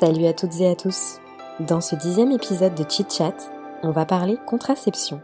Salut 0.00 0.26
à 0.26 0.32
toutes 0.32 0.60
et 0.60 0.68
à 0.68 0.74
tous. 0.74 1.20
Dans 1.60 1.80
ce 1.80 1.94
dixième 1.94 2.32
épisode 2.32 2.74
de 2.74 2.84
Chit 2.90 3.06
Chat, 3.08 3.48
on 3.84 3.92
va 3.92 4.04
parler 4.04 4.36
contraception. 4.44 5.22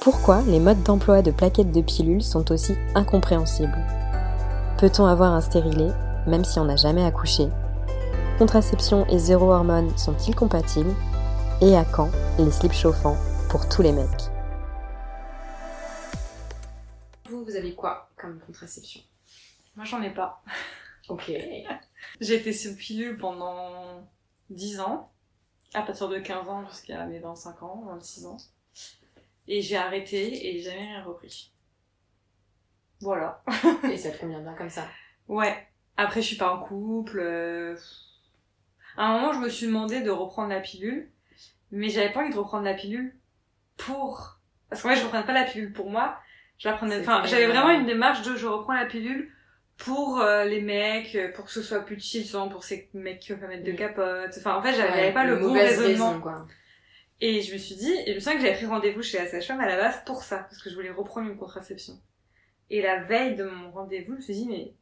Pourquoi 0.00 0.40
les 0.46 0.58
modes 0.58 0.82
d'emploi 0.84 1.20
de 1.20 1.30
plaquettes 1.30 1.70
de 1.70 1.82
pilules 1.82 2.22
sont 2.22 2.50
aussi 2.50 2.72
incompréhensibles? 2.94 3.84
Peut-on 4.78 5.04
avoir 5.04 5.34
un 5.34 5.42
stérilet 5.42 5.90
même 6.26 6.46
si 6.46 6.58
on 6.58 6.64
n'a 6.64 6.76
jamais 6.76 7.04
accouché? 7.04 7.48
Contraception 8.38 9.06
et 9.08 9.18
zéro 9.18 9.52
hormone 9.52 9.94
sont-ils 9.98 10.34
compatibles? 10.34 10.94
Et 11.60 11.76
à 11.76 11.84
quand 11.84 12.10
les 12.38 12.50
slips 12.50 12.72
chauffants 12.72 13.18
pour 13.50 13.68
tous 13.68 13.82
les 13.82 13.92
mecs? 13.92 14.30
Vous, 17.28 17.44
vous 17.44 17.54
avez 17.54 17.74
quoi 17.74 18.08
comme 18.16 18.40
contraception? 18.46 19.02
Moi, 19.76 19.84
j'en 19.84 20.00
ai 20.00 20.10
pas. 20.10 20.42
Ok. 21.10 21.30
J'ai 22.20 22.36
été 22.36 22.52
sous 22.52 22.76
pilule 22.76 23.16
pendant 23.18 24.08
10 24.50 24.80
ans, 24.80 25.12
à 25.74 25.82
partir 25.82 26.08
de 26.08 26.18
15 26.18 26.48
ans 26.48 26.66
jusqu'à 26.68 27.04
mes 27.06 27.18
25 27.18 27.62
ans, 27.62 27.82
26 27.86 28.26
ans. 28.26 28.36
Et 29.46 29.62
j'ai 29.62 29.76
arrêté 29.76 30.48
et 30.48 30.58
j'ai 30.58 30.70
jamais 30.70 30.86
rien 30.86 31.02
repris. 31.04 31.52
Voilà. 33.00 33.42
Et 33.90 33.96
ça 33.96 34.10
te 34.10 34.18
convient 34.18 34.40
bien 34.40 34.54
comme 34.54 34.70
ça 34.70 34.86
Ouais. 35.28 35.66
Après, 35.96 36.20
je 36.22 36.26
suis 36.26 36.36
pas 36.36 36.52
en 36.54 36.62
couple. 36.62 37.18
euh, 37.20 37.76
À 38.96 39.06
un 39.06 39.12
moment, 39.20 39.32
je 39.32 39.38
me 39.40 39.48
suis 39.48 39.66
demandé 39.66 40.00
de 40.00 40.10
reprendre 40.10 40.48
la 40.50 40.60
pilule, 40.60 41.10
mais 41.70 41.88
j'avais 41.88 42.12
pas 42.12 42.20
envie 42.22 42.32
de 42.32 42.38
reprendre 42.38 42.64
la 42.64 42.74
pilule 42.74 43.16
pour. 43.76 44.38
Parce 44.68 44.82
qu'en 44.82 44.90
fait, 44.90 44.96
je 44.96 45.04
reprenais 45.04 45.24
pas 45.24 45.32
la 45.32 45.44
pilule 45.44 45.72
pour 45.72 45.90
moi. 45.90 46.18
Enfin, 47.00 47.22
j'avais 47.24 47.46
vraiment 47.46 47.70
une 47.70 47.86
démarche 47.86 48.22
de 48.22 48.36
je 48.36 48.46
reprends 48.46 48.74
la 48.74 48.86
pilule 48.86 49.32
pour 49.78 50.20
euh, 50.20 50.44
les 50.44 50.60
mecs, 50.60 51.14
euh, 51.14 51.32
pour 51.32 51.46
que 51.46 51.50
ce 51.52 51.62
soit 51.62 51.80
plus 51.84 51.98
chill, 52.00 52.24
souvent 52.26 52.48
pour 52.48 52.64
ces 52.64 52.88
mecs 52.94 53.20
qui 53.20 53.30
veulent 53.32 53.40
pas 53.40 53.46
mettre 53.46 53.64
de 53.64 53.72
Mm. 53.72 53.76
capote. 53.76 54.34
Enfin, 54.38 54.56
en 54.56 54.62
fait, 54.62 54.74
j'avais 54.74 55.06
Ouais, 55.06 55.12
pas 55.12 55.24
le 55.24 55.36
bon 55.36 55.52
raisonnement. 55.52 56.08
raison, 56.10 56.20
quoi. 56.20 56.46
Et 57.20 57.42
je 57.42 57.52
me 57.52 57.58
suis 57.58 57.74
dit, 57.76 57.92
et 58.06 58.10
je 58.10 58.14
me 58.14 58.20
souviens 58.20 58.36
que 58.38 58.44
j'avais 58.44 58.56
pris 58.56 58.66
rendez-vous 58.66 59.02
chez 59.02 59.18
la 59.18 59.26
sage-femme 59.26 59.60
à 59.60 59.66
la 59.66 59.76
base 59.76 60.02
pour 60.04 60.22
ça, 60.22 60.38
parce 60.38 60.62
que 60.62 60.70
je 60.70 60.74
voulais 60.74 60.90
reprendre 60.90 61.28
une 61.30 61.36
contraception. 61.38 61.94
Et 62.70 62.82
la 62.82 63.02
veille 63.04 63.34
de 63.36 63.44
mon 63.44 63.70
rendez-vous, 63.70 64.12
je 64.12 64.16
me 64.16 64.20
suis 64.20 64.34
dit, 64.34 64.46
mais 64.48 64.72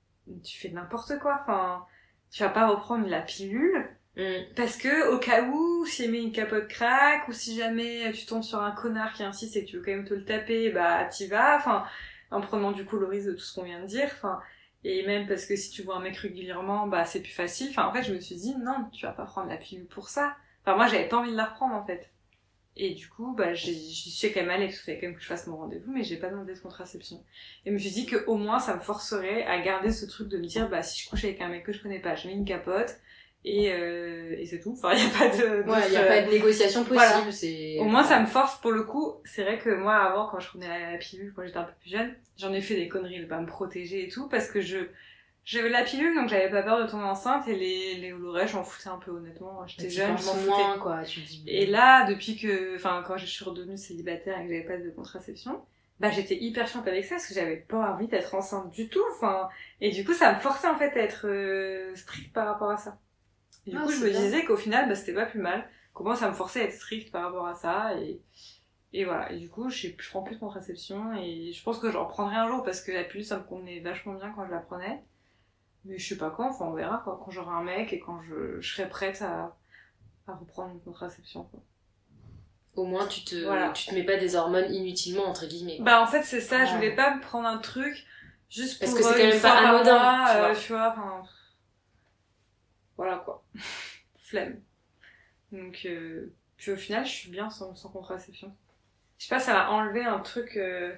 tu 0.43 0.59
fais 0.59 0.69
n'importe 0.71 1.19
quoi, 1.19 1.39
enfin, 1.43 1.85
tu 2.31 2.43
vas 2.43 2.49
pas 2.51 2.67
reprendre 2.67 3.07
la 3.09 3.21
pilule, 3.21 3.87
Mm. 4.17 4.23
parce 4.57 4.79
que 4.79 5.11
au 5.13 5.19
cas 5.19 5.43
où, 5.45 5.85
si 5.87 6.05
jamais 6.05 6.23
une 6.23 6.33
capote 6.33 6.69
craque, 6.69 7.29
ou 7.29 7.33
si 7.33 7.55
jamais 7.57 8.11
tu 8.13 8.25
tombes 8.25 8.43
sur 8.43 8.63
un 8.63 8.71
connard 8.73 9.13
qui 9.13 9.23
insiste 9.23 9.57
et 9.57 9.65
que 9.65 9.71
tu 9.71 9.77
veux 9.77 9.83
quand 9.83 9.91
même 9.93 10.07
te 10.07 10.15
le 10.15 10.25
taper, 10.25 10.71
bah 10.71 11.05
t'y 11.05 11.27
vas, 11.27 11.57
enfin, 11.59 11.85
en 12.31 12.41
prenant 12.41 12.73
du 12.73 12.85
coup 12.87 12.97
le 12.99 13.05
risque 13.07 13.27
de 13.29 13.33
tout 13.35 13.41
ce 13.41 13.55
qu'on 13.55 13.65
vient 13.65 13.81
de 13.83 13.87
dire, 13.87 14.09
enfin, 14.15 14.41
et 14.89 15.06
même 15.06 15.27
parce 15.27 15.47
que 15.47 15.56
si 15.56 15.70
tu 15.70 15.83
vois 15.83 15.97
un 15.97 16.01
mec 16.01 16.17
régulièrement, 16.17 16.87
bah 16.87 17.05
c'est 17.05 17.20
plus 17.20 17.33
facile, 17.33 17.69
enfin 17.70 17.87
en 17.87 17.92
fait 17.92 18.03
je 18.05 18.15
me 18.15 18.20
suis 18.20 18.37
dit, 18.37 18.55
non, 18.56 18.89
tu 18.93 19.05
vas 19.06 19.12
pas 19.12 19.25
prendre 19.25 19.48
la 19.48 19.56
pilule 19.56 19.87
pour 19.87 20.09
ça. 20.09 20.37
Enfin 20.62 20.77
moi 20.77 20.87
j'avais 20.87 21.09
pas 21.09 21.19
envie 21.19 21.33
de 21.33 21.37
la 21.37 21.47
reprendre 21.47 21.75
en 21.75 21.84
fait. 21.84 22.11
Et 22.78 22.93
du 22.94 23.09
coup, 23.09 23.34
bah, 23.34 23.55
j'y 23.55 23.94
suis 23.94 24.33
quand 24.33 24.41
même 24.41 24.50
allée, 24.50 24.66
parce 24.66 24.77
qu'il 24.77 24.84
fallait 24.84 25.00
quand 25.00 25.06
même 25.06 25.16
que 25.16 25.22
je 25.22 25.27
fasse 25.27 25.47
mon 25.47 25.56
rendez-vous, 25.56 25.91
mais 25.91 26.05
j'ai 26.05 26.19
pas 26.19 26.28
demandé 26.28 26.53
de 26.53 26.59
contraception. 26.59 27.25
Et 27.65 27.71
je 27.71 27.72
me 27.72 27.78
suis 27.78 27.91
dit 27.91 28.05
que 28.05 28.27
au 28.27 28.37
moins, 28.37 28.59
ça 28.59 28.75
me 28.75 28.81
forcerait 28.81 29.44
à 29.44 29.59
garder 29.62 29.91
ce 29.91 30.05
truc 30.05 30.28
de 30.28 30.37
me 30.37 30.44
dire, 30.44 30.69
bah, 30.69 30.83
si 30.83 31.03
je 31.03 31.09
couche 31.09 31.25
avec 31.25 31.41
un 31.41 31.49
mec 31.49 31.65
que 31.65 31.72
je 31.72 31.82
connais 31.82 32.00
pas, 32.00 32.16
je 32.16 32.28
mets 32.28 32.34
une 32.34 32.44
capote, 32.44 32.99
et, 33.49 33.73
euh, 33.73 34.34
et 34.37 34.45
c'est 34.45 34.59
tout. 34.59 34.73
Enfin, 34.73 34.93
y 34.95 35.01
a 35.01 35.09
pas 35.17 35.29
de... 35.29 35.62
Ouais, 35.62 35.91
y 35.93 35.97
a 35.97 36.05
pas 36.05 36.23
de 36.23 36.31
négociation 36.31 36.81
possible, 36.83 36.99
voilà. 36.99 37.33
c'est... 37.33 37.79
au 37.79 37.84
moins, 37.84 38.03
ça 38.03 38.19
me 38.21 38.27
force 38.27 38.61
pour 38.61 38.73
le 38.73 38.83
coup. 38.83 39.15
C'est 39.25 39.45
vrai 39.45 39.59
que 39.59 39.71
moi, 39.71 39.95
avant, 39.95 40.27
quand 40.29 40.41
je 40.41 40.49
prenais 40.49 40.69
la, 40.69 40.93
la 40.93 40.99
pilule, 40.99 41.33
quand 41.34 41.45
j'étais 41.45 41.56
un 41.56 41.62
peu 41.62 41.73
plus 41.81 41.91
jeune, 41.91 42.12
j'en 42.37 42.53
ai 42.53 42.61
fait 42.61 42.75
des 42.75 42.89
conneries 42.89 43.21
de 43.21 43.27
pas 43.27 43.41
me 43.41 43.47
protéger 43.47 44.05
et 44.05 44.09
tout, 44.09 44.29
parce 44.29 44.51
que 44.51 44.61
je, 44.61 44.79
j'avais 45.45 45.69
la 45.69 45.85
pilule, 45.85 46.12
donc 46.17 46.29
j'avais 46.29 46.51
pas 46.51 46.65
peur 46.65 46.85
de 46.85 46.91
tomber 46.91 47.05
enceinte, 47.05 47.47
et 47.47 47.55
les, 47.55 47.95
les 48.01 48.12
Oloret, 48.12 48.49
j'en 48.49 48.65
foutais 48.65 48.89
un 48.89 48.99
peu, 48.99 49.12
honnêtement. 49.12 49.65
J'étais 49.69 49.91
jeune, 49.91 50.19
je 50.19 50.25
m'en 50.25 50.33
foutais. 50.33 50.51
moins, 50.51 50.79
quoi, 50.79 51.05
tu 51.05 51.23
te 51.23 51.29
dis... 51.29 51.45
Et 51.47 51.67
là, 51.67 52.05
depuis 52.09 52.37
que, 52.37 52.75
enfin, 52.75 53.05
quand 53.06 53.17
je 53.17 53.27
suis 53.27 53.45
redevenue 53.45 53.77
célibataire 53.77 54.41
et 54.41 54.43
que 54.43 54.53
j'avais 54.53 54.67
pas 54.67 54.77
de 54.77 54.91
contraception, 54.91 55.62
bah, 56.01 56.11
j'étais 56.11 56.37
hyper 56.37 56.67
chiante 56.67 56.89
avec 56.89 57.05
ça 57.05 57.15
parce 57.15 57.29
que 57.29 57.35
j'avais 57.35 57.56
pas 57.56 57.93
envie 57.93 58.09
d'être 58.09 58.35
enceinte 58.35 58.71
du 58.73 58.89
tout, 58.89 59.05
enfin, 59.12 59.49
et 59.81 59.93
du 59.93 60.05
coup, 60.05 60.15
ça 60.15 60.35
me 60.35 60.41
forçait 60.41 60.67
en 60.67 60.77
fait 60.77 60.99
à 60.99 61.03
être 61.03 61.29
euh, 61.29 61.95
stricte 61.95 62.33
par 62.33 62.49
rapport 62.49 62.71
à 62.71 62.77
ça. 62.77 62.99
Et 63.66 63.71
du 63.72 63.77
Ah, 63.77 63.84
coup, 63.84 63.91
je 63.93 63.99
me 64.04 64.10
bien. 64.10 64.21
disais 64.21 64.44
qu'au 64.44 64.56
final, 64.56 64.88
bah, 64.88 64.94
c'était 64.94 65.15
pas 65.15 65.27
plus 65.27 65.41
mal. 65.41 65.69
Comment 65.93 66.15
ça 66.15 66.28
me 66.28 66.34
forçait 66.34 66.60
à 66.62 66.65
être 66.65 66.75
stricte 66.75 67.10
par 67.12 67.25
rapport 67.25 67.47
à 67.47 67.54
ça 67.54 67.94
et, 67.99 68.21
et 68.93 69.04
voilà. 69.04 69.32
Et 69.32 69.38
du 69.38 69.49
coup, 69.50 69.71
je, 69.71 69.88
je 69.99 70.10
prends 70.10 70.22
plus 70.22 70.37
de 70.37 70.41
contraception 70.41 71.15
et 71.15 71.53
je 71.53 71.62
pense 71.62 71.78
que 71.78 71.91
j'en 71.91 72.05
reprendrai 72.06 72.37
un 72.37 72.49
jour 72.49 72.62
parce 72.65 72.81
que 72.82 72.93
la 72.93 73.05
pilule, 73.05 73.25
ça 73.25 73.38
me 73.38 73.44
convenait 73.44 73.81
vachement 73.81 74.15
bien 74.15 74.32
quand 74.37 74.47
je 74.47 74.53
la 74.53 74.60
prenais. 74.60 75.05
Mais 75.84 75.99
je 75.99 76.09
sais 76.09 76.19
pas 76.19 76.31
quand, 76.31 76.50
enfin, 76.50 76.66
on 76.66 76.75
verra 76.75 76.99
quoi, 77.05 77.21
quand 77.25 77.31
j'aurai 77.32 77.55
un 77.55 77.62
mec 77.65 77.93
et 77.93 78.00
quand 78.00 78.22
je, 78.22 78.60
je 78.60 78.75
serai 78.75 78.88
prête 78.88 79.22
à, 79.22 79.56
à 80.28 80.34
reprendre 80.34 80.72
une 80.75 80.81
contraception, 80.82 81.44
quoi. 81.44 81.60
Au 82.76 82.84
moins, 82.84 83.06
tu 83.09 83.25
te, 83.25 83.34
Voilà. 83.44 83.72
tu 83.72 83.87
te 83.88 83.94
mets 83.94 84.05
pas 84.05 84.16
des 84.19 84.37
hormones 84.37 84.72
inutilement, 84.72 85.25
entre 85.25 85.47
guillemets. 85.47 85.78
Bah 85.81 86.03
en 86.03 86.06
fait 86.06 86.22
c'est 86.22 86.41
ça, 86.41 86.65
je 86.65 86.72
Ouais. 86.72 86.76
voulais 86.76 86.94
pas 86.94 87.15
me 87.15 87.21
prendre 87.21 87.47
un 87.49 87.59
truc 87.59 88.06
juste 88.50 88.81
Parce 88.81 88.93
pour 88.93 88.99
que 88.99 89.03
c'est 89.03 89.15
euh, 89.15 89.16
quand 89.16 89.28
même 89.28 89.41
pas 89.41 89.53
anodin, 89.59 89.99
mois, 89.99 90.25
tu 90.31 90.37
euh, 90.37 90.38
vois. 90.38 90.55
tu 90.55 90.72
vois, 90.72 90.91
enfin 90.93 91.22
voilà 92.97 93.23
quoi. 93.25 93.43
Flemme. 94.19 94.61
Donc 95.53 95.83
euh, 95.87 96.33
puis 96.57 96.73
au 96.73 96.77
final 96.77 97.05
je 97.07 97.11
suis 97.12 97.31
bien 97.31 97.51
sans, 97.51 97.75
sans 97.75 97.89
contraception. 97.91 98.53
Je 99.19 99.25
sais 99.27 99.34
pas, 99.34 99.41
ça 99.41 99.53
m'a 99.55 99.71
enlevé 99.71 100.05
un 100.05 100.19
truc. 100.19 100.57
euh, 100.57 100.93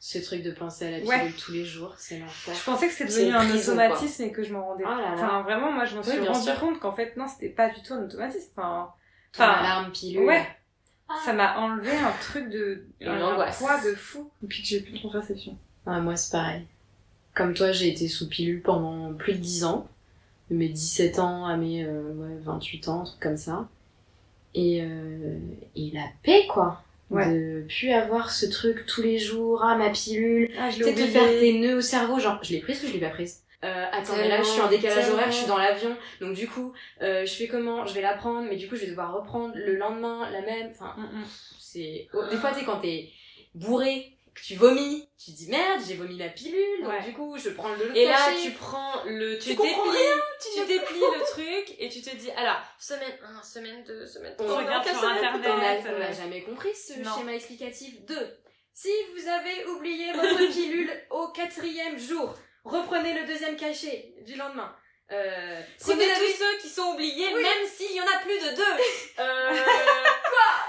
Ce 0.00 0.18
truc 0.18 0.42
de 0.42 0.50
penser 0.50 0.86
à 0.86 0.90
la 0.90 0.96
pilule 0.98 1.08
Ouais. 1.10 1.32
tous 1.38 1.52
les 1.52 1.64
jours, 1.64 1.94
c'est 1.98 2.18
l'enfer. 2.18 2.54
Je 2.54 2.64
pensais 2.64 2.88
que 2.88 2.92
c'était 2.94 3.12
devenu 3.12 3.34
un 3.36 3.46
prison, 3.48 3.72
automatisme 3.74 4.22
et 4.24 4.32
que 4.32 4.42
je 4.42 4.52
m'en 4.52 4.66
rendais 4.66 4.84
Oh 4.84 4.90
là 4.90 5.00
là. 5.02 5.12
Enfin 5.14 5.42
vraiment 5.42 5.70
moi 5.70 5.84
je 5.84 5.96
me 5.96 6.02
Oui, 6.02 6.10
suis 6.10 6.18
rendu 6.26 6.40
sûr. 6.44 6.58
compte 6.58 6.80
qu'en 6.80 6.92
fait 6.92 7.16
non 7.16 7.28
c'était 7.28 7.50
pas 7.50 7.68
du 7.70 7.80
tout 7.82 7.94
un 7.94 8.02
automatisme. 8.04 8.50
Enfin, 8.56 8.92
enfin 9.34 9.44
alarme 9.48 9.92
pilule. 9.92 10.24
ouais. 10.26 10.46
Ça 11.24 11.32
m'a 11.34 11.56
enlevé 11.58 11.92
un 11.92 12.10
truc 12.20 12.48
de 12.48 12.84
Une 13.00 13.06
un 13.08 13.22
angoisse. 13.22 13.58
poids 13.60 13.80
de 13.80 13.94
fou 13.94 14.28
depuis 14.42 14.62
que 14.62 14.66
j'ai 14.68 14.80
plus 14.80 14.92
de 14.94 15.02
contraception. 15.02 15.56
Ah, 15.86 16.00
moi, 16.00 16.16
c'est 16.16 16.32
pareil. 16.32 16.66
Comme 17.32 17.54
toi, 17.54 17.70
j'ai 17.70 17.88
été 17.92 18.08
sous 18.08 18.28
pilule 18.28 18.60
pendant 18.60 19.14
plus 19.14 19.34
de 19.34 19.38
10 19.38 19.62
ans. 19.66 19.86
De 20.50 20.56
mes 20.56 20.68
17 20.68 21.18
ans 21.18 21.44
à 21.46 21.56
mes 21.56 21.84
euh, 21.84 22.12
ouais, 22.14 22.36
28 22.42 22.88
ans, 22.88 23.00
un 23.00 23.04
truc 23.04 23.20
comme 23.20 23.36
ça. 23.36 23.68
Et, 24.54 24.80
euh, 24.82 25.38
et 25.74 25.90
la 25.92 26.06
paix, 26.22 26.46
quoi. 26.48 26.82
Ouais. 27.10 27.32
De 27.32 27.64
plus 27.68 27.92
avoir 27.92 28.30
ce 28.30 28.46
truc 28.46 28.84
tous 28.86 29.02
les 29.02 29.18
jours, 29.18 29.62
ah, 29.64 29.76
ma 29.76 29.90
pilule. 29.90 30.50
Ah 30.58 30.70
je 30.70 30.82
te 30.82 30.92
faire 30.92 31.28
tes 31.38 31.58
nœuds 31.58 31.76
au 31.76 31.80
cerveau, 31.80 32.18
genre, 32.18 32.38
je 32.42 32.52
l'ai 32.52 32.60
prise 32.60 32.82
ou 32.84 32.88
je 32.88 32.92
l'ai 32.92 33.00
pas 33.00 33.10
prise? 33.10 33.42
Euh, 33.64 33.84
attends, 33.92 34.16
mais 34.16 34.28
là, 34.28 34.38
je 34.38 34.48
suis 34.48 34.60
en 34.60 34.68
décalage 34.68 35.08
horaire, 35.10 35.30
je 35.30 35.36
suis 35.38 35.46
dans 35.46 35.56
l'avion, 35.56 35.96
donc 36.20 36.34
du 36.34 36.46
coup, 36.46 36.72
euh, 37.02 37.24
je 37.24 37.32
fais 37.32 37.48
comment? 37.48 37.86
Je 37.86 37.94
vais 37.94 38.02
la 38.02 38.14
prendre, 38.14 38.46
mais 38.48 38.56
du 38.56 38.68
coup, 38.68 38.76
je 38.76 38.82
vais 38.82 38.90
devoir 38.90 39.14
reprendre 39.14 39.54
le 39.56 39.76
lendemain 39.76 40.28
la 40.30 40.42
même. 40.42 40.70
Enfin, 40.70 40.94
Mm, 40.96 41.20
mm. 41.20 41.24
c'est 41.58 42.08
oh, 42.12 42.22
des 42.30 42.36
fois 42.36 42.50
tu 42.52 42.60
sais 42.60 42.64
quand 42.64 42.80
t'es 42.80 43.08
bourré 43.54 44.15
tu 44.42 44.54
vomis 44.56 45.08
tu 45.22 45.30
dis 45.32 45.48
merde 45.48 45.80
j'ai 45.86 45.94
vomi 45.94 46.16
la 46.18 46.28
pilule 46.28 46.82
donc 46.82 46.92
Ouais. 46.92 47.02
du 47.02 47.12
coup 47.12 47.36
je 47.38 47.50
prends 47.50 47.74
le 47.74 47.96
Et 47.96 48.04
là, 48.06 48.16
cachet. 48.16 48.42
tu 48.42 48.50
prends 48.52 49.02
le, 49.04 49.38
tu, 49.38 49.50
Tu 49.50 49.56
comprends 49.56 49.84
déplies, 49.84 49.98
tu 50.40 50.60
tu 50.60 50.66
déplies 50.66 51.00
le 51.00 51.24
truc 51.30 51.74
et 51.78 51.88
tu 51.88 52.00
te 52.02 52.14
dis, 52.16 52.30
alors, 52.32 52.60
semaine 52.78 53.12
1, 53.38 53.42
semaine 53.42 53.84
2, 53.84 54.06
semaine 54.06 54.34
3, 54.36 54.46
on 54.50 54.56
regarde 54.58 54.86
sur 54.86 54.96
semaine, 55.00 55.24
Internet, 55.24 55.84
on 55.94 55.98
n'a 55.98 56.12
jamais 56.12 56.42
compris 56.42 56.74
ce 56.74 56.98
non. 57.00 57.16
schéma 57.16 57.34
explicatif 57.34 58.00
2 58.06 58.38
si 58.72 58.90
vous 59.14 59.28
avez 59.28 59.64
oublié 59.66 60.12
votre 60.12 60.46
pilule 60.52 60.92
au 61.10 61.28
quatrième 61.28 61.98
jour 61.98 62.34
reprenez 62.64 63.14
le 63.14 63.26
deuxième 63.26 63.56
cachet 63.56 64.14
du 64.22 64.34
lendemain 64.34 64.74
euh, 65.12 65.60
si 65.78 65.84
vous 65.92 65.96
Prenez 65.96 66.10
avez 66.10 66.26
tous 66.26 66.32
ceux 66.38 66.58
qui 66.62 66.68
sont 66.68 66.92
oubliés, 66.94 67.28
Oui. 67.32 67.40
même 67.40 67.66
s'il 67.72 67.94
y 67.94 68.00
en 68.00 68.04
a 68.06 68.18
plus 68.18 68.38
de 68.40 68.56
deux. 68.56 68.62
Euh, 69.20 69.48
compris 69.50 70.65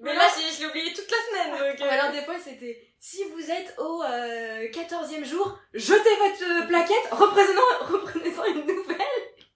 mais 0.00 0.14
là, 0.14 0.22
je, 0.36 0.54
je 0.54 0.60
l'ai 0.60 0.66
oublié 0.66 0.92
toute 0.92 1.10
la 1.10 1.16
semaine, 1.28 1.50
donc. 1.58 1.80
Ou 1.80 1.84
euh, 1.84 1.90
alors 1.90 2.12
des 2.12 2.22
fois 2.22 2.34
c'était 2.42 2.80
si 3.00 3.22
vous 3.32 3.50
êtes 3.50 3.74
au 3.78 4.02
euh, 4.02 4.68
14e 4.70 5.24
jour, 5.24 5.58
jetez 5.74 6.16
votre 6.16 6.62
euh, 6.62 6.66
plaquette, 6.66 7.08
reprenez-en 7.12 8.44
une 8.46 8.66
nouvelle. 8.66 8.96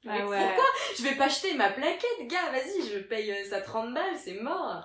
Ah 0.06 0.14
Mais 0.18 0.22
ouais. 0.24 0.38
pourquoi? 0.46 0.64
Je 0.98 1.02
vais 1.04 1.14
pas 1.14 1.24
acheter 1.26 1.54
ma 1.54 1.70
plaquette, 1.70 2.26
gars, 2.26 2.50
vas-y, 2.50 2.88
je 2.92 2.98
paye 2.98 3.30
euh, 3.32 3.44
ça 3.48 3.60
30 3.60 3.94
balles, 3.94 4.16
c'est 4.22 4.34
mort. 4.40 4.84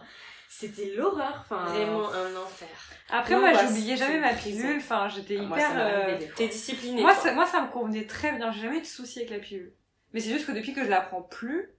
C'était 0.50 0.94
l'horreur, 0.96 1.40
enfin. 1.42 1.66
Vraiment 1.66 2.10
un 2.12 2.36
enfer. 2.36 2.68
Après, 3.10 3.34
Non, 3.34 3.42
moi, 3.42 3.52
bah, 3.52 3.60
j'oubliais 3.68 3.98
jamais 3.98 4.20
ma 4.20 4.34
pilule. 4.34 4.78
Enfin, 4.78 5.08
j'étais 5.10 5.38
Ah, 5.40 5.44
hyper. 5.44 5.72
euh. 5.76 6.18
T'es 6.36 6.48
discipliné. 6.48 7.02
Moi, 7.02 7.14
moi, 7.34 7.46
ça 7.46 7.62
me 7.62 7.68
convenait 7.70 8.06
très 8.08 8.32
bien. 8.32 8.52
J'ai 8.52 8.62
jamais 8.62 8.78
eu 8.78 8.82
de 8.82 8.86
soucis 8.86 9.20
avec 9.20 9.32
la 9.32 9.40
pilule. 9.40 9.74
Mais 10.14 10.20
c'est 10.22 10.30
juste 10.30 10.48
que 10.48 10.54
depuis 10.54 10.74
que 10.74 10.84
je 10.84 10.90
la 10.90 11.02
prends 11.02 11.22
plus, 11.22 11.70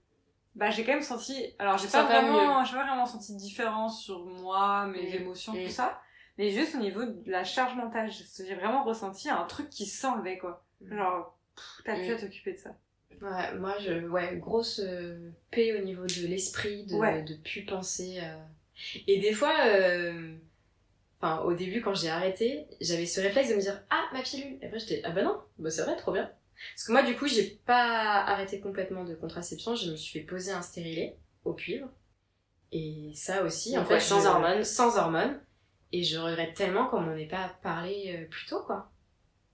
bah 0.54 0.70
j'ai 0.70 0.84
quand 0.84 0.92
même 0.92 1.02
senti. 1.02 1.54
Alors 1.58 1.78
j'ai 1.78 1.88
pas 1.88 2.04
vraiment, 2.04 2.64
j'ai 2.64 2.74
pas 2.74 2.84
vraiment 2.84 3.06
senti 3.06 3.32
de 3.34 3.38
différence 3.38 4.02
sur 4.02 4.24
moi, 4.26 4.86
mes 4.86 5.02
Mm. 5.02 5.22
émotions, 5.22 5.52
Mm. 5.54 5.64
tout 5.64 5.70
ça. 5.70 6.00
Mais 6.36 6.50
juste 6.50 6.74
au 6.76 6.78
niveau 6.78 7.04
de 7.04 7.30
la 7.30 7.44
charge 7.44 7.74
mentale, 7.76 8.10
j'ai 8.10 8.54
vraiment 8.54 8.84
ressenti 8.84 9.28
un 9.28 9.44
truc 9.44 9.70
qui 9.70 9.86
s'enlevait 9.86 10.38
quoi. 10.38 10.64
Mm. 10.80 10.96
Genre, 10.96 11.38
t'as 11.84 11.94
plus 11.96 12.12
à 12.12 12.16
t'occuper 12.16 12.52
de 12.52 12.58
ça. 12.58 12.76
Ouais, 13.20 13.54
moi, 13.56 13.74
je, 13.80 14.06
ouais, 14.06 14.36
grosse 14.36 14.78
euh, 14.84 15.30
paix 15.50 15.76
au 15.80 15.82
niveau 15.84 16.02
de 16.06 16.26
l'esprit, 16.28 16.84
de, 16.86 16.94
Ouais. 16.94 17.22
de 17.22 17.34
plus 17.34 17.64
penser. 17.64 18.20
euh. 18.22 18.36
Et 19.08 19.18
des 19.18 19.32
fois, 19.32 19.54
euh, 19.66 20.36
enfin, 21.16 21.40
au 21.40 21.52
début, 21.52 21.80
quand 21.82 21.94
j'ai 21.94 22.10
arrêté, 22.10 22.68
j'avais 22.80 23.06
ce 23.06 23.20
réflexe 23.20 23.48
de 23.50 23.56
me 23.56 23.60
dire 23.60 23.82
Ah, 23.90 24.04
ma 24.12 24.22
pilule 24.22 24.58
Et 24.62 24.66
après, 24.66 24.78
j'étais 24.78 25.02
Ah, 25.04 25.10
bah 25.10 25.22
non, 25.24 25.40
bah 25.58 25.70
c'est 25.70 25.82
vrai, 25.82 25.96
trop 25.96 26.12
bien. 26.12 26.30
Parce 26.75 26.84
que 26.87 26.93
moi, 26.93 27.02
du 27.02 27.16
coup, 27.16 27.26
j'ai 27.26 27.60
pas 27.66 28.22
arrêté 28.25 28.60
complètement 28.60 29.05
de 29.05 29.14
contraception, 29.14 29.75
je 29.75 29.90
me 29.93 29.96
suis 29.96 30.20
fait 30.20 30.26
poser 30.26 30.52
un 30.52 30.62
stérilet 30.62 31.16
au 31.44 31.55
cuivre. 31.55 31.88
Et 32.72 33.12
ça 33.14 33.43
aussi, 33.44 33.78
en 33.78 33.84
fait, 33.84 34.00
sans 34.00 34.22
je- 34.22 34.26
hormones. 34.26 34.64
Sans 34.64 34.96
hormones. 34.99 35.40
Et 35.93 36.02
je 36.05 36.19
regrette 36.19 36.55
tellement 36.55 36.87
qu'on 36.88 37.00
m'en 37.00 37.14
ait 37.16 37.26
pas 37.26 37.56
parlé 37.62 38.14
euh, 38.19 38.28
plus 38.28 38.46
tôt, 38.46 38.62
quoi. 38.64 38.90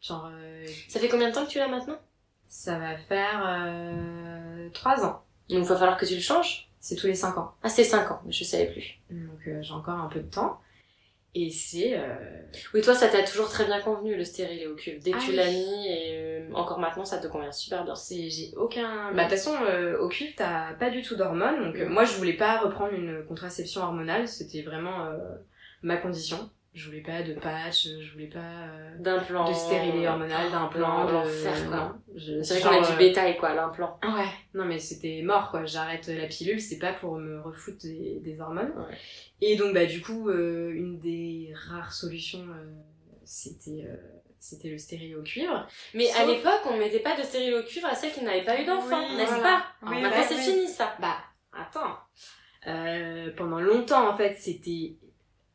Genre, 0.01 0.31
euh, 0.33 0.67
Ça 0.89 1.01
fait 1.01 1.09
combien 1.09 1.31
de 1.31 1.35
temps 1.35 1.45
que 1.47 1.51
tu 1.51 1.59
l'as 1.59 1.69
maintenant? 1.69 1.99
ça 2.49 2.79
va 2.79 2.97
faire 2.97 3.43
euh, 3.47 4.71
3 4.71 5.05
ans. 5.05 5.25
Donc 5.49 5.63
il 5.63 5.65
va 5.65 5.77
falloir 5.77 5.97
que 5.99 6.07
tu 6.07 6.15
le 6.15 6.21
changes? 6.21 6.71
C'est 6.81 6.95
tous 6.97 7.07
les 7.09 7.15
5 7.15 7.37
ans. 7.39 7.55
Ah, 7.63 7.69
c'est 7.69 7.85
5 7.85 8.11
ans, 8.13 8.23
je 8.29 8.45
savais 8.45 8.71
plus. 8.71 9.01
Donc 9.11 9.47
euh, 9.49 9.63
j'ai 9.63 9.73
encore 9.73 9.99
un 9.99 10.09
peu 10.09 10.21
de 10.21 10.29
temps. 10.31 10.61
Et 11.37 11.51
c'est... 11.51 11.99
euh, 11.99 12.15
Oui, 12.75 12.81
toi, 12.81 12.95
ça 12.95 13.09
t'a 13.09 13.23
toujours 13.25 13.49
très 13.49 13.65
bien 13.65 13.81
convenu, 13.81 14.15
le 14.17 14.23
stérilet 14.25 14.67
au 14.69 14.77
cuve. 14.77 15.03
Dès 15.03 15.11
que 15.11 15.17
Ah 15.17 15.21
tu 15.25 15.31
oui. 15.31 15.37
l'as 15.37 15.51
mis, 15.51 15.89
et 15.89 16.11
euh, 16.15 16.53
encore 16.55 16.79
maintenant, 16.79 17.05
ça 17.05 17.19
te 17.19 17.27
convient 17.27 17.51
super 17.51 17.85
bien. 17.85 17.97
c'est 17.97 18.31
j'ai 18.31 18.53
aucun... 18.57 19.13
Bah 19.13 19.25
de 19.25 19.29
toute 19.31 19.39
façon, 19.39 19.55
euh, 19.69 19.99
au 19.99 20.09
cuivre, 20.09 20.33
t'as 20.37 20.75
pas 20.75 20.91
du 20.91 21.03
tout 21.03 21.17
d'hormones. 21.17 21.61
Donc 21.65 21.77
euh, 21.77 21.87
Mm. 21.89 21.93
moi, 21.93 22.05
je 22.05 22.13
voulais 22.17 22.35
pas 22.35 22.59
reprendre 22.59 22.93
une 22.95 23.25
contraception 23.27 23.83
hormonale. 23.83 24.29
C'était 24.29 24.63
vraiment 24.63 25.07
euh, 25.07 25.17
ma 25.83 25.97
condition. 25.97 26.51
Je 26.75 26.87
voulais 26.87 27.03
pas 27.03 27.23
de 27.23 27.35
patch, 27.35 27.87
je 28.01 28.13
voulais 28.13 28.27
pas 28.27 28.41
euh, 28.41 28.97
D'implant. 28.99 29.49
de 29.49 29.55
stérilet 29.55 30.09
hormonal, 30.09 30.51
d'implant, 30.51 31.07
de... 31.07 31.13
l'enfer, 31.13 31.69
quoi. 31.69 31.97
Je- 32.17 32.43
C'est 32.43 32.59
vrai 32.59 32.79
qu'on 32.79 32.83
a 32.83 32.87
du 32.89 32.93
euh, 32.95 32.97
bétail, 32.97 33.37
quoi, 33.37 33.55
l'implant. 33.55 33.99
Ouais, 34.03 34.27
non 34.55 34.65
mais 34.65 34.81
c'était 34.81 35.23
mort 35.23 35.51
quoi, 35.53 35.65
j'arrête 35.67 36.09
la 36.09 36.27
pilule, 36.27 36.61
c'est 36.61 36.79
pas 36.81 36.93
pour 36.93 37.17
me 37.19 37.41
refoutre 37.41 37.79
des, 37.85 38.19
des 38.21 38.41
hormones. 38.41 38.73
Ouais. 38.77 38.97
Et 39.41 39.57
donc 39.57 39.73
bah 39.73 39.87
du 39.87 40.01
coup, 40.03 40.29
euh, 40.29 40.73
une 40.75 40.99
des 40.99 41.53
rares 41.69 41.93
solutions, 41.93 42.45
euh, 42.51 42.73
c'était 43.25 43.85
euh, 43.87 43.97
c'était 44.41 44.69
le 44.69 44.79
stérilet 44.79 45.15
au 45.15 45.23
cuivre. 45.23 45.67
Mais 45.95 46.11
à 46.11 46.27
l'époque, 46.27 46.61
on 46.69 46.77
mettait 46.77 46.99
pas 47.01 47.17
de 47.17 47.23
stérilet 47.23 47.57
au 47.57 47.63
cuivre 47.63 47.87
à 47.87 47.95
celles 47.95 48.13
qui 48.13 48.23
n'avaient 48.25 48.45
pas 48.45 48.61
eu 48.61 48.65
d'enfant, 48.65 49.01
Oui, 49.11 49.17
n'est-ce 49.17 49.33
voilà. 49.35 49.43
pas 49.43 49.91
Oui, 49.91 50.03
Maintenant, 50.03 50.23
c'est 50.29 50.35
fini, 50.39 50.67
ça. 50.67 50.97
Bah 51.01 51.19
attends, 51.53 51.97
Euh, 52.67 53.31
pendant 53.37 53.61
longtemps 53.61 54.09
en 54.09 54.17
fait 54.17 54.37
c'était 54.39 54.97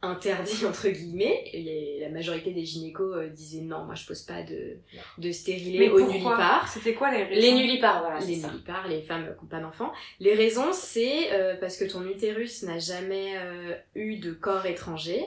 interdit 0.01 0.65
entre 0.65 0.87
guillemets, 0.89 1.43
et 1.51 1.99
la 1.99 2.09
majorité 2.09 2.51
des 2.51 2.63
gynécos 2.65 3.15
euh, 3.15 3.27
disaient 3.27 3.61
non, 3.61 3.83
moi 3.83 3.95
je 3.95 4.05
pose 4.05 4.21
pas 4.21 4.43
de, 4.43 4.77
de 5.17 5.31
stérilet 5.31 5.79
Mais 5.79 5.89
au 5.89 5.97
pourquoi 5.97 6.13
nullipare. 6.13 6.67
C'était 6.69 6.93
quoi 6.93 7.11
les 7.11 7.23
raisons 7.23 7.41
Les 7.41 7.51
nullipares, 7.53 8.01
voilà, 8.01 8.19
les 8.19 8.37
nullipares, 8.37 8.87
les 8.87 9.01
femmes 9.01 9.35
qui 9.37 9.43
n'ont 9.43 9.49
pas 9.49 9.59
d'enfants. 9.59 9.91
Les 10.19 10.35
raisons, 10.35 10.71
c'est 10.71 11.33
euh, 11.33 11.55
parce 11.59 11.77
que 11.77 11.83
ton 11.83 12.05
utérus 12.07 12.63
n'a 12.63 12.79
jamais 12.79 13.37
euh, 13.37 13.75
eu 13.95 14.17
de 14.19 14.31
corps 14.31 14.65
étranger, 14.65 15.25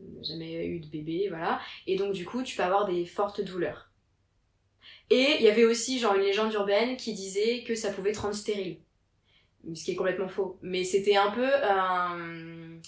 n'a 0.00 0.22
jamais 0.22 0.66
eu 0.66 0.80
de 0.80 0.86
bébé, 0.86 1.28
voilà. 1.28 1.60
Et 1.86 1.96
donc, 1.96 2.12
du 2.12 2.26
coup, 2.26 2.42
tu 2.42 2.56
peux 2.56 2.62
avoir 2.62 2.86
des 2.86 3.06
fortes 3.06 3.40
douleurs. 3.40 3.90
Et 5.08 5.36
il 5.38 5.42
y 5.42 5.48
avait 5.48 5.64
aussi, 5.64 5.98
genre, 5.98 6.14
une 6.14 6.22
légende 6.22 6.52
urbaine 6.52 6.96
qui 6.96 7.14
disait 7.14 7.64
que 7.64 7.74
ça 7.74 7.90
pouvait 7.90 8.12
te 8.12 8.20
rendre 8.20 8.34
stérile. 8.34 8.78
Ce 9.74 9.84
qui 9.84 9.92
est 9.92 9.96
complètement 9.96 10.28
faux. 10.28 10.58
Mais 10.62 10.84
c'était 10.84 11.16
un 11.16 11.30
peu 11.32 11.46
euh, 11.46 12.78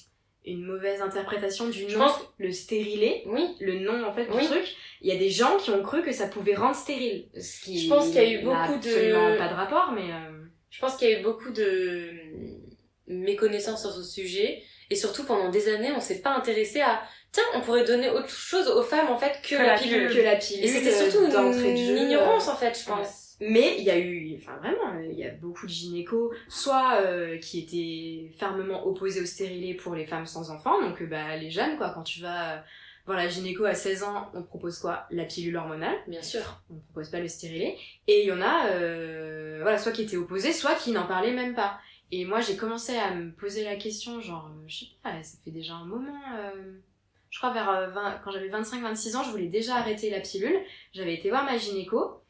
une 0.45 0.65
mauvaise 0.65 1.01
interprétation 1.01 1.69
du 1.69 1.87
nom, 1.87 1.99
pense- 2.01 2.21
le 2.39 2.51
stérilet 2.51 3.23
Oui, 3.27 3.57
le 3.61 3.79
nom 3.79 4.05
en 4.05 4.13
fait 4.13 4.25
du 4.27 4.37
Oui. 4.37 4.45
truc, 4.47 4.65
il 5.01 5.09
y 5.13 5.15
a 5.15 5.19
des 5.19 5.31
gens 5.31 5.57
qui 5.57 5.71
ont 5.71 5.83
cru 5.83 6.03
que 6.03 6.13
ça 6.13 6.27
pouvait 6.27 6.55
rendre 6.57 6.75
stérile. 6.75 7.27
Ce 7.41 7.61
qui 7.65 7.79
Je 7.79 7.89
pense 7.89 8.07
qu'il 8.07 8.17
y 8.17 8.19
a 8.19 8.31
eu 8.33 8.43
beaucoup 8.43 8.57
de- 8.83 8.89
absolument 8.89 9.37
pas 9.37 9.49
de 9.49 9.55
rapport, 9.55 9.93
mais 9.95 10.11
euh, 10.13 10.45
je 10.71 10.81
pense 10.81 10.97
qu'il 10.97 11.09
y 11.09 11.15
a 11.15 11.21
eu 11.21 11.23
beaucoup 11.23 11.51
de 11.51 12.11
méconnaissances 13.07 13.83
sur 13.83 13.93
ce 13.93 14.03
sujet. 14.03 14.63
Et 14.91 14.97
surtout, 14.97 15.25
pendant 15.25 15.49
des 15.49 15.69
années, 15.69 15.91
on 15.97 16.01
s'est 16.01 16.21
pas 16.21 16.31
intéressé 16.35 16.81
à... 16.81 17.03
Tiens, 17.31 17.43
on 17.55 17.61
pourrait 17.63 17.85
donner 17.85 18.11
autre 18.11 18.29
chose 18.29 18.69
aux 18.69 18.83
femmes, 18.83 19.09
en 19.09 19.17
fait, 19.17 19.41
que, 19.43 19.57
Que 19.57 19.63
la 19.63 19.79
pilule. 19.79 20.15
que 20.15 20.21
la 20.21 20.37
pilule. 20.37 20.65
Et 20.65 20.69
c'était 20.69 20.93
surtout 20.93 21.25
une, 21.25 21.97
ignorance, 21.97 22.49
en 22.49 22.57
fait, 22.57 22.79
je 22.79 22.85
pense. 22.87 23.22
Mais 23.43 23.77
il 23.79 23.85
y 23.85 23.91
a 23.91 23.99
eu, 23.99 24.37
enfin 24.37 24.57
vraiment, 24.57 24.99
il 25.01 25.19
y 25.19 25.25
a 25.25 25.31
beaucoup 25.31 25.67
de 25.67 25.73
gynécos, 25.73 26.33
soit 26.49 27.01
euh, 27.03 27.39
qui 27.39 27.59
étaient 27.59 28.33
fermement 28.39 28.87
opposés 28.87 29.21
au 29.21 29.27
stérilet 29.27 29.75
pour 29.75 29.95
les 29.95 30.07
femmes 30.07 30.27
sans 30.27 30.51
enfants, 30.51 30.81
donc 30.81 31.03
euh, 31.03 31.07
bah 31.07 31.37
les 31.37 31.51
jeunes 31.51 31.77
quoi, 31.77 31.91
quand 31.91 32.03
tu 32.03 32.21
vas 32.21 32.53
euh, 32.53 32.61
voir 33.07 33.19
la 33.19 33.29
gynéco 33.29 33.65
à 33.65 33.75
16 33.75 34.05
ans, 34.05 34.31
on 34.35 34.43
te 34.43 34.47
propose 34.47 34.79
quoi? 34.79 35.07
La 35.11 35.25
pilule 35.25 35.57
hormonale. 35.57 35.97
Bien 36.07 36.23
sûr. 36.23 36.63
on 36.71 36.75
ne 36.75 36.81
propose 36.81 37.11
pas 37.11 37.21
le 37.21 37.29
stérilet. 37.29 37.77
Et 38.07 38.23
il 38.23 38.29
y 38.29 38.33
en 38.33 38.41
a, 38.41 38.67
euh, 38.69 39.59
voilà, 39.63 39.79
soit 39.79 39.93
qui 39.93 40.03
étaient 40.03 40.17
opposés, 40.17 40.53
soit 40.53 40.75
qui 40.77 40.93
n'en 40.93 41.07
parlaient 41.07 41.33
même 41.33 41.55
pas. 41.55 41.79
Et 42.13 42.27
moi, 42.27 42.41
j'ai 42.41 42.57
commencé 42.57 42.97
à 42.97 43.15
me 43.15 43.33
poser 43.33 43.65
la 43.65 43.77
question, 43.77 44.21
genre, 44.21 44.51
euh, 44.53 44.65
je 44.67 44.81
sais 44.81 44.87
pas, 45.03 45.23
ça 45.23 45.39
fait 45.45 45.51
déjà 45.51 45.75
un 45.75 45.87
moment, 45.87 46.21
euh, 46.37 46.79
je 47.31 47.39
crois 47.39 47.53
vers 47.55 47.71
euh, 47.71 47.89
20, 47.89 48.21
quand 48.23 48.31
j'avais 48.31 48.51
25-26 48.51 49.17
ans, 49.17 49.23
je 49.25 49.31
voulais 49.31 49.47
déjà 49.47 49.77
arrêter 49.77 50.11
la 50.11 50.21
pilule. 50.21 50.61
J'avais 50.93 51.15
été 51.15 51.31
voir 51.31 51.45
ma 51.45 51.57
gynéco, 51.57 52.22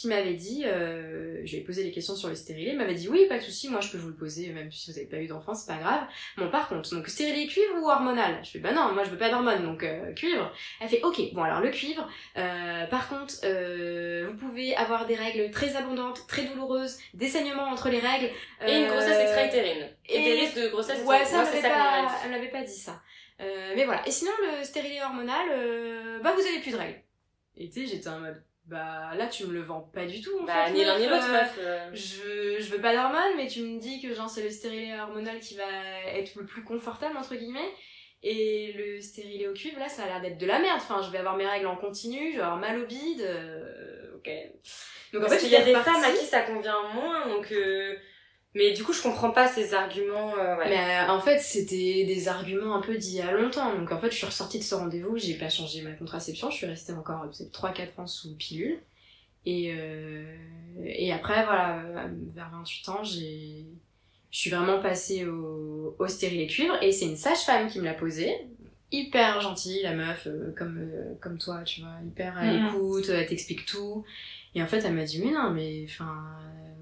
qui 0.00 0.08
m'avait 0.08 0.34
dit, 0.34 0.62
euh, 0.66 1.40
je 1.44 1.50
lui 1.52 1.58
ai 1.58 1.64
posé 1.64 1.82
les 1.84 1.90
questions 1.92 2.14
sur 2.16 2.28
le 2.28 2.34
stérilet, 2.34 2.70
elle 2.70 2.78
m'avait 2.78 2.94
dit, 2.94 3.08
oui, 3.08 3.26
pas 3.28 3.36
de 3.38 3.42
souci, 3.42 3.68
moi 3.68 3.80
je 3.80 3.90
peux 3.90 3.98
vous 3.98 4.08
le 4.08 4.14
poser, 4.16 4.48
même 4.50 4.70
si 4.72 4.90
vous 4.90 4.96
n'avez 4.96 5.08
pas 5.08 5.18
eu 5.18 5.26
d'enfant, 5.26 5.54
c'est 5.54 5.66
pas 5.70 5.78
grave. 5.78 6.04
Bon, 6.38 6.50
par 6.50 6.68
contre, 6.68 6.90
donc 6.94 7.08
stérilet 7.08 7.46
cuivre 7.46 7.74
ou 7.82 7.88
hormonal? 7.88 8.40
Je 8.42 8.50
fais, 8.50 8.58
bah 8.58 8.72
non, 8.72 8.92
moi 8.92 9.04
je 9.04 9.10
veux 9.10 9.18
pas 9.18 9.28
d'hormones, 9.30 9.62
donc 9.62 9.82
euh, 9.82 10.12
cuivre. 10.14 10.52
Elle 10.80 10.88
fait, 10.88 11.02
ok, 11.02 11.20
bon 11.34 11.42
alors 11.42 11.60
le 11.60 11.70
cuivre, 11.70 12.08
euh, 12.36 12.86
par 12.86 13.08
contre, 13.08 13.34
euh, 13.44 14.26
vous 14.30 14.36
pouvez 14.36 14.74
avoir 14.76 15.06
des 15.06 15.14
règles 15.16 15.50
très 15.50 15.76
abondantes, 15.76 16.26
très 16.26 16.44
douloureuses, 16.44 16.98
des 17.14 17.28
saignements 17.28 17.68
entre 17.68 17.88
les 17.90 18.00
règles. 18.00 18.30
Et 18.66 18.78
une 18.78 18.84
euh, 18.84 18.90
grossesse 18.90 19.18
extra-utérine. 19.18 19.88
Et, 20.08 20.16
et- 20.20 20.24
des 20.24 20.40
risques 20.40 20.56
de 20.60 20.68
grossesse 20.68 21.04
Ouais, 21.04 21.20
extra- 21.20 21.44
ça, 21.44 21.50
Moi, 21.50 21.50
elle 21.54 21.62
c'est 21.62 21.68
m'avait 21.68 21.74
ça 21.74 21.80
pas, 22.02 22.08
dit. 22.08 22.14
elle 22.24 22.30
m'avait 22.30 22.50
pas 22.50 22.62
dit 22.62 22.72
ça. 22.78 23.02
Euh, 23.40 23.72
mais 23.76 23.84
voilà. 23.84 24.06
Et 24.06 24.10
sinon, 24.10 24.32
le 24.58 24.64
stérilet 24.64 25.02
hormonal, 25.02 25.46
euh, 25.50 26.18
bah 26.20 26.32
vous 26.34 26.46
avez 26.46 26.58
plus 26.60 26.72
de 26.72 26.76
règles. 26.76 27.00
Et 27.56 27.68
tu 27.70 27.80
sais, 27.80 27.86
j'étais 27.86 28.08
en 28.08 28.20
mode, 28.20 28.42
bah 28.70 29.10
là 29.16 29.26
tu 29.26 29.44
me 29.46 29.52
le 29.52 29.60
vends 29.62 29.80
pas 29.92 30.06
du 30.06 30.20
tout. 30.20 30.38
En 30.40 30.44
Bah, 30.44 30.66
fait, 30.66 30.72
ni 30.72 30.84
l'un 30.84 30.98
ni 30.98 31.06
l'autre, 31.06 31.26
euh, 31.28 31.32
meuf. 31.32 31.58
euh. 31.58 31.90
je, 31.92 32.56
je 32.62 32.70
veux 32.70 32.80
pas 32.80 32.94
d'hormones, 32.94 33.36
mais 33.36 33.46
tu 33.48 33.62
me 33.62 33.78
dis 33.80 34.00
que 34.00 34.14
genre 34.14 34.30
c'est 34.30 34.42
le 34.42 34.50
stérilet 34.50 34.98
hormonal 34.98 35.40
qui 35.40 35.56
va 35.56 35.64
être 36.14 36.34
le 36.36 36.46
plus 36.46 36.62
confortable 36.64 37.16
entre 37.16 37.34
guillemets. 37.34 37.70
Et 38.22 38.74
le 38.76 39.00
stérilet 39.00 39.48
au 39.48 39.54
cuivre, 39.54 39.78
là, 39.78 39.88
ça 39.88 40.02
a 40.02 40.06
l'air 40.06 40.20
d'être 40.20 40.36
de 40.36 40.44
la 40.44 40.58
merde. 40.58 40.76
Enfin, 40.76 41.00
je 41.02 41.10
vais 41.10 41.16
avoir 41.16 41.36
mes 41.38 41.46
règles 41.46 41.66
en 41.66 41.76
continu, 41.76 42.32
je 42.32 42.36
vais 42.36 42.42
avoir 42.42 42.58
mal 42.58 42.78
au 42.78 42.84
bide. 42.86 43.22
euh, 43.22 44.14
ok. 44.16 44.30
Donc 45.14 45.24
en 45.24 45.28
fait, 45.28 45.38
qu'il 45.38 45.48
y 45.48 45.56
a 45.56 45.64
des 45.64 45.74
femmes 45.74 46.04
à 46.04 46.10
qui 46.12 46.26
ça 46.26 46.42
convient 46.42 46.82
moins, 46.94 47.26
donc... 47.28 47.50
euh, 47.50 47.96
Mais 48.54 48.72
du 48.72 48.82
coup, 48.82 48.92
je 48.92 49.00
comprends 49.02 49.30
pas 49.30 49.46
ces 49.46 49.74
arguments. 49.74 50.34
euh, 50.36 50.56
ouais. 50.58 50.68
Mais 50.68 50.98
euh, 51.06 51.12
en 51.12 51.20
fait, 51.20 51.38
c'était 51.38 52.04
des 52.04 52.26
arguments 52.28 52.74
un 52.74 52.80
peu 52.80 52.96
d'il 52.96 53.14
y 53.14 53.20
a 53.20 53.30
longtemps. 53.32 53.76
Donc 53.76 53.92
en 53.92 53.98
fait, 54.00 54.10
je 54.10 54.16
suis 54.16 54.26
ressortie 54.26 54.58
de 54.58 54.64
ce 54.64 54.74
rendez-vous, 54.74 55.16
j'ai 55.18 55.34
pas 55.34 55.48
changé 55.48 55.82
ma 55.82 55.92
contraception, 55.92 56.50
je 56.50 56.56
suis 56.56 56.66
restée 56.66 56.92
encore 56.92 57.22
euh, 57.22 57.26
peut-être 57.28 57.52
3-4 57.52 58.00
ans 58.00 58.06
sous 58.08 58.34
pilule. 58.36 58.78
Et, 59.46 59.72
euh, 59.74 60.34
et 60.84 61.12
après, 61.12 61.44
voilà, 61.44 61.78
euh, 61.78 62.08
vers 62.34 62.50
28 62.50 62.88
ans, 62.88 63.04
j'ai, 63.04 63.64
je 64.32 64.38
suis 64.38 64.50
vraiment 64.50 64.80
passée 64.80 65.26
au, 65.26 65.94
au 65.98 66.08
stérilet 66.08 66.46
cuivre 66.48 66.76
et 66.82 66.90
c'est 66.92 67.06
une 67.06 67.16
sage-femme 67.16 67.68
qui 67.68 67.78
me 67.78 67.84
l'a 67.84 67.94
posé. 67.94 68.34
Hyper 68.92 69.40
gentille, 69.40 69.82
la 69.84 69.94
meuf, 69.94 70.26
euh, 70.26 70.52
comme, 70.58 70.78
euh, 70.78 71.14
comme 71.20 71.38
toi, 71.38 71.62
tu 71.62 71.80
vois, 71.82 71.94
hyper 72.04 72.36
à 72.36 72.44
Mhm. 72.44 72.64
l'écoute, 72.66 73.08
elle 73.08 73.26
t'explique 73.26 73.64
tout. 73.64 74.04
Et 74.56 74.62
en 74.62 74.66
fait, 74.66 74.78
elle 74.84 74.94
m'a 74.94 75.04
dit, 75.04 75.22
mais 75.24 75.30
non, 75.30 75.50
mais 75.52 75.84
enfin, 75.88 76.16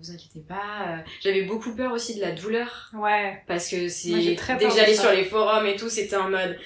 vous 0.00 0.10
inquiétez 0.10 0.40
pas. 0.46 0.54
euh. 0.88 0.96
J'avais 1.22 1.42
beaucoup 1.42 1.74
peur 1.74 1.92
aussi 1.92 2.14
de 2.16 2.20
la 2.20 2.32
douleur 2.32 2.90
Ouais. 2.94 3.42
parce 3.46 3.68
que 3.68 3.88
c'est 3.88 4.10
dès 4.10 4.36
que 4.36 4.70
j'allais 4.74 4.94
sur 4.94 5.10
les 5.10 5.24
forums 5.24 5.66
et 5.66 5.76
tout 5.76 5.88
c'était 5.88 6.16
en 6.16 6.28
mode 6.30 6.58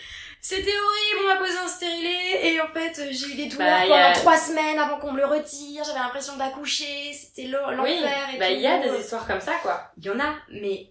c'était 0.44 0.72
horrible 0.72 1.20
on 1.24 1.28
m'a 1.28 1.36
posé 1.36 1.56
un 1.56 1.68
stérilet 1.68 2.52
et 2.52 2.60
en 2.60 2.66
fait 2.66 3.00
j'ai 3.12 3.26
eu 3.28 3.34
des 3.36 3.46
douleurs 3.46 3.68
Bah, 3.78 3.84
y 3.84 3.88
pendant 3.88 4.00
a- 4.02 4.12
trois 4.12 4.36
semaines 4.36 4.76
avant 4.78 4.98
qu'on 4.98 5.12
me 5.12 5.18
le 5.18 5.26
retire 5.26 5.84
j'avais 5.84 6.00
l'impression 6.00 6.36
d'accoucher 6.36 7.12
c'était 7.12 7.44
l'enfer 7.48 7.78
oui, 7.82 8.00
et 8.34 8.38
bah 8.38 8.46
tout 8.48 8.52
il 8.54 8.60
y 8.60 8.66
a 8.66 8.78
des 8.80 8.98
histoires 9.00 9.24
comme 9.26 9.40
ça, 9.40 9.52
quoi. 9.62 9.92
il 9.98 10.04
y 10.04 10.10
en 10.10 10.18
a 10.18 10.34
mais 10.50 10.88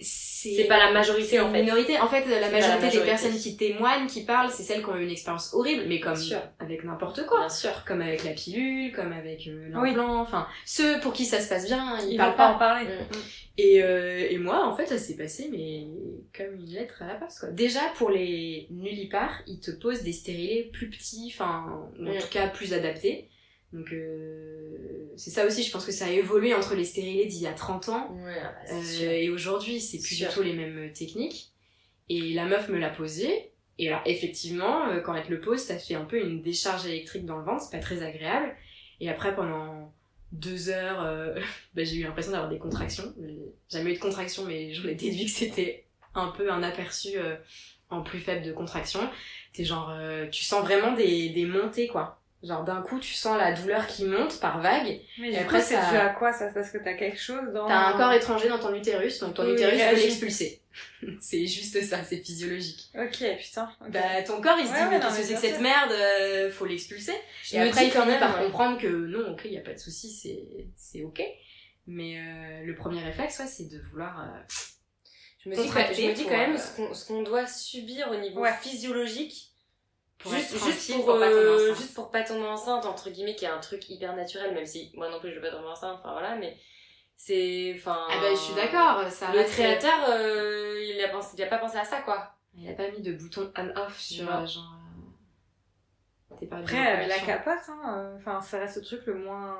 c'est 0.00 0.64
pas 0.64 0.78
la 0.78 0.92
majorité, 0.92 1.38
en 1.40 1.52
fait. 1.52 1.60
minorité 1.62 1.98
en 1.98 2.08
fait 2.08 2.24
la 2.26 2.50
majorité, 2.50 2.98
des 2.98 3.04
personnes 3.04 3.36
qui 3.36 3.56
témoignent 3.56 4.06
qui 4.06 4.24
parlent 4.24 4.50
c'est 4.50 4.62
celles 4.62 4.82
qui 4.82 4.88
ont 4.88 4.96
eu 4.96 5.04
une 5.04 5.10
expérience 5.10 5.52
horrible 5.52 5.84
mais 5.86 6.00
comme 6.00 6.16
avec 6.58 6.84
n'importe 6.84 7.26
quoi 7.26 7.40
Bien 7.40 7.48
sûr. 7.48 7.84
comme 7.86 8.00
avec 8.00 8.24
la 8.24 8.32
pilule 8.32 8.92
comme 8.92 9.12
avec 9.12 9.46
euh, 9.46 9.70
Oui. 9.76 9.90
l'implant 9.90 10.20
enfin 10.20 10.46
ceux 10.64 10.98
pour 11.00 11.12
qui 11.12 11.24
ça 11.26 11.40
se 11.40 11.48
passe 11.48 11.66
bien 11.66 11.98
ils 12.06 12.12
Il 12.12 12.16
parlent 12.16 12.36
pas 12.36 12.54
en 12.54 12.58
parler. 12.58 12.86
Mm. 12.86 13.16
et, 13.58 13.82
euh, 13.82 14.26
et 14.30 14.38
moi, 14.38 14.66
en 14.66 14.74
fait, 14.74 14.86
ça 14.86 14.96
s'est 14.96 15.16
passé, 15.16 15.48
mais 15.52 15.86
comme 16.34 16.54
une 16.54 16.70
lettre 16.72 17.02
à 17.02 17.06
la 17.08 17.14
poste, 17.16 17.40
quoi. 17.40 17.50
Déjà, 17.50 17.80
pour 17.96 18.08
les 18.10 18.66
nullipares, 18.70 19.42
ils 19.46 19.60
te 19.60 19.70
posent 19.70 20.02
des 20.02 20.12
stérilets 20.14 20.70
plus 20.72 20.88
petits, 20.88 21.30
enfin, 21.34 21.66
en 21.98 22.02
Mm. 22.02 22.18
tout 22.18 22.28
cas 22.30 22.46
plus 22.48 22.72
adaptés. 22.72 23.28
Donc 23.72 23.92
euh, 23.92 25.12
c'est 25.16 25.30
ça 25.30 25.46
aussi, 25.46 25.62
je 25.62 25.70
pense 25.70 25.86
que 25.86 25.92
ça 25.92 26.06
a 26.06 26.10
évolué 26.10 26.54
entre 26.54 26.74
les 26.74 26.84
stérilés 26.84 27.26
d'il 27.26 27.42
y 27.42 27.46
a 27.46 27.52
30 27.52 27.88
ans 27.90 28.12
Ouais, 28.24 28.34
ah 28.42 28.52
bah, 28.68 28.74
euh, 28.74 29.10
et 29.10 29.30
aujourd'hui, 29.30 29.80
c'est 29.80 29.98
plus 29.98 30.16
Sûr. 30.16 30.28
du 30.28 30.34
tout 30.34 30.42
les 30.42 30.54
mêmes 30.54 30.78
euh, 30.78 30.92
techniques. 30.92 31.52
Et 32.08 32.32
la 32.34 32.46
meuf 32.46 32.68
me 32.68 32.78
l'a 32.78 32.90
posé. 32.90 33.52
Et 33.78 33.88
alors, 33.88 34.02
effectivement, 34.04 34.88
euh, 34.88 35.00
quand 35.00 35.14
elle 35.14 35.24
te 35.24 35.30
le 35.30 35.40
pose, 35.40 35.60
ça 35.60 35.78
fait 35.78 35.94
un 35.94 36.04
peu 36.04 36.20
une 36.20 36.42
décharge 36.42 36.84
électrique 36.86 37.24
dans 37.24 37.38
le 37.38 37.44
ventre, 37.44 37.62
c'est 37.62 37.76
pas 37.76 37.82
très 37.82 38.02
agréable. 38.02 38.54
Et 39.00 39.08
après, 39.08 39.34
pendant 39.34 39.94
deux 40.32 40.68
heures, 40.68 41.02
euh, 41.02 41.34
bah, 41.74 41.84
j'ai 41.84 41.96
eu 41.96 42.02
l'impression 42.02 42.32
d'avoir 42.32 42.50
des 42.50 42.58
contractions. 42.58 43.14
J'ai 43.18 43.38
jamais 43.70 43.92
eu 43.92 43.94
de 43.94 44.00
contractions, 44.00 44.44
mais 44.44 44.72
j'en 44.74 44.88
ai 44.88 44.94
déduit 44.94 45.26
que 45.26 45.30
c'était 45.30 45.86
un 46.14 46.28
peu 46.28 46.50
un 46.50 46.62
aperçu 46.62 47.10
euh, 47.16 47.36
en 47.88 48.02
plus 48.02 48.18
faible 48.20 48.44
de 48.44 48.52
contractions. 48.52 49.08
T'es 49.52 49.64
genre, 49.64 49.90
euh, 49.90 50.28
tu 50.28 50.44
sens 50.44 50.62
vraiment 50.62 50.92
des, 50.92 51.30
des 51.30 51.44
montées, 51.44 51.88
quoi. 51.88 52.19
Genre, 52.42 52.64
d'un 52.64 52.80
coup, 52.80 52.98
tu 52.98 53.12
sens 53.12 53.36
la 53.36 53.52
douleur 53.52 53.86
qui 53.86 54.04
monte 54.06 54.40
par 54.40 54.62
vague. 54.62 54.98
Mais 55.18 55.32
Et 55.32 55.38
après, 55.38 55.60
c'est 55.60 55.74
ça- 55.74 55.90
dû 55.90 55.96
à 55.98 56.08
quoi? 56.08 56.32
Ça 56.32 56.48
C'est 56.48 56.54
parce 56.54 56.70
que 56.70 56.78
t'as 56.78 56.94
quelque 56.94 57.18
chose 57.20 57.52
dans. 57.52 57.66
T'as 57.66 57.88
un 57.88 57.96
corps 57.98 58.12
étranger 58.14 58.48
dans 58.48 58.58
ton 58.58 58.74
utérus, 58.74 59.18
donc 59.18 59.34
ton 59.34 59.44
Oui, 59.44 59.52
utérus 59.52 59.78
peut 59.78 59.96
l'expulser. 59.96 60.62
c'est 61.20 61.46
juste 61.46 61.82
ça, 61.82 62.02
c'est 62.02 62.16
physiologique. 62.24 62.88
Ok, 62.94 63.22
putain. 63.38 63.70
Bah, 63.90 64.22
ton 64.26 64.40
corps 64.40 64.56
il 64.58 64.66
se 64.66 64.72
Ouais, 64.72 64.78
dit, 64.78 64.84
mais 64.90 65.00
qu'est-ce 65.00 65.18
que 65.18 65.22
c'est 65.24 65.34
que 65.34 65.40
cette 65.40 65.60
merde, 65.60 65.92
euh, 65.92 66.50
faut 66.50 66.64
l'expulser. 66.64 67.12
Je 67.42 67.56
Et 67.56 67.58
me 67.60 67.66
après, 67.68 67.82
dis 67.82 67.86
il 67.88 67.92
quand 67.92 68.00
finit 68.02 68.12
même, 68.12 68.20
par 68.20 68.38
ouais. 68.38 68.44
comprendre 68.46 68.80
que 68.80 68.86
non, 68.86 69.32
ok, 69.32 69.44
y 69.44 69.58
a 69.58 69.62
pas 69.62 69.74
de 69.74 69.78
souci, 69.78 70.10
c'est, 70.10 70.66
c'est 70.76 71.02
ok. 71.04 71.22
Mais 71.86 72.16
euh, 72.18 72.64
le 72.64 72.74
premier 72.74 73.02
réflexe, 73.02 73.38
ouais, 73.40 73.46
c'est 73.48 73.68
de 73.68 73.80
vouloir. 73.90 74.18
euh, 74.20 74.38
Je 75.44 75.50
me 75.50 75.56
dis, 75.56 75.62
je 75.68 76.06
me 76.08 76.14
dis 76.14 76.24
quand 76.24 76.30
même 76.38 76.54
euh, 76.56 76.94
ce 76.94 77.06
qu'on 77.06 77.22
doit 77.22 77.46
subir 77.46 78.10
au 78.10 78.16
niveau 78.16 78.40
Ouais. 78.42 78.52
physiologique 78.62 79.49
pour 80.22 80.32
juste, 80.32 80.54
être 80.54 80.64
juste, 80.64 80.88
tranquille, 80.88 80.94
pour, 80.96 81.04
pour 81.06 81.18
pas 81.20 81.28
tomber 81.30 81.36
euh, 81.42 81.54
enceinte. 81.64 81.76
juste 81.78 81.94
pour 81.94 82.10
pas 82.10 82.22
tomber 82.22 82.46
enceinte, 82.46 82.86
entre 82.86 83.10
guillemets, 83.10 83.34
qui 83.34 83.44
est 83.44 83.48
un 83.48 83.58
truc 83.60 83.88
hyper 83.90 84.14
naturel, 84.16 84.54
même 84.54 84.66
si 84.66 84.90
moi 84.94 85.08
non 85.10 85.18
plus 85.20 85.30
je 85.30 85.36
veux 85.36 85.40
pas 85.42 85.50
tomber 85.50 85.68
enceinte, 85.68 85.98
enfin 86.00 86.12
voilà, 86.12 86.36
mais 86.36 86.56
c'est. 87.16 87.74
Enfin. 87.76 87.98
Ah 88.10 88.18
bah, 88.20 88.30
je 88.30 88.36
suis 88.36 88.54
d'accord, 88.54 89.08
ça 89.10 89.32
Le 89.34 89.44
créateur, 89.44 89.98
euh, 90.10 90.80
il, 90.82 91.02
a 91.04 91.08
pensé, 91.08 91.34
il 91.36 91.42
a 91.42 91.46
pas 91.46 91.58
pensé 91.58 91.76
à 91.78 91.84
ça, 91.84 92.00
quoi. 92.02 92.34
Il 92.54 92.68
a 92.68 92.72
pas 92.74 92.90
mis 92.90 93.00
de 93.02 93.12
bouton 93.12 93.52
on-off 93.56 93.98
sur 93.98 94.24
Non. 94.24 94.42
euh, 94.42 94.46
genre. 94.46 94.74
euh, 96.32 96.34
T'es 96.38 96.46
pas 96.46 96.56
Après, 96.58 97.06
la 97.06 97.18
capote, 97.18 97.58
hein, 97.68 97.94
euh, 97.96 98.16
enfin, 98.16 98.40
ça 98.40 98.58
reste 98.58 98.76
le 98.76 98.82
truc 98.82 99.06
le 99.06 99.14
moins. 99.14 99.56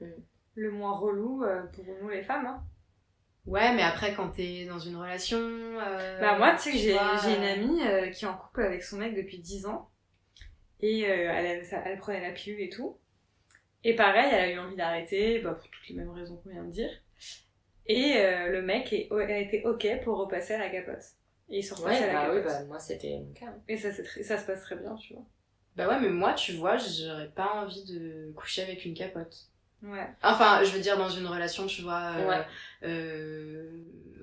Mm. 0.00 0.06
le 0.54 0.70
moins 0.70 0.92
relou 0.98 1.44
euh, 1.44 1.62
pour 1.74 1.84
nous 2.02 2.08
les 2.08 2.22
femmes. 2.22 2.46
Hein. 2.46 2.62
Ouais, 3.46 3.72
mais 3.74 3.82
après, 3.82 4.14
quand 4.14 4.28
t'es 4.30 4.66
dans 4.66 4.78
une 4.78 4.96
relation. 4.96 5.38
euh, 5.40 6.20
Bah 6.20 6.38
moi, 6.38 6.52
tu 6.52 6.70
sais 6.70 6.72
que 6.72 6.78
j'ai 6.78 7.36
une 7.36 7.44
amie 7.44 7.82
euh, 7.86 8.08
qui 8.10 8.24
est 8.24 8.28
en 8.28 8.34
couple 8.36 8.62
avec 8.62 8.82
son 8.84 8.98
mec 8.98 9.14
depuis 9.16 9.38
10 9.40 9.66
ans. 9.66 9.90
Et 10.82 11.06
euh, 11.06 11.32
elle, 11.32 11.64
ça- 11.64 11.82
elle 11.86 11.98
prenait 11.98 12.20
la 12.20 12.32
pilule 12.32 12.60
et 12.60 12.68
tout. 12.68 12.98
Et 13.84 13.96
pareil, 13.96 14.30
elle 14.32 14.40
a 14.40 14.50
eu 14.52 14.58
envie 14.58 14.76
d'arrêter, 14.76 15.40
bah, 15.40 15.54
pour 15.54 15.68
toutes 15.70 15.88
les 15.88 15.96
mêmes 15.96 16.10
raisons 16.10 16.36
qu'on 16.38 16.50
vient 16.50 16.64
de 16.64 16.70
dire. 16.70 16.90
Et 17.86 18.16
euh, 18.16 18.48
le 18.48 18.62
mec 18.62 18.92
est, 18.92 19.10
a 19.12 19.38
été 19.38 19.64
ok 19.66 19.86
pour 20.04 20.18
repasser 20.18 20.54
à 20.54 20.58
la 20.58 20.70
capote. 20.70 21.02
Et 21.48 21.58
ils 21.58 21.62
sont 21.62 21.74
repassés 21.76 22.04
à 22.04 22.06
la 22.06 22.12
bah 22.14 22.34
oui, 22.34 22.42
bah 22.44 22.64
moi 22.64 22.78
c'était 22.78 23.18
mon 23.18 23.32
cas. 23.32 23.46
hein. 23.46 23.62
Et 23.68 23.76
ça, 23.76 23.92
ça 23.92 24.38
se 24.38 24.46
passe 24.46 24.62
très 24.62 24.76
bien, 24.76 24.94
tu 24.96 25.14
vois. 25.14 25.24
Bah 25.76 25.88
ouais, 25.88 26.00
mais 26.00 26.08
moi, 26.10 26.34
tu 26.34 26.52
vois, 26.52 26.76
j'aurais 26.76 27.30
pas 27.30 27.52
envie 27.54 27.84
de 27.84 28.32
coucher 28.36 28.62
avec 28.62 28.84
une 28.84 28.94
capote. 28.94 29.48
Ouais. 29.82 30.08
Enfin, 30.22 30.62
je 30.62 30.70
veux 30.70 30.78
dire, 30.80 30.96
dans 30.96 31.08
une 31.08 31.26
relation, 31.26 31.66
tu 31.66 31.82
vois, 31.82 32.12
euh, 32.16 32.28
Ouais. 32.28 32.46
euh, 32.84 33.68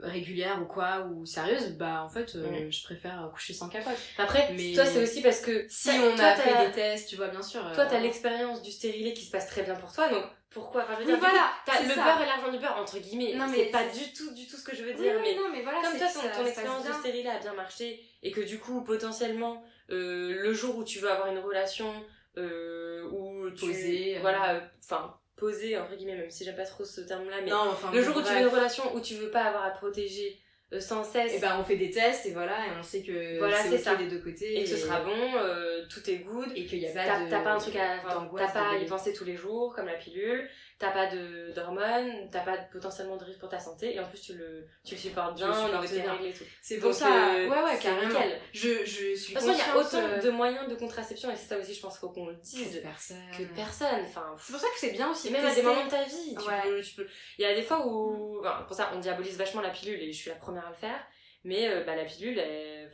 régulière 0.02 0.62
ou 0.62 0.66
quoi, 0.66 1.06
ou 1.12 1.26
sérieuse, 1.26 1.72
bah 1.78 2.02
en 2.04 2.10
fait, 2.10 2.34
euh, 2.36 2.70
je 2.72 2.84
préfère 2.84 3.30
coucher 3.34 3.54
sans 3.54 3.68
capote. 3.68 3.98
Après, 4.18 4.50
Mais- 4.56 4.74
toi 4.74 4.86
c'est 4.86 5.04
aussi 5.04 5.22
parce 5.22 5.42
que 5.42 5.66
Si 5.70 5.90
on 5.90 6.16
toi, 6.16 6.26
a 6.26 6.36
fait 6.36 6.66
des 6.68 6.72
tests, 6.72 7.10
tu 7.10 7.18
vois, 7.18 7.28
bien 7.28 7.42
sûr. 7.42 7.60
Toi, 7.74 7.84
euh, 7.84 7.88
t'as 7.90 8.00
l'expérience 8.00 8.62
du 8.62 8.72
stérilet 8.72 9.14
qui 9.14 9.26
se 9.26 9.32
passe 9.32 9.48
très 9.48 9.64
bien 9.64 9.76
pour 9.76 9.92
toi, 9.92 10.08
donc 10.08 10.24
pourquoi 10.50 10.84
Enfin, 10.84 10.94
je 10.96 11.00
veux 11.00 11.06
dire, 11.06 11.16
du 11.16 11.20
voilà, 11.20 11.52
le 11.84 11.90
ça. 11.94 12.04
beurre 12.04 12.22
et 12.22 12.26
l'argent 12.26 12.52
du 12.52 12.58
beurre, 12.60 12.78
entre 12.80 12.98
guillemets. 12.98 13.34
Non, 13.36 13.48
mais 13.50 13.58
c'est 13.66 13.72
pas 13.72 13.84
du 13.90 14.14
tout, 14.14 14.34
du 14.34 14.48
tout 14.48 14.56
ce 14.56 14.64
que 14.64 14.74
je 14.76 14.84
veux 14.84 14.94
dire, 14.94 15.14
oui, 15.18 15.22
mais 15.24 15.36
non, 15.36 15.50
mais 15.52 15.62
voilà, 15.64 15.80
comme 15.82 15.98
toi, 15.98 16.08
ton, 16.08 16.22
ça 16.22 16.30
ton 16.30 16.46
expérience 16.46 16.84
de 16.84 16.90
bien. 16.90 17.00
stérilet 17.00 17.30
a 17.30 17.40
bien 17.40 17.54
marché, 17.54 18.00
et 18.24 18.32
que 18.32 18.40
du 18.42 18.58
coup, 18.60 18.82
potentiellement, 18.86 19.62
euh, 19.92 20.34
le 20.42 20.54
jour 20.54 20.78
où 20.78 20.86
tu 20.86 21.00
veux 21.00 21.12
avoir 21.12 21.28
une 21.28 21.40
relation, 21.40 21.92
euh, 22.38 23.04
où 23.12 23.50
tu... 23.52 23.66
Posée, 23.66 24.16
euh. 24.18 24.22
Voilà, 24.22 24.54
euh, 24.56 24.60
enfin, 24.84 25.16
posée, 25.40 25.78
entre 25.78 25.96
guillemets, 25.96 26.18
même 26.18 26.30
si 26.30 26.44
j'aime 26.44 26.56
pas 26.56 26.66
trop 26.66 26.84
ce 26.86 27.02
terme-là, 27.02 27.38
mais 27.44 27.50
Non, 27.50 27.70
enfin, 27.72 27.92
le 27.94 28.02
jour 28.02 28.18
où 28.18 28.22
tu 28.22 28.32
veux 28.32 28.40
une 28.42 28.48
relation 28.48 28.96
où 28.96 29.00
tu 29.02 29.16
veux 29.16 29.32
pas 29.32 29.44
avoir 29.46 29.64
à 29.66 29.72
protéger 29.72 30.38
euh, 30.72 30.80
sans 30.80 31.04
cesse, 31.04 31.34
Et 31.34 31.40
ben 31.40 31.58
on 31.60 31.64
fait 31.64 31.78
des 31.78 31.90
tests 31.90 32.28
et 32.28 32.32
voilà, 32.32 32.68
et 32.68 32.70
on 32.80 32.84
sait 32.84 33.02
que 33.02 33.40
Voilà, 33.40 33.58
c'est 33.58 33.80
ça. 33.80 33.96
des 33.96 34.08
deux 34.08 34.20
côtés. 34.20 34.60
et 34.60 34.64
que 34.66 34.70
ce 34.70 34.78
sera 34.78 35.00
bon, 35.02 35.16
euh, 35.38 35.84
tout 35.90 36.08
est 36.10 36.18
good, 36.18 36.52
Et 36.56 36.66
qu'il 36.68 36.78
y 36.78 36.88
a 36.88 36.92
pas 36.92 37.06
T'as 37.06 37.26
de. 37.40 37.44
pas 37.44 37.54
un 37.54 37.58
truc 37.58 37.76
à. 37.76 37.98
T'as 38.38 38.48
pas 38.52 38.70
à 38.74 38.78
y 38.78 38.86
penser 38.86 39.12
tous 39.14 39.26
les 39.26 39.36
jours, 39.36 39.74
comme 39.76 39.88
la 39.88 39.96
pilule. 39.96 40.48
T'as 40.80 40.92
pas 40.92 41.08
de- 41.08 41.52
d'hormones. 41.54 42.30
T'as 42.32 42.40
pas 42.40 42.58
potentiellement 42.72 43.18
de 43.18 43.26
risque 43.26 43.40
pour 43.40 43.50
ta 43.50 43.60
santé. 43.60 43.96
Et 43.96 44.00
en 44.00 44.08
plus, 44.08 44.22
tu 44.22 44.34
le, 44.34 44.66
tu 44.86 44.96
le 44.96 45.00
supportes 45.02 45.36
bien 45.36 45.50
de 45.50 45.86
tes 45.88 46.02
règles 46.02 46.26
et 46.28 46.32
tout. 46.34 46.46
C'est 46.62 46.78
pour 46.78 46.94
ça. 46.94 47.34
euh, 47.36 47.50
ouais, 47.50 47.64
ouais, 47.64 47.78
carrément. 47.80 48.08
nickel. 48.08 48.40
Je, 48.54 48.86
je 48.86 49.14
suis 49.16 49.34
De 49.34 49.40
toute 49.40 49.48
façon, 49.50 49.52
il 49.52 49.58
y 49.58 49.62
a 49.62 49.78
autant 49.78 49.98
euh, 49.98 50.22
de 50.22 50.30
moyens 50.30 50.70
de 50.70 50.76
contraception. 50.76 51.30
Et 51.32 51.36
c'est 51.36 51.50
ça 51.50 51.58
aussi, 51.60 51.74
je 51.74 51.82
pense, 51.82 51.98
faut 52.00 52.08
qu'on 52.10 52.28
le 52.28 52.36
que 52.36 52.42
dise. 52.42 52.80
personne. 52.82 53.18
Que 53.38 53.44
personne. 53.54 54.04
Enfin, 54.06 54.34
C'est 54.40 54.54
pour 54.54 54.62
ça 54.62 54.68
que 54.68 54.80
c'est 54.80 54.92
bien 54.92 55.12
aussi. 55.12 55.30
même 55.32 55.46
à 55.46 55.54
des 55.54 55.62
moments 55.62 55.84
de 55.84 55.90
ta 55.90 56.04
vie, 56.04 56.34
tu 56.40 56.48
Ouais. 56.48 56.62
peux, 56.64 56.82
tu 56.82 56.96
peux. 56.96 57.08
Il 57.38 57.42
y 57.42 57.46
a 57.46 57.54
des 57.54 57.62
fois 57.64 57.86
où, 57.86 58.40
enfin, 58.40 58.64
pour 58.66 58.76
ça, 58.76 58.92
on 58.96 59.00
diabolise 59.00 59.38
vachement 59.38 59.60
la 59.62 59.72
pilule 59.72 60.02
et 60.02 60.14
je 60.14 60.18
suis 60.18 60.30
la 60.30 60.38
première 60.38 60.66
à 60.66 60.70
le 60.70 60.76
faire. 60.76 61.00
Mais 61.44 61.68
euh, 61.70 61.84
bah, 61.84 61.96
la 61.98 62.06
pilule, 62.06 62.40
elle- 62.40 62.90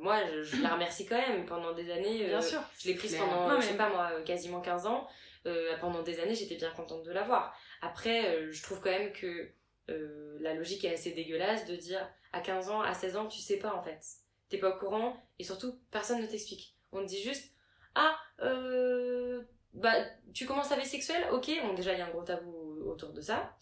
moi, 0.00 0.18
je, 0.30 0.42
je 0.42 0.62
la 0.62 0.70
remercie 0.74 1.06
quand 1.06 1.16
même. 1.16 1.44
Pendant 1.46 1.72
des 1.72 1.90
années, 1.90 2.24
Bien 2.24 2.38
euh, 2.38 2.42
sûr. 2.42 2.60
je 2.78 2.88
l'ai 2.88 2.94
prise 2.94 3.16
pendant, 3.16 3.48
Non, 3.48 3.54
mais- 3.56 3.62
je 3.62 3.68
sais 3.68 3.76
pas 3.78 3.88
moi, 3.88 4.10
quasiment 4.26 4.60
15 4.60 4.86
ans. 4.86 5.06
Euh, 5.46 5.76
pendant 5.78 6.02
des 6.02 6.20
années, 6.20 6.34
j'étais 6.34 6.56
bien 6.56 6.70
contente 6.70 7.04
de 7.04 7.12
l'avoir. 7.12 7.54
Après, 7.80 8.36
euh, 8.36 8.52
je 8.52 8.62
trouve 8.62 8.80
quand 8.80 8.90
même 8.90 9.12
que 9.12 9.50
euh, 9.88 10.36
la 10.40 10.54
logique 10.54 10.84
est 10.84 10.92
assez 10.92 11.12
dégueulasse 11.12 11.66
de 11.66 11.76
dire 11.76 12.06
à 12.32 12.40
15 12.40 12.68
ans, 12.68 12.82
à 12.82 12.92
16 12.92 13.16
ans, 13.16 13.26
tu 13.26 13.38
sais 13.38 13.58
pas 13.58 13.74
en 13.74 13.82
fait. 13.82 14.00
T'es 14.50 14.58
pas 14.58 14.74
au 14.74 14.78
courant 14.78 15.16
et 15.38 15.44
surtout, 15.44 15.80
personne 15.90 16.20
ne 16.20 16.26
t'explique. 16.26 16.76
On 16.92 17.00
te 17.00 17.06
dit 17.06 17.22
juste, 17.22 17.54
ah, 17.94 18.16
bah, 19.72 19.94
tu 20.34 20.46
commences 20.46 20.68
ta 20.68 20.76
vie 20.76 20.86
sexuelle, 20.86 21.24
ok. 21.32 21.50
Bon, 21.62 21.74
déjà, 21.74 21.92
il 21.92 21.98
y 21.98 22.02
a 22.02 22.06
un 22.06 22.10
gros 22.10 22.22
tabou 22.22 22.59
autour 22.90 23.12
de 23.12 23.20
ça. 23.20 23.56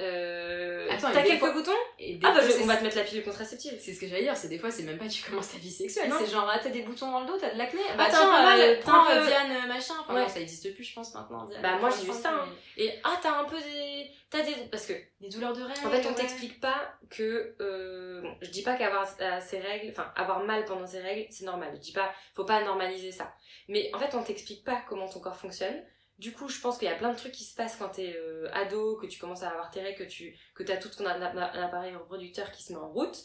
Euh, 0.00 0.86
Attends, 0.90 1.10
t'as 1.12 1.22
quelques 1.22 1.38
fois- 1.38 1.52
boutons 1.52 1.70
Et 2.00 2.18
Ah, 2.22 2.32
bah, 2.32 2.40
je- 2.42 2.62
on 2.62 2.66
va 2.66 2.76
te 2.76 2.82
mettre 2.82 2.96
la 2.96 3.04
pilule 3.04 3.22
contraceptive. 3.24 3.74
C'est 3.80 3.92
ce 3.94 4.00
que 4.00 4.08
j'allais 4.08 4.22
dire, 4.22 4.36
c'est 4.36 4.48
des 4.48 4.58
fois, 4.58 4.70
c'est 4.70 4.82
même 4.82 4.98
pas 4.98 5.06
tu 5.06 5.22
commences 5.22 5.52
ta 5.52 5.58
vie 5.58 5.70
sexuelle, 5.70 6.10
c'est 6.18 6.30
genre, 6.30 6.50
ah, 6.52 6.58
t'as 6.60 6.70
des 6.70 6.82
boutons 6.82 7.10
dans 7.12 7.20
le 7.20 7.26
dos, 7.26 7.36
t'as 7.38 7.52
de 7.52 7.58
l'acné. 7.58 7.80
Ah, 7.90 7.96
Bah 7.96 8.04
un 8.06 8.10
tiens, 8.10 8.58
euh, 8.58 8.80
prends 8.80 9.08
euh, 9.10 9.20
peu- 9.20 9.26
Diane 9.26 9.50
euh, 9.52 9.68
machin. 9.68 9.94
Enfin, 10.00 10.14
Ouais. 10.14 10.22
non, 10.22 10.28
ça 10.28 10.40
existe 10.40 10.74
plus, 10.74 10.82
je 10.84 10.94
pense, 10.94 11.14
maintenant. 11.14 11.46
Diane. 11.46 11.62
Bah, 11.62 11.76
moi, 11.78 11.90
j'ai 11.90 12.06
35, 12.06 12.22
ça, 12.22 12.34
hein. 12.34 12.48
Et 12.76 12.90
ah, 13.04 13.18
t'as 13.22 13.38
un 13.40 13.44
peu 13.44 13.56
des. 13.60 14.10
T'as 14.30 14.42
des. 14.42 14.54
Parce 14.70 14.86
que 14.86 14.94
Des 15.20 15.28
douleurs 15.28 15.52
de 15.52 15.62
règles. 15.62 15.86
En 15.86 15.90
fait, 15.90 16.04
on 16.06 16.08
ouais. 16.08 16.14
t'explique 16.16 16.60
pas 16.60 16.92
que. 17.10 17.54
Euh, 17.60 18.20
bon, 18.20 18.34
je 18.42 18.50
dis 18.50 18.62
pas 18.62 18.74
qu'avoir 18.74 19.06
ses 19.06 19.58
règles, 19.60 19.90
enfin, 19.90 20.12
avoir 20.16 20.40
mal 20.44 20.64
pendant 20.64 20.86
ses 20.86 21.00
règles, 21.00 21.26
c'est 21.30 21.44
normal. 21.44 21.70
Je 21.74 21.78
dis 21.80 21.92
pas, 21.92 22.12
faut 22.34 22.44
pas 22.44 22.62
normaliser 22.64 23.12
ça. 23.12 23.32
Mais 23.68 23.90
en 23.94 23.98
fait, 24.00 24.14
on 24.16 24.22
t'explique 24.24 24.64
pas 24.64 24.82
comment 24.88 25.08
ton 25.08 25.20
corps 25.20 25.36
fonctionne. 25.36 25.82
Du 26.18 26.32
coup, 26.32 26.48
je 26.48 26.60
pense 26.60 26.78
qu'il 26.78 26.88
y 26.88 26.90
a 26.90 26.94
plein 26.94 27.12
de 27.12 27.16
trucs 27.16 27.32
qui 27.32 27.44
se 27.44 27.54
passent 27.54 27.76
quand 27.76 27.88
t'es 27.88 28.14
euh, 28.16 28.48
ado, 28.52 28.96
que 28.96 29.06
tu 29.06 29.18
commences 29.18 29.42
à 29.42 29.50
avoir 29.50 29.70
tes 29.70 29.80
règles, 29.80 29.98
que 29.98 30.08
tu 30.08 30.36
que 30.54 30.62
t'as 30.62 30.76
tout 30.76 30.88
ton 30.88 31.04
appareil 31.06 31.94
reproducteur 31.94 32.52
qui 32.52 32.62
se 32.62 32.72
met 32.72 32.78
en 32.78 32.88
route. 32.88 33.16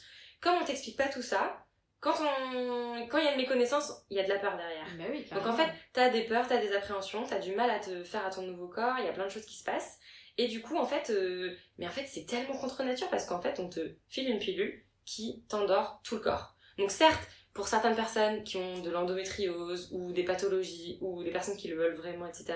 Comme 0.42 0.56
on 0.62 0.66
t'explique 0.66 0.98
pas 0.98 1.08
tout 1.08 1.22
ça, 1.22 1.66
quand 2.00 2.16
on 2.20 3.08
quand 3.08 3.18
il 3.18 3.26
y 3.26 3.28
a 3.28 3.32
une 3.32 3.38
méconnaissance, 3.38 3.92
il 4.10 4.18
y 4.18 4.20
a 4.20 4.24
de 4.24 4.30
la 4.30 4.40
peur 4.40 4.58
derrière. 4.58 4.88
Bah 4.98 5.04
oui, 5.12 5.26
Donc 5.32 5.46
en 5.46 5.54
fait, 5.54 5.70
t'as 5.94 6.10
des 6.10 6.24
peurs, 6.24 6.48
t'as 6.48 6.58
des 6.58 6.74
appréhensions, 6.74 7.24
t'as 7.24 7.40
du 7.40 7.54
mal 7.56 7.70
à 7.70 7.80
te 7.80 8.04
faire 8.04 8.26
à 8.26 8.30
ton 8.30 8.42
nouveau 8.42 8.68
corps, 8.68 8.96
il 9.00 9.06
y 9.06 9.10
a 9.10 9.14
plein 9.14 9.26
de 9.26 9.32
choses 9.32 9.46
qui 9.46 9.56
se 9.56 9.64
passent. 9.64 10.00
Et 10.38 10.48
du 10.48 10.62
coup, 10.62 10.78
en 10.78 10.86
fait, 10.86 11.10
euh, 11.10 11.54
mais 11.78 11.86
en 11.86 11.92
fait, 11.92 12.06
c'est 12.08 12.26
tellement 12.26 12.58
contre 12.58 12.84
nature 12.84 13.10
parce 13.10 13.26
qu'en 13.26 13.42
fait, 13.42 13.60
on 13.60 13.68
te 13.68 13.96
file 14.08 14.30
une 14.30 14.40
pilule 14.40 14.86
qui 15.06 15.44
t'endort 15.50 16.00
tout 16.04 16.16
le 16.16 16.22
corps. 16.22 16.56
Donc 16.78 16.92
certes, 16.92 17.28
pour 17.54 17.68
certaines 17.68 17.96
personnes 17.96 18.44
qui 18.44 18.58
ont 18.58 18.80
de 18.82 18.90
l'endométriose 18.90 19.90
ou 19.92 20.12
des 20.14 20.24
pathologies 20.24 20.98
ou 21.02 21.24
des 21.24 21.32
personnes 21.32 21.58
qui 21.58 21.68
le 21.68 21.76
veulent 21.78 21.96
vraiment, 21.96 22.26
etc., 22.28 22.54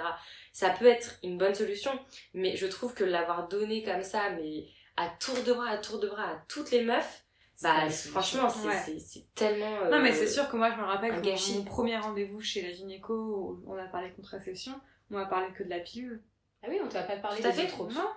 ça 0.54 0.70
peut 0.70 0.86
être 0.86 1.18
une 1.24 1.38
bonne 1.38 1.56
solution. 1.56 1.92
Mais 2.34 2.56
je 2.56 2.68
trouve 2.68 2.94
que 2.94 3.04
l'avoir 3.04 3.48
donné 3.48 3.84
comme 3.84 4.04
ça, 4.04 4.30
mais 4.32 4.68
à 4.96 5.10
tour 5.20 5.36
de 5.44 5.52
bras, 5.54 5.70
à 5.70 5.78
tour 5.78 6.00
de 6.00 6.08
bras, 6.08 6.24
à 6.30 6.44
toutes 6.48 6.72
les 6.72 6.84
meufs, 6.84 7.26
bah 7.62 7.90
franchement, 7.90 8.50
c'est 8.50 8.68
Ouais. 8.68 9.26
tellement... 9.36 9.86
Non, 9.90 10.00
mais 10.02 10.12
euh, 10.12 10.16
c'est 10.16 10.28
sûr 10.28 10.50
que 10.50 10.56
moi, 10.58 10.72
je 10.72 10.78
me 10.78 10.84
rappelle 10.86 11.22
que 11.22 11.54
mon 11.58 11.64
premier 11.64 11.98
rendez-vous 11.98 12.42
chez 12.42 12.62
la 12.62 12.72
gynéco, 12.72 13.14
où 13.14 13.64
on 13.68 13.78
a 13.78 13.86
parlé 13.88 14.12
contraception, 14.12 14.74
on 15.12 15.18
a 15.18 15.26
parlé 15.26 15.48
que 15.54 15.64
de 15.64 15.70
la 15.70 15.80
pilule. 15.80 16.22
Ah 16.64 16.68
oui, 16.70 16.80
on 16.84 16.88
t'a 16.90 17.04
pas 17.04 17.18
parlé 17.18 17.42
Tout 17.42 17.48
à 17.48 17.52
fait. 17.52 17.64
options. 17.66 17.90
Non. 17.90 18.10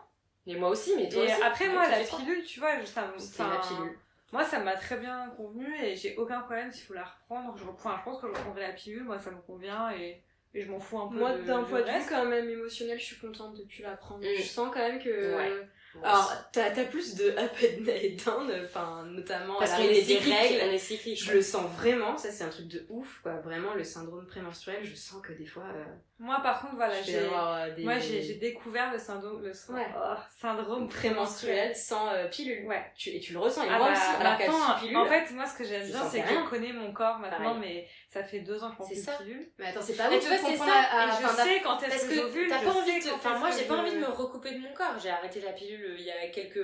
Mais 0.47 0.55
moi 0.55 0.69
aussi, 0.71 0.95
mais 0.97 1.09
toi 1.09 1.23
Et 1.23 1.27
aussi. 1.33 1.43
après, 1.43 1.69
moi, 1.69 1.89
la 1.89 1.99
pilule, 2.05 2.45
tu 2.45 2.61
vois, 2.61 2.79
je- 2.81 2.87
ça 2.87 3.03
me. 3.09 3.49
La 3.51 3.59
pilule. 3.59 3.99
Moi, 4.33 4.45
ça 4.45 4.59
m'a 4.59 4.75
très 4.75 4.97
bien 4.99 5.33
convenu 5.37 5.67
et 5.83 5.95
j'ai 5.95 6.17
aucun 6.17 6.41
problème 6.41 6.73
s'il 6.73 6.85
faut 6.85 6.95
la 6.95 7.05
reprendre. 7.05 7.57
Je, 7.57 7.65
reprends, 7.65 7.97
je 7.97 8.05
pense 8.05 8.21
que 8.21 8.27
je 8.27 8.33
reprendrai 8.33 8.63
la 8.63 8.73
pilule, 8.73 9.05
moi, 9.05 9.19
ça 9.19 9.31
me 9.31 9.41
convient 9.41 9.91
et, 9.93 10.23
et 10.53 10.63
je 10.63 10.71
m'en 10.71 10.81
fous 10.81 10.99
un 10.99 11.09
peu. 11.09 11.19
Moi, 11.19 11.33
d'un 11.39 11.63
du 11.63 11.71
point 11.71 11.81
de 11.81 11.87
vue 11.87 12.07
quand 12.09 12.25
même 12.25 12.49
émotionnel, 12.49 12.99
je 12.99 13.05
suis 13.05 13.17
contente 13.17 13.57
de 13.57 13.63
plus 13.63 13.83
la 13.83 13.97
prendre. 13.97 14.25
Mm. 14.25 14.37
Je 14.37 14.43
sens 14.43 14.69
quand 14.73 14.81
même 14.81 15.03
que 15.03 15.37
Ouais. 15.37 15.69
Alors, 16.03 16.33
t'as 16.53 16.67
as 16.67 16.85
plus 16.85 17.15
de 17.15 17.31
up 17.31 17.53
and 17.63 17.83
down, 18.25 18.53
enfin, 18.65 19.05
notamment 19.09 19.59
Parce 19.59 19.73
à 19.73 19.79
l'arrivée 19.79 20.03
des 20.03 20.19
règles. 20.19 20.61
on 20.69 20.73
est 20.73 20.79
cyclique. 20.79 21.23
Je 21.23 21.33
le 21.33 21.43
sens 21.43 21.71
vraiment, 21.77 22.17
ça 22.17 22.31
c'est 22.31 22.45
un 22.45 22.49
truc 22.49 22.69
de 22.69 22.87
ouf, 22.89 23.21
quoi. 23.23 23.35
Vraiment, 23.45 23.75
le 23.75 23.85
syndrome 23.85 24.27
prémenstruel, 24.27 24.85
je 24.85 24.95
sens 24.95 25.21
que 25.23 25.33
des 25.33 25.47
fois, 25.47 25.65
euh, 25.75 25.85
Moi, 26.19 26.39
par 26.43 26.61
contre, 26.61 26.77
voilà, 26.77 27.01
j'ai. 27.03 27.19
euh, 27.19 27.75
des 27.75 27.83
Moi, 27.85 27.99
j'ai 27.99 28.35
découvert 28.35 28.93
le 28.93 28.99
syndrome, 28.99 29.43
le 29.43 29.53
Ouais. 29.75 29.87
oh, 29.97 30.15
syndrome 30.41 30.89
prémenstruel 30.89 31.75
sans 31.75 32.09
euh, 32.13 32.27
pilule. 32.29 32.67
Ouais. 32.67 32.85
Tu, 32.97 33.11
et 33.11 33.21
tu 33.21 33.33
le 33.33 33.39
ressens, 33.39 33.65
et 33.65 33.69
Ah 33.71 33.79
moi 33.79 33.89
bah, 33.89 33.93
aussi, 33.93 34.21
alors 34.21 34.39
qu'à 34.39 34.81
pilule. 34.81 34.97
en 34.97 35.07
fait, 35.07 35.31
moi, 35.35 35.47
ce 35.47 35.59
que 35.59 35.65
j'aime 35.65 35.87
bien, 35.87 36.09
c'est 36.09 36.23
que 36.23 36.29
je 36.29 36.49
connais 36.49 36.73
mon 36.73 36.93
corps 36.93 37.19
maintenant, 37.19 37.55
Pareil. 37.55 37.61
mais 37.61 37.89
ça 38.09 38.23
fait 38.25 38.41
deux 38.41 38.63
ans 38.63 38.71
prends 38.71 38.85
C'est 38.85 38.95
ça. 38.95 39.19
Mais 39.59 39.67
attends, 39.67 39.83
c'est 39.83 39.97
pas 39.97 40.09
Mais 40.09 40.17
ouf 40.19 40.23
tu 40.23 40.29
vois, 40.29 40.51
c'est 40.51 40.57
ça, 40.57 40.65
à- 40.65 41.07
et 41.07 41.11
je 41.11 41.27
enfin, 41.27 41.45
sais 41.45 41.61
quand 41.63 41.79
est-ce 41.83 41.89
Parce 41.91 42.03
que, 42.05 42.09
que 42.11 42.15
j'ovule, 42.15 42.49
t'as 42.49 42.63
pas 42.63 42.71
envie 42.73 42.99
de... 43.01 43.05
quand 43.09 43.15
Enfin, 43.17 43.39
moi, 43.39 43.51
j'ai 43.51 43.65
pas 43.65 43.77
envie 43.77 43.93
de 43.93 43.99
me 43.99 44.07
recouper 44.07 44.53
de 44.53 44.59
mon 44.59 44.73
corps. 44.73 44.99
J'ai 45.03 45.11
arrêté 45.11 45.41
la 45.41 45.53
pilule 45.53 45.97
il 45.99 46.05
y 46.05 46.11
a 46.11 46.29
quelques 46.29 46.59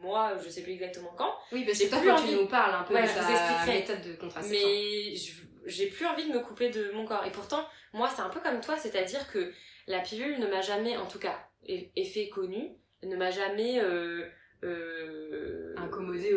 mois, 0.00 0.36
je 0.42 0.48
sais 0.48 0.62
plus 0.62 0.72
exactement 0.72 1.12
quand. 1.16 1.34
Oui, 1.52 1.64
parce 1.64 1.78
J'ai 1.78 1.86
que 1.86 1.90
toi, 1.90 2.00
que 2.00 2.08
envie- 2.10 2.28
tu 2.30 2.36
nous 2.36 2.46
parles 2.48 2.74
un 2.74 2.82
peu 2.84 2.94
Ouais, 2.94 3.02
de 3.02 3.06
je 3.08 3.12
vous 3.12 3.18
ta 3.20 3.30
expliquerai. 3.32 3.78
méthode 3.80 4.02
de 4.02 4.16
contraception. 4.16 4.68
Mais 4.68 5.14
j'ai 5.66 5.86
plus 5.88 6.06
envie 6.06 6.28
de 6.28 6.32
me 6.32 6.40
couper 6.40 6.70
de 6.70 6.90
mon 6.92 7.04
corps. 7.04 7.24
Et 7.26 7.30
pourtant, 7.32 7.66
moi, 7.92 8.08
c'est 8.14 8.22
un 8.22 8.30
peu 8.30 8.40
comme 8.40 8.60
toi, 8.60 8.76
c'est-à-dire 8.78 9.30
que 9.30 9.52
la 9.86 10.00
pilule 10.00 10.38
ne 10.38 10.46
m'a 10.46 10.60
jamais, 10.62 10.96
en 10.96 11.06
tout 11.06 11.18
cas, 11.18 11.38
e- 11.68 11.88
effet 11.96 12.28
connu, 12.28 12.70
ne 13.02 13.16
m'a 13.16 13.30
jamais 13.30 13.80
euh, 13.80 14.26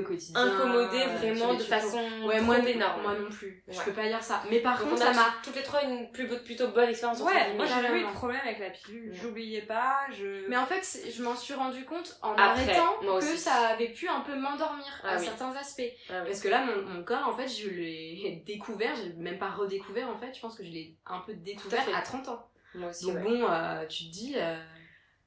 au 0.03 0.07
quotidien. 0.07 0.39
incommodé 0.41 1.01
euh, 1.01 1.15
vraiment 1.17 1.53
de 1.55 1.63
façon 1.63 2.01
Ouais, 2.25 2.37
trop 2.37 2.45
moi, 2.45 2.59
énorme. 2.59 3.01
moi 3.01 3.15
non 3.19 3.29
plus. 3.29 3.63
Je 3.67 3.77
Ouais. 3.77 3.85
peux 3.85 3.91
pas 3.93 4.07
dire 4.07 4.21
ça. 4.21 4.43
Mais 4.49 4.59
par 4.59 4.79
Donc 4.79 4.89
contre, 4.89 5.01
on 5.01 5.05
a 5.09 5.13
ça 5.13 5.19
m'a. 5.21 5.33
toutes 5.43 5.55
les 5.55 5.63
trois 5.63 5.83
une 5.83 6.11
plus, 6.11 6.27
plutôt 6.43 6.67
bonne 6.69 6.89
expérience. 6.89 7.19
Ouais, 7.21 7.53
moi 7.55 7.65
j'ai 7.65 7.71
jamais 7.73 7.87
eu 7.87 7.91
de 7.91 7.93
Carrément. 7.99 8.11
problème 8.13 8.41
avec 8.43 8.59
la 8.59 8.69
pilule. 8.69 9.09
Ouais. 9.11 9.15
J'oubliais 9.21 9.61
pas, 9.63 10.01
je. 10.11 10.47
Mais 10.49 10.57
en 10.57 10.65
fait, 10.65 10.81
je 11.11 11.23
m'en 11.23 11.35
suis 11.35 11.53
rendu 11.53 11.85
compte 11.85 12.17
en 12.21 12.33
Après, 12.33 12.63
arrêtant 12.69 12.97
que 13.19 13.21
ça 13.37 13.53
avait 13.69 13.89
pu 13.93 14.07
un 14.07 14.21
peu 14.21 14.35
m'endormir 14.35 14.85
Ah 15.03 15.13
à 15.13 15.17
oui. 15.19 15.25
certains 15.25 15.51
aspects. 15.55 15.81
Ah 16.09 16.19
oui. 16.21 16.25
Parce 16.27 16.39
que 16.41 16.47
là, 16.49 16.65
mon, 16.65 16.81
mon 16.83 17.03
corps, 17.03 17.27
en 17.27 17.35
fait, 17.35 17.47
je 17.47 17.69
l'ai 17.69 18.43
découvert, 18.45 18.95
j'ai 18.95 19.13
même 19.13 19.37
pas 19.39 19.49
redécouvert, 19.49 20.09
en 20.09 20.15
fait, 20.17 20.33
je 20.35 20.39
pense 20.39 20.55
que 20.57 20.63
je 20.63 20.69
l'ai 20.69 20.95
un 21.05 21.19
peu 21.19 21.33
découvert 21.33 21.83
à 21.95 22.01
30 22.01 22.27
ans. 22.29 22.47
Moi 22.75 22.89
aussi, 22.89 23.05
Donc 23.05 23.15
ouais. 23.17 23.21
bon, 23.21 23.45
euh, 23.49 23.85
tu 23.87 24.05
te 24.05 24.11
dis... 24.11 24.33
euh, 24.35 24.57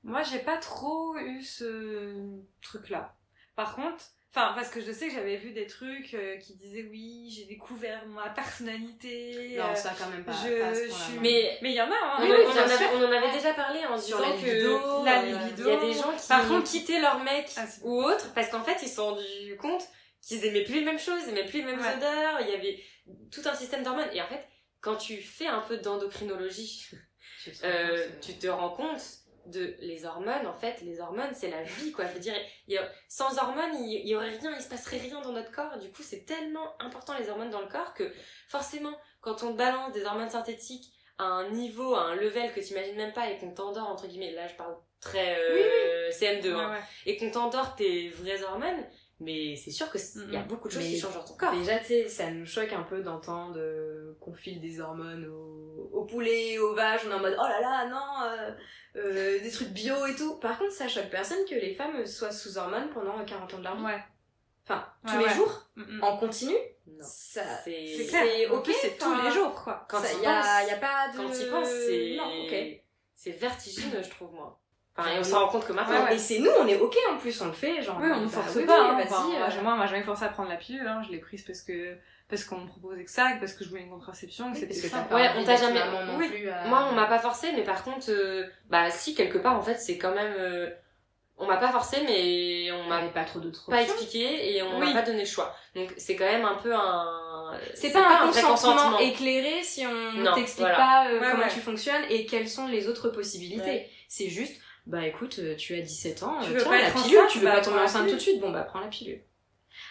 Moi 0.03 0.23
j'ai 0.25 0.41
pas 0.41 0.57
trop 0.57 1.17
eu 1.17 1.43
ce 1.43 2.41
truc-là. 2.63 3.15
Par 3.55 3.77
contre, 3.77 4.05
enfin, 4.37 4.53
parce 4.55 4.69
que 4.69 4.81
je 4.81 4.93
sais 4.93 5.09
que 5.09 5.15
j'avais 5.15 5.37
vu 5.37 5.53
des 5.53 5.67
trucs 5.67 6.13
euh, 6.15 6.37
qui 6.37 6.55
disaient 6.57 6.87
oui, 6.91 7.33
j'ai 7.35 7.45
découvert 7.47 8.05
ma 8.07 8.29
personnalité. 8.31 9.57
Non, 9.59 9.71
euh, 9.71 9.75
ça 9.75 9.95
quand 9.99 10.09
même 10.11 10.25
pas. 10.25 10.33
je 10.33 10.61
pas. 10.61 11.21
Mais 11.21 11.59
Mais 11.63 11.71
il 11.71 11.77
y 11.77 11.81
en 11.81 11.91
a, 11.91 11.95
hein. 11.95 12.17
on, 12.19 12.23
Oui, 12.23 12.33
en- 12.33 12.37
oui, 12.37 12.43
on 12.49 12.53
bien 12.53 12.63
en 12.63 12.65
avait, 12.67 12.77
sûr. 12.77 12.89
on 12.95 13.05
en 13.05 13.13
avait 13.13 13.33
déjà 13.33 13.55
parlé 13.55 13.85
en 13.87 13.99
Sur 13.99 14.19
disant 14.19 14.31
la 14.31 14.37
que 14.37 14.47
libido, 14.47 15.05
la 15.05 15.21
euh, 15.23 15.25
libido. 15.49 15.63
il 15.65 15.73
y 15.73 15.77
a 15.77 15.81
des 15.81 15.93
gens 15.95 16.13
qui 16.17 16.29
Par 16.29 16.45
ont 16.45 16.49
contre- 16.57 16.71
quitté 16.71 17.01
leur 17.01 17.23
mec 17.25 17.47
Ah, 17.57 17.65
ou 17.83 18.03
autre 18.03 18.33
parce 18.35 18.49
qu'en 18.51 18.63
fait 18.63 18.77
ils 18.83 18.89
se 18.89 18.97
sont 18.97 19.07
rendus 19.15 19.57
compte 19.59 19.83
qu'ils 20.23 20.45
aimaient 20.45 20.65
plus 20.65 20.75
les 20.81 20.85
mêmes 20.85 20.99
choses, 20.99 21.21
ils 21.27 21.31
aimaient 21.31 21.47
plus 21.47 21.61
les 21.61 21.65
mêmes 21.67 21.81
Ouais. 21.81 21.97
odeurs, 21.97 22.41
il 22.43 22.49
y 22.49 22.55
avait 22.55 22.83
tout 23.33 23.43
un 23.47 23.55
système 23.55 23.83
d'hormones 23.83 24.09
et 24.13 24.21
en 24.21 24.27
fait 24.27 24.45
quand 24.81 24.97
tu 24.97 25.17
fais 25.17 25.47
un 25.47 25.61
peu 25.61 25.79
d'endocrinologie, 25.79 26.87
euh, 27.65 28.07
tu 28.21 28.35
te 28.35 28.47
rends 28.47 28.71
compte 28.71 29.01
de 29.47 29.75
les 29.81 30.05
hormones 30.05 30.47
en 30.47 30.53
fait 30.53 30.81
les 30.83 31.01
hormones 31.01 31.33
c'est 31.35 31.51
la 31.51 31.63
vie 31.63 31.93
quoi. 31.93 32.07
Je 32.07 32.13
veux 32.13 32.21
dire 32.21 32.35
il 32.69 32.75
y 32.75 32.79
a- 32.79 32.89
sans 33.09 33.39
hormones 33.39 33.75
il, 33.81 34.07
y 34.07 34.15
aurait 34.15 34.37
rien 34.37 34.55
il 34.57 34.63
se 34.63 34.69
passerait 34.69 34.99
rien 34.99 35.21
dans 35.21 35.33
notre 35.33 35.51
corps. 35.53 35.79
Du 35.79 35.91
coup 35.91 36.03
c'est 36.03 36.25
tellement 36.25 36.75
important 36.81 37.15
les 37.19 37.29
hormones 37.29 37.51
dans 37.51 37.61
le 37.61 37.69
corps 37.69 37.95
que 37.95 38.11
forcément 38.49 38.97
quand 39.21 39.43
on 39.43 39.55
balance 39.55 39.93
des 39.93 40.05
hormones 40.05 40.31
synthétiques 40.31 40.93
à 41.19 41.25
un 41.25 41.49
niveau 41.51 41.95
à 41.95 42.03
un 42.03 42.15
level 42.15 42.53
que 42.53 42.61
tu 42.61 42.73
imagines 42.73 42.97
même 42.97 43.13
pas 43.13 43.31
et 43.31 43.39
qu'on 43.39 43.53
t'endort 43.53 43.89
entre 43.89 44.07
guillemets 44.07 44.33
là 44.33 44.47
je 44.49 44.55
parle 44.55 44.77
très 45.01 45.37
euh, 45.39 46.11
CM2 46.11 46.53
hein, 46.53 46.69
Ouais, 46.71 46.75
ouais. 46.77 46.83
et 47.07 47.17
qu'on 47.17 47.31
t'endort 47.31 47.75
tes 47.77 48.09
vraies 48.11 48.43
hormones 48.43 48.85
mais 49.21 49.57
c'est 49.57 49.71
sûr 49.71 49.91
que 49.91 49.99
c- 49.99 50.21
il 50.27 50.35
y 50.35 50.37
a 50.37 50.43
beaucoup 50.43 50.69
de 50.69 50.73
choses 50.75 50.83
Mais 50.83 50.91
qui 50.91 51.01
changent 51.01 51.15
dans 51.15 51.25
ton 51.25 51.35
corps 51.35 51.53
Déjà, 51.53 51.79
tu 51.79 51.87
sais, 51.87 52.09
ça 52.09 52.31
nous 52.31 52.45
choque 52.47 52.73
un 52.73 52.83
peu 52.83 53.03
d'entendre 53.03 53.57
euh, 53.59 54.17
qu'on 54.21 54.35
file 54.35 54.61
des 54.61 54.81
hormones 54.81 55.27
au, 55.27 55.89
au 55.93 56.05
poulet, 56.05 56.59
aux 56.59 56.75
vaches, 56.75 57.03
on 57.07 57.11
est 57.11 57.15
en 57.15 57.21
mode 57.21 57.37
oh 57.39 57.43
là 57.43 57.61
là, 57.61 57.89
non, 57.89 58.31
euh, 58.31 58.51
euh, 58.97 59.41
des 59.41 59.51
trucs 59.51 59.69
bio 59.71 60.07
et 60.07 60.15
tout. 60.15 60.37
Par 60.37 60.59
contre, 60.59 60.73
ça 60.73 60.89
choque 60.89 61.09
personne 61.11 61.45
que 61.49 61.55
les 61.55 61.75
femmes 61.75 62.05
soient 62.07 62.33
sous 62.33 62.59
hormones 62.59 62.91
pendant 62.91 63.25
40 63.25 63.55
ans 63.55 63.59
de 63.59 63.65
leur 63.65 63.77
vie. 63.77 63.85
Ouais. 63.85 64.01
Enfin, 64.65 64.85
tous 65.07 65.13
Ouais, 65.13 65.19
les 65.21 65.25
ouais. 65.27 65.35
jours, 65.35 65.63
Mm, 65.77 65.99
mm. 65.99 66.05
en 66.05 66.17
continu, 66.19 66.55
non 66.89 67.05
ça. 67.05 67.43
c'est 67.65 68.07
clair. 68.09 68.53
Ok, 68.53 68.69
c'est 68.81 68.99
tous 68.99 69.15
les 69.23 69.31
jours, 69.31 69.55
quoi. 69.55 69.87
quand 69.89 70.01
tu 70.01 70.23
y 70.23 70.27
a, 70.27 70.41
penses- 70.43 70.69
y 70.69 70.73
a 70.73 70.77
pas 70.79 71.09
de. 71.13 71.17
quand 71.19 71.33
y 71.33 71.51
penses 71.51 71.69
c'est 71.69 72.17
Non, 72.17 72.45
ok. 72.45 72.83
c'est 73.15 73.31
vertigineux 73.33 74.03
je 74.03 74.11
trouve 74.11 74.33
moi 74.33 74.61
enfin, 74.99 75.11
et 75.11 75.19
on 75.19 75.25
s'en 75.25 75.41
rend 75.45 75.49
compte 75.49 75.67
que 75.67 75.73
maintenant 75.73 75.99
Ouais, 76.05 76.05
ouais. 76.11 76.15
Et 76.17 76.19
c'est 76.19 76.39
nous, 76.39 76.51
on 76.61 76.67
est 76.67 76.79
ok 76.79 76.97
en 77.13 77.17
plus, 77.19 77.41
on 77.43 77.47
le 77.47 77.53
fait, 77.53 77.83
genre. 77.83 77.99
Oui, 78.01 78.09
on 78.13 78.21
ne 78.21 78.25
bah 78.27 78.31
force 78.43 78.55
oui, 78.57 78.65
pas. 78.65 78.81
oui, 78.83 78.89
hein. 78.91 78.95
vas-y, 78.97 79.07
Enfin, 79.07 79.23
moi, 79.29 79.49
euh, 79.51 79.63
moi, 79.63 79.73
on 79.75 79.77
m'a 79.77 79.87
jamais 79.87 80.03
forcé 80.03 80.25
à 80.25 80.29
prendre 80.29 80.49
la 80.49 80.57
pilule. 80.57 80.87
Hein. 80.87 81.03
Je 81.07 81.13
l'ai 81.13 81.19
prise 81.19 81.43
parce 81.43 81.61
que 81.63 81.97
parce 82.29 82.43
qu'on 82.45 82.59
me 82.59 82.67
proposait 82.67 83.05
que 83.05 83.11
ça, 83.11 83.29
parce 83.39 83.53
que 83.53 83.63
je 83.65 83.69
voulais 83.69 83.83
une 83.83 83.91
contraception, 83.91 84.51
que 84.53 84.59
c'était 84.59 84.75
ça. 84.75 84.99
pas 85.03 85.15
Ouais, 85.15 85.31
on 85.37 85.45
t'a 85.45 85.55
jamais- 85.57 85.79
non 85.79 86.17
Oui. 86.19 86.29
plus, 86.29 86.49
euh, 86.49 86.65
Moi, 86.67 86.87
on 86.91 86.95
m'a 86.95 87.07
pas 87.07 87.21
forcé, 87.21 87.53
mais 87.55 87.63
par 87.63 87.85
contre, 87.85 88.07
euh, 88.11 88.45
bah 88.69 88.91
si, 88.91 89.15
quelque 89.15 89.39
part, 89.39 89.57
en 89.57 89.63
fait, 89.63 89.77
c'est 89.77 89.97
quand 89.97 90.13
même... 90.13 90.35
euh, 90.37 90.69
on 91.39 91.47
m'a 91.47 91.59
pas 91.59 91.69
forcé, 91.71 91.99
mais 92.05 92.73
on 92.73 92.89
m'a 92.89 93.01
pas 93.09 93.25
trop 93.25 93.39
d'autres 93.41 93.69
pas 93.71 93.83
expliqué 93.83 94.57
et 94.57 94.63
on 94.63 94.81
Oui. 94.81 94.87
m'a 94.93 95.01
pas 95.03 95.07
donné 95.07 95.21
le 95.21 95.27
choix. 95.27 95.55
Donc 95.75 95.93
c'est 95.99 96.17
quand 96.17 96.25
même 96.25 96.47
un 96.47 96.55
peu 96.55 96.75
un... 96.75 97.53
C'est 97.75 97.93
pas, 97.93 98.23
un 98.23 98.31
vrai 98.31 98.43
consentement, 98.43 98.99
éclairé 98.99 99.63
si 99.63 99.85
on 99.87 100.35
t'explique 100.35 100.61
voilà. 100.67 100.77
pas 100.77 101.09
euh, 101.09 101.21
Ouais, 101.21 101.29
comment 101.31 101.45
ouais. 101.45 101.51
tu 101.53 101.61
fonctionnes 101.61 102.03
et 102.09 102.25
quelles 102.27 102.49
sont 102.49 102.67
les 102.67 102.89
autres 102.89 103.11
possibilités. 103.11 103.63
Ouais. 103.67 103.91
C'est 104.09 104.31
juste, 104.31 104.61
bah 104.87 105.07
écoute, 105.07 105.39
euh, 105.41 105.57
tu 105.57 105.75
as 105.75 105.81
17 105.81 106.23
ans, 106.23 106.39
Tu 106.43 106.51
euh, 106.51 106.53
veux 106.55 106.61
tiens, 106.61 106.71
pas 106.71 106.81
la 106.83 106.91
pilule, 106.91 107.19
enceinte, 107.19 107.31
tu 107.31 107.39
veux 107.39 107.45
bah, 107.47 107.53
pas 107.57 107.61
tomber 107.61 107.79
enceinte 107.81 108.09
tout 108.09 108.15
de 108.15 108.21
suite, 108.21 108.41
bon 108.41 108.51
bah 108.51 108.63
prends 108.63 108.81
la 108.81 108.89
pilule. 108.89 109.21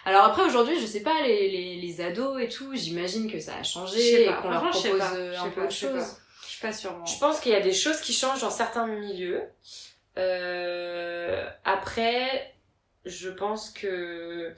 Alors 0.04 0.24
après 0.24 0.42
aujourd'hui, 0.42 0.80
je 0.80 0.86
sais 0.86 1.02
pas, 1.02 1.22
les, 1.22 1.48
les, 1.50 1.76
les 1.76 2.00
ados 2.00 2.40
et 2.42 2.48
tout, 2.48 2.74
j'imagine 2.74 3.30
que 3.30 3.38
ça 3.38 3.56
a 3.56 3.62
Je 3.62 3.70
changé 3.70 3.98
sais 4.00 4.22
et 4.22 4.26
pas. 4.26 4.42
qu'on 4.42 4.50
leur 4.50 4.60
Franchement, 4.62 4.72
je 4.72 4.88
sais 4.88 4.88
propose 4.90 5.10
pas. 5.10 5.16
euh, 5.16 5.32
Je 5.32 5.38
un 5.38 5.42
sais 5.44 5.50
peu 5.50 5.54
pas, 5.60 5.62
autre 5.66 5.72
je 5.72 5.76
sais 5.78 5.86
pas. 5.92 5.98
chose. 6.00 6.16
Je 6.42 6.46
suis 6.46 6.60
pas 6.60 6.72
sûre. 6.72 6.92
moi. 6.92 7.04
Je 7.06 7.18
pense 7.18 7.40
qu'il 7.40 7.52
y 7.52 7.54
a 7.54 7.60
des 7.60 7.72
choses 7.72 8.00
qui 8.00 8.12
changent 8.12 8.40
dans 8.40 8.50
certains 8.50 8.86
milieux. 8.86 9.42
Euh, 10.18 11.48
après, 11.64 12.54
je 13.04 13.28
pense 13.28 13.70
que... 13.70 14.54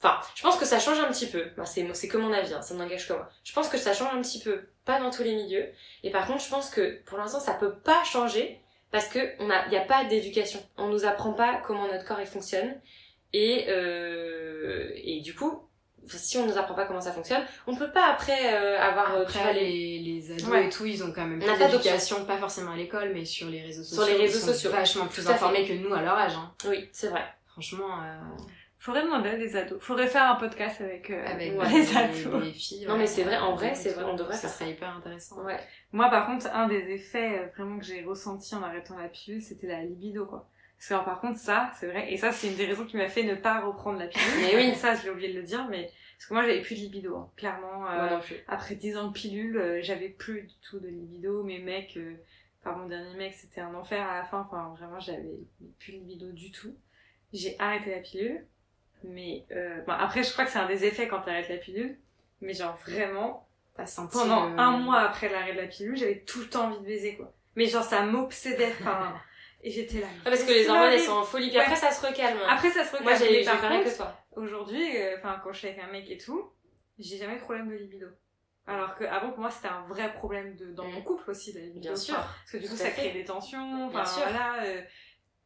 Enfin, 0.00 0.20
je 0.36 0.42
pense 0.42 0.56
que 0.56 0.64
ça 0.64 0.78
change 0.78 1.00
un 1.00 1.10
petit 1.10 1.26
peu. 1.26 1.44
C'est, 1.64 1.92
c'est 1.94 2.06
que 2.08 2.16
mon 2.16 2.32
avis, 2.32 2.54
hein, 2.54 2.62
ça 2.62 2.74
n'engage 2.74 3.08
que 3.08 3.12
moi. 3.14 3.28
Je 3.42 3.52
pense 3.52 3.68
que 3.68 3.76
ça 3.78 3.92
change 3.92 4.14
un 4.14 4.22
petit 4.22 4.38
peu, 4.40 4.68
pas 4.84 5.00
dans 5.00 5.10
tous 5.10 5.24
les 5.24 5.34
milieux. 5.34 5.66
Et 6.04 6.10
par 6.10 6.26
contre, 6.26 6.44
je 6.44 6.48
pense 6.48 6.70
que 6.70 7.02
pour 7.04 7.18
l'instant, 7.18 7.40
ça 7.40 7.54
peut 7.54 7.74
pas 7.74 8.04
changer 8.04 8.60
parce 8.90 9.08
que 9.08 9.18
on 9.40 9.50
a, 9.50 9.66
y 9.68 9.76
a 9.76 9.80
pas 9.82 10.04
d'éducation. 10.04 10.60
On 10.76 10.88
nous 10.88 11.04
apprend 11.04 11.32
pas 11.32 11.60
comment 11.66 11.86
notre 11.88 12.04
corps 12.04 12.20
il 12.20 12.26
fonctionne. 12.26 12.74
Et, 13.32 13.66
euh, 13.68 14.90
et 14.94 15.20
du 15.20 15.34
coup, 15.34 15.68
si 16.06 16.38
on 16.38 16.46
nous 16.46 16.56
apprend 16.56 16.74
pas 16.74 16.86
comment 16.86 17.00
ça 17.02 17.12
fonctionne, 17.12 17.42
on 17.66 17.76
peut 17.76 17.90
pas 17.92 18.06
après 18.10 18.54
euh, 18.54 18.80
avoir, 18.80 19.14
euh, 19.14 19.24
tu 19.26 19.32
vois, 19.32 19.42
Après, 19.42 19.52
les... 19.54 19.98
les, 19.98 19.98
les 19.98 20.32
ados 20.32 20.48
Ouais. 20.48 20.66
et 20.66 20.68
tout, 20.70 20.86
ils 20.86 21.04
ont 21.04 21.12
quand 21.12 21.26
même 21.26 21.38
pas 21.44 21.56
d'éducation, 21.68 22.24
pas 22.24 22.38
forcément 22.38 22.72
à 22.72 22.76
l'école, 22.76 23.10
mais 23.12 23.26
sur 23.26 23.48
les 23.50 23.60
réseaux 23.60 23.82
sociaux. 23.82 24.04
Sur 24.04 24.12
les 24.14 24.18
réseaux 24.22 24.38
ils 24.38 24.40
sont 24.40 24.52
sociaux. 24.52 24.70
vachement 24.70 25.06
plus 25.06 25.28
informés 25.28 25.66
que 25.66 25.74
nous 25.74 25.92
à 25.92 26.00
leur 26.00 26.14
âge. 26.16 26.32
Hein. 26.34 26.52
Oui, 26.66 26.88
c'est 26.92 27.08
vrai. 27.08 27.24
Franchement, 27.48 28.00
euh, 28.02 28.20
Faudrait 28.78 29.02
demander 29.02 29.30
à 29.30 29.36
des 29.36 29.56
ados. 29.56 29.78
Faudrait 29.82 30.06
faire 30.06 30.30
un 30.30 30.36
podcast 30.36 30.80
avec, 30.80 31.10
euh, 31.10 31.26
avec 31.26 31.58
Ouais. 31.58 31.68
les 31.68 31.78
les, 31.82 31.96
ados. 31.96 32.44
les 32.44 32.52
filles. 32.52 32.86
Non, 32.86 32.96
mais 32.96 33.06
c'est 33.06 33.24
vrai, 33.24 33.36
en 33.36 33.54
vrai, 33.54 33.74
c'est 33.74 33.90
vrai, 33.90 34.04
on 34.04 34.14
devrait 34.14 34.34
Ça 34.34 34.42
faire 34.42 34.50
ça. 34.50 34.58
serait 34.58 34.70
hyper 34.70 34.96
intéressant. 34.96 35.42
Ouais. 35.44 35.58
Moi, 35.92 36.08
par 36.10 36.26
contre, 36.26 36.46
un 36.54 36.68
des 36.68 36.90
effets 36.92 37.38
euh, 37.40 37.46
vraiment 37.56 37.78
que 37.78 37.84
j'ai 37.84 38.02
ressenti 38.04 38.54
en 38.54 38.62
arrêtant 38.62 38.96
la 38.96 39.08
pilule, 39.08 39.42
c'était 39.42 39.66
la 39.66 39.82
libido, 39.82 40.26
quoi. 40.26 40.48
Parce 40.76 40.88
que, 40.90 40.94
alors, 40.94 41.04
par 41.06 41.20
contre, 41.20 41.38
ça, 41.40 41.72
c'est 41.74 41.88
vrai, 41.88 42.12
et 42.12 42.16
ça, 42.16 42.30
c'est 42.30 42.46
une 42.46 42.54
des 42.54 42.66
raisons 42.66 42.84
qui 42.86 42.96
m'a 42.96 43.08
fait 43.08 43.24
ne 43.24 43.34
pas 43.34 43.60
reprendre 43.60 43.98
la 43.98 44.06
pilule. 44.06 44.28
Mais 44.42 44.54
oui. 44.54 44.74
Ça, 44.76 44.94
j'ai 44.94 45.10
oublié 45.10 45.32
de 45.32 45.40
le 45.40 45.44
dire, 45.44 45.66
mais 45.68 45.90
parce 46.16 46.26
que 46.28 46.34
moi, 46.34 46.42
j'avais 46.44 46.62
plus 46.62 46.76
de 46.76 46.80
libido, 46.82 47.16
hein. 47.16 47.28
clairement. 47.36 47.84
euh, 47.90 47.96
Moi 47.96 48.10
non 48.10 48.20
plus. 48.20 48.36
après 48.46 48.76
10 48.76 48.96
ans 48.96 49.08
de 49.08 49.12
pilule, 49.12 49.56
euh, 49.56 49.80
j'avais 49.82 50.08
plus 50.08 50.42
du 50.42 50.54
tout 50.60 50.78
de 50.78 50.86
libido. 50.86 51.42
Mes 51.42 51.58
mecs, 51.58 51.96
euh, 51.96 52.14
enfin 52.62 52.76
mon 52.76 52.86
dernier 52.86 53.16
mec, 53.16 53.34
c'était 53.34 53.60
un 53.60 53.74
enfer 53.74 54.06
à 54.08 54.18
la 54.18 54.24
fin. 54.24 54.46
Enfin 54.48 54.72
vraiment, 54.78 55.00
j'avais 55.00 55.40
plus 55.80 55.94
de 55.94 55.98
libido 55.98 56.30
du 56.30 56.52
tout. 56.52 56.76
J'ai 57.32 57.56
arrêté 57.58 57.90
la 57.90 57.98
pilule. 58.00 58.46
Mais 59.04 59.44
euh, 59.52 59.80
bon, 59.82 59.92
après, 59.92 60.22
je 60.22 60.32
crois 60.32 60.44
que 60.44 60.50
c'est 60.50 60.58
un 60.58 60.66
des 60.68 60.84
effets 60.84 61.08
quand 61.08 61.20
t'arrêtes 61.20 61.48
la 61.48 61.56
pilule. 61.58 61.98
Mais 62.40 62.52
genre 62.54 62.76
vraiment, 62.86 63.48
T'as 63.74 63.86
senti 63.86 64.16
pendant 64.16 64.48
le- 64.48 64.58
un 64.58 64.72
mois 64.78 65.00
après 65.00 65.28
l'arrêt 65.28 65.52
de 65.52 65.60
la 65.60 65.66
pilule, 65.66 65.96
j'avais 65.96 66.20
tout 66.20 66.40
le 66.40 66.48
temps 66.48 66.66
envie 66.66 66.78
de 66.80 66.84
baiser 66.84 67.16
quoi. 67.16 67.32
Mais 67.56 67.66
genre 67.66 67.82
ça 67.84 68.02
m'obsédait. 68.02 68.72
Enfin, 68.80 69.14
et 69.62 69.70
j'étais 69.70 70.00
là. 70.00 70.06
Ah, 70.24 70.30
parce 70.30 70.42
que 70.44 70.50
les 70.52 70.68
hormones, 70.68 70.92
elles 70.92 71.00
sont 71.00 71.12
en 71.12 71.22
folie, 71.24 71.48
puis 71.48 71.58
Ouais. 71.58 71.62
après, 71.64 71.76
ça 71.76 71.90
se 71.90 72.04
recalme. 72.06 72.38
Après 72.48 72.70
ça 72.70 72.84
se 72.84 72.90
Moi, 73.02 73.12
recalme. 73.12 73.18
j'ai 73.18 73.30
Mais 73.32 73.38
j'ai 73.42 73.50
par 73.50 73.60
pareil 73.60 73.84
que 73.84 73.96
toi. 73.96 74.16
aujourd'hui, 74.36 74.96
euh, 74.96 75.16
enfin 75.18 75.40
quand 75.42 75.52
je 75.52 75.58
suis 75.58 75.68
avec 75.68 75.80
un 75.80 75.88
mec 75.92 76.08
et 76.10 76.18
tout, 76.18 76.50
j'ai 76.98 77.16
jamais 77.18 77.36
de 77.36 77.40
problème 77.40 77.68
de 77.68 77.74
libido. 77.74 78.06
Alors 78.66 78.96
que 78.96 79.04
avant 79.04 79.30
pour 79.30 79.40
moi 79.40 79.50
c'était 79.50 79.68
un 79.68 79.82
vrai 79.88 80.12
problème 80.12 80.54
de 80.56 80.72
dans 80.72 80.84
mon 80.84 81.00
Mm. 81.00 81.04
couple 81.04 81.30
aussi 81.30 81.52
la 81.54 81.60
libido. 81.60 81.80
Bien 81.88 81.96
sûr. 81.96 82.16
Parce 82.16 82.50
que 82.52 82.56
du 82.58 82.68
coup 82.68 82.76
ça 82.76 82.86
fait. 82.90 83.00
crée 83.08 83.10
des 83.12 83.24
tensions. 83.24 83.88
Bien 83.88 84.00
Enfin 84.00 84.04
sûr. 84.04 84.22
voilà. 84.24 84.62
euh, 84.64 84.82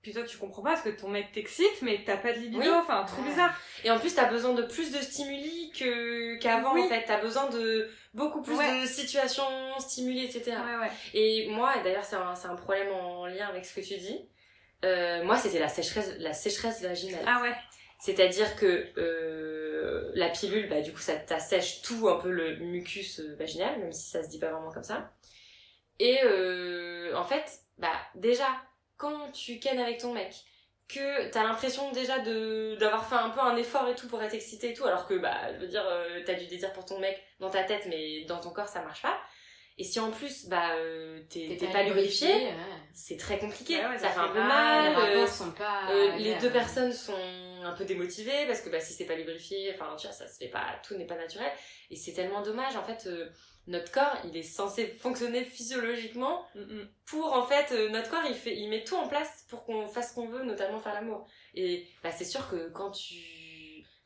puis 0.02 0.12
toi 0.12 0.22
tu 0.24 0.36
comprends 0.36 0.62
pas 0.62 0.70
parce 0.70 0.82
que 0.82 0.88
ton 0.90 1.08
mec 1.08 1.30
t'excite 1.32 1.80
mais 1.82 2.02
t'as 2.04 2.16
pas 2.16 2.32
de 2.32 2.38
libido. 2.38 2.60
Oui. 2.62 2.68
Enfin 2.68 3.04
trop 3.04 3.22
bizarre. 3.22 3.56
Et 3.84 3.90
en 3.90 3.98
plus, 3.98 4.14
t'as 4.14 4.26
besoin 4.30 4.52
de 4.52 4.62
plus 4.62 4.92
de 4.92 4.98
stimuli 4.98 5.70
que 5.76 6.36
qu'avant, 6.38 6.74
Oui. 6.74 6.82
en 6.82 6.88
fait. 6.88 7.04
T'as 7.06 7.20
besoin 7.20 7.48
de 7.50 7.88
beaucoup 8.14 8.42
plus 8.42 8.54
Ouais. 8.54 8.82
de 8.82 8.86
situations 8.86 9.42
stimulées, 9.78 10.24
etc. 10.24 10.52
Ouais 10.52 10.76
ouais. 10.80 10.90
Et 11.14 11.48
moi, 11.48 11.72
d'ailleurs, 11.82 12.04
c'est 12.04 12.16
un, 12.16 12.34
un 12.50 12.56
problème 12.56 12.92
en 12.92 13.26
lien 13.26 13.46
avec 13.48 13.64
ce 13.64 13.74
que 13.74 13.80
tu 13.80 13.96
dis. 13.96 14.20
Euh, 14.84 15.22
moi, 15.24 15.36
c'était 15.38 15.60
la 15.60 15.68
sécheresse, 15.68 16.14
la 16.18 16.32
sécheresse 16.32 16.82
vaginale. 16.82 17.24
Ah 17.26 17.40
ouais. 17.42 17.54
C'est-à-dire 18.00 18.56
que 18.56 18.88
euh, 18.98 20.10
la 20.14 20.28
pilule, 20.28 20.68
bah, 20.68 20.80
du 20.80 20.92
coup, 20.92 20.98
ça 20.98 21.14
t'assèche 21.14 21.82
tout 21.82 22.08
un 22.08 22.16
peu 22.16 22.30
le 22.30 22.56
mucus 22.56 23.20
euh, 23.20 23.36
vaginal, 23.38 23.78
même 23.78 23.92
si 23.92 24.10
ça 24.10 24.24
se 24.24 24.28
dit 24.28 24.40
pas 24.40 24.50
vraiment 24.50 24.72
comme 24.72 24.82
ça. 24.82 25.12
Et 26.00 26.18
euh, 26.24 27.14
en 27.16 27.24
fait, 27.24 27.44
bah, 27.78 27.92
déjà, 28.16 28.46
quand 29.02 29.32
tu 29.32 29.58
kennes 29.58 29.80
avec 29.80 29.98
ton 29.98 30.12
mec, 30.14 30.32
que 30.88 31.28
t'as 31.30 31.42
l'impression 31.42 31.90
déjà 31.90 32.20
de 32.20 32.76
d'avoir 32.78 33.08
fait 33.08 33.16
un 33.16 33.30
peu 33.30 33.40
un 33.40 33.56
effort 33.56 33.88
et 33.88 33.96
tout 33.96 34.06
pour 34.06 34.22
être 34.22 34.34
excité 34.34 34.70
et 34.70 34.74
tout, 34.74 34.84
alors 34.84 35.06
que, 35.08 35.14
bah, 35.14 35.52
je 35.54 35.58
veux 35.58 35.66
dire, 35.66 35.84
euh, 35.86 36.20
t'as 36.24 36.34
du 36.34 36.46
désir 36.46 36.72
pour 36.72 36.84
ton 36.84 37.00
mec 37.00 37.20
dans 37.40 37.50
ta 37.50 37.64
tête, 37.64 37.86
mais 37.88 38.24
dans 38.26 38.38
ton 38.38 38.50
corps, 38.50 38.68
ça 38.68 38.82
marche 38.82 39.02
pas. 39.02 39.18
Et 39.78 39.84
si 39.84 39.98
en 39.98 40.10
plus, 40.10 40.46
bah, 40.46 40.74
euh, 40.76 41.22
t'es 41.30 41.56
t'es 41.58 41.66
pas 41.66 41.82
lubrifié, 41.82 42.28
ouais. 42.28 42.54
c'est 42.94 43.16
très 43.16 43.38
compliqué. 43.38 43.78
Ouais, 43.78 43.86
ouais, 43.88 43.98
ça, 43.98 44.08
ça 44.08 44.10
fait 44.10 44.20
un 44.20 44.28
peu 44.28 44.38
mal, 44.38 44.92
mal. 44.92 45.10
Les 45.14 45.22
euh, 45.22 45.26
sont 45.26 45.50
pas. 45.52 45.90
euh, 45.90 46.16
les 46.18 46.34
deux 46.36 46.50
personnes 46.50 46.92
sont 46.92 47.14
un 47.64 47.72
peu 47.72 47.84
démotivées 47.84 48.46
parce 48.46 48.60
que 48.60 48.68
bah, 48.68 48.80
si 48.80 48.92
c'est 48.92 49.06
pas 49.06 49.16
lubrifié, 49.16 49.74
enfin 49.74 49.96
tu 49.98 50.06
vois, 50.06 50.14
ça 50.14 50.28
se 50.28 50.36
fait 50.36 50.50
pas, 50.50 50.80
tout 50.86 50.94
n'est 50.96 51.06
pas 51.06 51.16
naturel. 51.16 51.50
Et 51.90 51.96
c'est 51.96 52.12
tellement 52.12 52.42
dommage, 52.42 52.76
en 52.76 52.84
fait, 52.84 53.08
notre 53.66 53.92
corps, 53.92 54.16
il 54.24 54.36
est 54.36 54.42
censé 54.42 54.86
fonctionner 54.88 55.44
physiologiquement 55.44 56.44
Mm, 56.54 56.82
pour, 57.06 57.32
en 57.32 57.46
fait, 57.46 57.72
euh, 57.72 57.88
notre 57.90 58.10
corps, 58.10 58.24
il, 58.28 58.34
fait, 58.34 58.56
il 58.56 58.68
met 58.68 58.84
tout 58.84 58.96
en 58.96 59.08
place 59.08 59.44
pour 59.48 59.64
qu'on 59.64 59.86
fasse 59.88 60.10
ce 60.10 60.14
qu'on 60.14 60.26
veut, 60.28 60.42
notamment 60.44 60.80
faire 60.80 60.94
l'amour. 60.94 61.26
Et 61.54 61.86
bah, 62.02 62.10
c'est 62.10 62.24
sûr 62.24 62.48
que 62.50 62.68
quand 62.70 62.90
tu... 62.90 63.16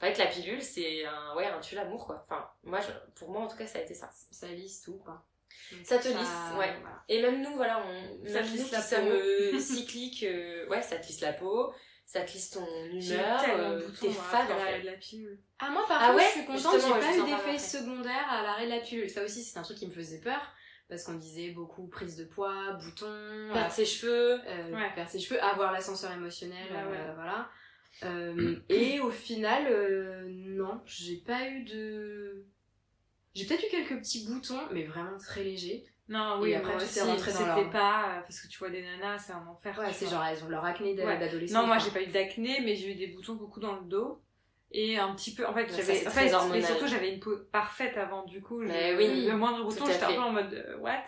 En 0.00 0.06
fait, 0.06 0.18
la 0.18 0.26
pilule, 0.26 0.60
c'est 0.62 1.04
un, 1.06 1.34
ouais, 1.36 1.46
un 1.46 1.58
tue-l'amour, 1.60 2.06
quoi. 2.06 2.22
Enfin, 2.28 2.46
moi, 2.64 2.80
je- 2.80 3.12
pour 3.18 3.30
moi, 3.30 3.40
en 3.42 3.48
tout 3.48 3.56
cas, 3.56 3.66
ça 3.66 3.78
a 3.78 3.82
été 3.82 3.94
ça. 3.94 4.10
Ça 4.30 4.46
lisse 4.48 4.82
tout, 4.82 4.98
quoi. 4.98 5.24
Donc, 5.72 5.86
Ça 5.86 5.98
te 5.98 6.06
lisse, 6.08 6.18
ouais. 6.58 6.78
voilà. 6.80 7.02
Et 7.08 7.22
même 7.22 7.40
nous, 7.42 7.56
voilà, 7.56 7.82
on, 7.82 8.26
Ça 8.28 8.34
même 8.42 8.46
nous 8.46 8.52
lisse 8.52 8.64
qui 8.66 8.72
la 8.72 8.82
sommes 8.82 9.04
peau. 9.06 9.14
euh, 9.14 9.58
cycliques, 9.60 10.22
euh, 10.24 10.68
ouais, 10.68 10.82
ça 10.82 10.96
te 10.98 11.06
lisse 11.06 11.22
la 11.22 11.32
peau, 11.32 11.72
ça 12.06 12.22
te 12.22 12.32
lisse 12.32 12.50
ton 12.50 12.64
humeur, 12.90 13.42
euh, 13.58 13.80
t'es 14.00 14.10
fade 14.10 14.50
en 14.50 14.56
l'arrêt 14.56 14.74
fait. 14.76 14.80
de 14.80 14.86
la 14.86 14.92
pilule. 14.96 15.38
Ah, 15.58 15.70
moi, 15.70 15.84
par 15.86 15.98
Ah 16.00 16.06
contre, 16.12 16.18
ouais 16.18 16.24
je 16.26 16.38
suis 16.38 16.46
contente, 16.46 16.80
j'ai 16.80 17.00
pas 17.00 17.16
eu 17.16 17.24
d'effet 17.24 17.58
secondaire 17.58 18.26
à 18.30 18.42
l'arrêt 18.42 18.64
de 18.66 18.70
la 18.70 18.80
pilule. 18.80 19.10
Ça 19.10 19.24
aussi, 19.24 19.42
c'est 19.44 19.58
un 19.58 19.62
truc 19.62 19.76
qui 19.76 19.86
me 19.86 19.92
faisait 19.92 20.20
peur. 20.20 20.40
Parce 20.88 21.02
qu'on 21.02 21.14
disait 21.14 21.50
beaucoup 21.50 21.88
prise 21.88 22.14
de 22.16 22.22
poids, 22.24 22.74
boutons, 22.74 23.50
Perdre 23.52 23.72
ses 23.72 23.84
cheveux. 23.84 24.40
euh, 24.46 24.70
Ouais. 24.72 24.94
perdre 24.94 25.10
ses 25.10 25.18
cheveux, 25.18 25.42
avoir 25.42 25.72
l'ascenseur 25.72 26.12
émotionnel, 26.12 26.64
Ouais, 26.70 26.78
euh, 26.78 27.08
ouais. 27.08 27.14
voilà. 27.16 27.50
Euh, 28.04 28.56
et 28.68 29.00
au 29.00 29.10
final, 29.10 29.66
euh, 29.68 30.26
non, 30.28 30.80
j'ai 30.86 31.16
pas 31.16 31.48
eu 31.48 31.64
de. 31.64 32.44
J'ai 33.34 33.46
peut-être 33.46 33.64
eu 33.66 33.68
quelques 33.70 33.98
petits 33.98 34.26
boutons, 34.28 34.60
mais 34.70 34.84
vraiment 34.84 35.18
très 35.18 35.42
légers. 35.42 35.84
Non, 36.08 36.36
Et 36.38 36.42
oui, 36.42 36.54
après, 36.54 36.72
moi 36.74 36.76
aussi, 36.82 36.86
c'était 37.00 37.44
leur- 37.44 37.70
pas... 37.70 38.04
euh, 38.18 38.20
Parce 38.20 38.40
que 38.40 38.46
tu 38.48 38.58
vois 38.58 38.70
des 38.70 38.82
nanas, 38.82 39.18
c'est 39.18 39.32
un 39.32 39.46
enfer. 39.46 39.76
Ouais, 39.78 39.92
c'est 39.92 40.06
genre, 40.06 40.24
elles 40.24 40.42
ont 40.44 40.48
leur 40.48 40.64
acné 40.64 40.94
d'a- 40.94 41.04
Ouais. 41.04 41.18
d'adolescent. 41.18 41.60
Non, 41.60 41.66
moi 41.66 41.78
j'ai 41.78 41.90
pas 41.90 42.02
eu 42.02 42.06
d'acné, 42.06 42.60
mais 42.60 42.76
j'ai 42.76 42.92
eu 42.92 42.94
des 42.94 43.08
boutons 43.08 43.34
beaucoup 43.34 43.58
dans 43.60 43.74
le 43.74 43.82
dos. 43.82 44.22
Et 44.70 44.98
un 44.98 45.14
petit 45.14 45.34
peu, 45.34 45.46
en 45.46 45.52
fait, 45.54 45.68
j'avais, 45.68 46.06
en 46.06 46.10
fait, 46.10 46.28
surtout 46.62 46.86
j'avais 46.86 47.12
une 47.12 47.20
peau 47.20 47.36
parfaite 47.52 47.96
avant, 47.96 48.24
du 48.24 48.40
coup, 48.42 48.60
je- 48.62 48.68
Mais 48.68 48.94
oui, 48.96 49.26
le 49.26 49.36
moindre 49.36 49.64
bouton, 49.64 49.86
j'étais 49.86 50.04
un 50.04 50.12
peu 50.14 50.20
en 50.20 50.32
mode, 50.32 50.52
euh, 50.54 50.76
what? 50.78 51.02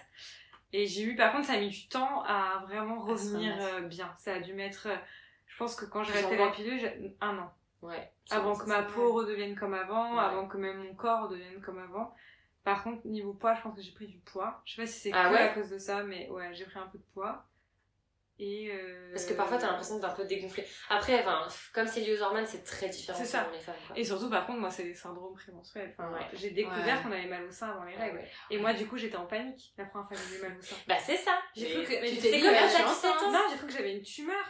Et 0.72 0.86
j'ai 0.86 1.02
eu, 1.02 1.16
par 1.16 1.32
contre, 1.32 1.46
ça 1.46 1.54
a 1.54 1.58
mis 1.58 1.68
du 1.70 1.88
temps 1.88 2.22
à 2.24 2.62
vraiment 2.66 3.00
revenir 3.00 3.54
euh, 3.60 3.80
bien. 3.82 4.12
Ça 4.18 4.34
a 4.34 4.40
dû 4.40 4.52
mettre, 4.52 4.88
euh, 4.88 4.96
je 5.46 5.56
pense 5.58 5.74
que 5.76 5.84
quand 5.86 6.00
arrêté 6.00 6.36
la 6.36 6.48
pilule, 6.50 7.14
un 7.20 7.38
an. 7.38 7.52
Ouais. 7.82 8.10
Avant 8.30 8.56
que 8.56 8.66
ma 8.66 8.82
peau 8.82 9.12
redevienne 9.12 9.54
comme 9.56 9.74
avant, 9.74 10.16
avant 10.18 10.46
que 10.48 10.56
même 10.56 10.78
mon 10.82 10.94
corps 10.94 11.28
redevienne 11.28 11.60
comme 11.60 11.78
avant. 11.78 12.14
Par 12.68 12.82
contre, 12.84 13.06
niveau 13.06 13.32
poids, 13.32 13.54
je 13.54 13.62
pense 13.62 13.74
que 13.74 13.80
j'ai 13.82 13.92
pris 13.92 14.06
du 14.06 14.18
poids. 14.18 14.60
Je 14.66 14.74
sais 14.74 14.82
pas 14.82 14.86
si 14.86 15.00
c'est 15.00 15.10
Ah 15.14 15.28
que 15.28 15.34
ouais 15.34 15.40
à 15.40 15.48
cause 15.48 15.70
de 15.70 15.78
ça, 15.78 16.02
mais 16.02 16.28
ouais, 16.28 16.52
j'ai 16.52 16.64
pris 16.66 16.78
un 16.78 16.86
peu 16.86 16.98
de 16.98 17.04
poids. 17.14 17.44
Et 18.40 18.70
euh... 18.72 19.10
Parce 19.10 19.24
que 19.24 19.34
parfois, 19.34 19.58
t'as 19.58 19.66
l'impression 19.68 19.98
d'un 19.98 20.10
peu 20.10 20.24
dégonflé. 20.24 20.64
Après, 20.90 21.18
enfin, 21.20 21.48
comme 21.74 21.88
c'est 21.88 22.00
lié 22.02 22.16
aux 22.16 22.22
hormones, 22.22 22.46
c'est 22.46 22.62
très 22.62 22.88
différent 22.88 23.18
C'est 23.18 23.24
ça. 23.24 23.40
selon 23.44 23.52
les 23.52 23.58
femmes. 23.60 23.74
Quoi. 23.88 23.98
Et 23.98 24.04
surtout, 24.04 24.30
par 24.30 24.46
contre, 24.46 24.60
moi, 24.60 24.70
c'est 24.70 24.84
des 24.84 24.94
syndromes 24.94 25.34
prémenstruels. 25.34 25.92
Enfin, 25.98 26.12
Ouais. 26.12 26.20
J'ai 26.34 26.50
découvert 26.50 26.98
Ouais. 26.98 27.02
qu'on 27.02 27.10
avait 27.12 27.26
mal 27.26 27.42
au 27.44 27.50
sein 27.50 27.70
avant 27.70 27.82
les 27.84 27.96
Ouais, 27.96 28.02
règles. 28.04 28.18
ouais. 28.18 28.30
Et 28.50 28.58
moi, 28.58 28.74
du 28.74 28.86
coup, 28.86 28.96
j'étais 28.96 29.16
en 29.16 29.26
panique 29.26 29.72
la 29.76 29.86
première 29.86 30.06
fois 30.06 30.16
que 30.16 30.22
j'ai 30.22 30.38
eu 30.38 30.42
mal 30.42 30.56
au 30.56 30.62
sein. 30.62 30.76
Bah, 30.86 30.94
c'est 31.04 31.16
ça. 31.16 31.36
J'ai 31.56 31.68
cru 31.74 31.82
que, 31.84 32.00
mais 32.00 32.10
tu 32.10 32.16
c'est 32.16 32.30
t'es 32.30 32.30
comme 32.30 32.40
dit, 32.40 32.44
quand 32.44 32.52
mais 32.52 32.58
t'as 32.60 32.68
je 32.68 32.74
suis 32.74 32.84
17 32.84 33.10
ans. 33.10 33.14
enceinte. 33.16 33.32
Non, 33.32 33.40
j'ai 33.50 33.56
cru 33.56 33.66
que 33.66 33.72
j'avais 33.72 33.96
une 33.96 34.02
tumeur. 34.02 34.44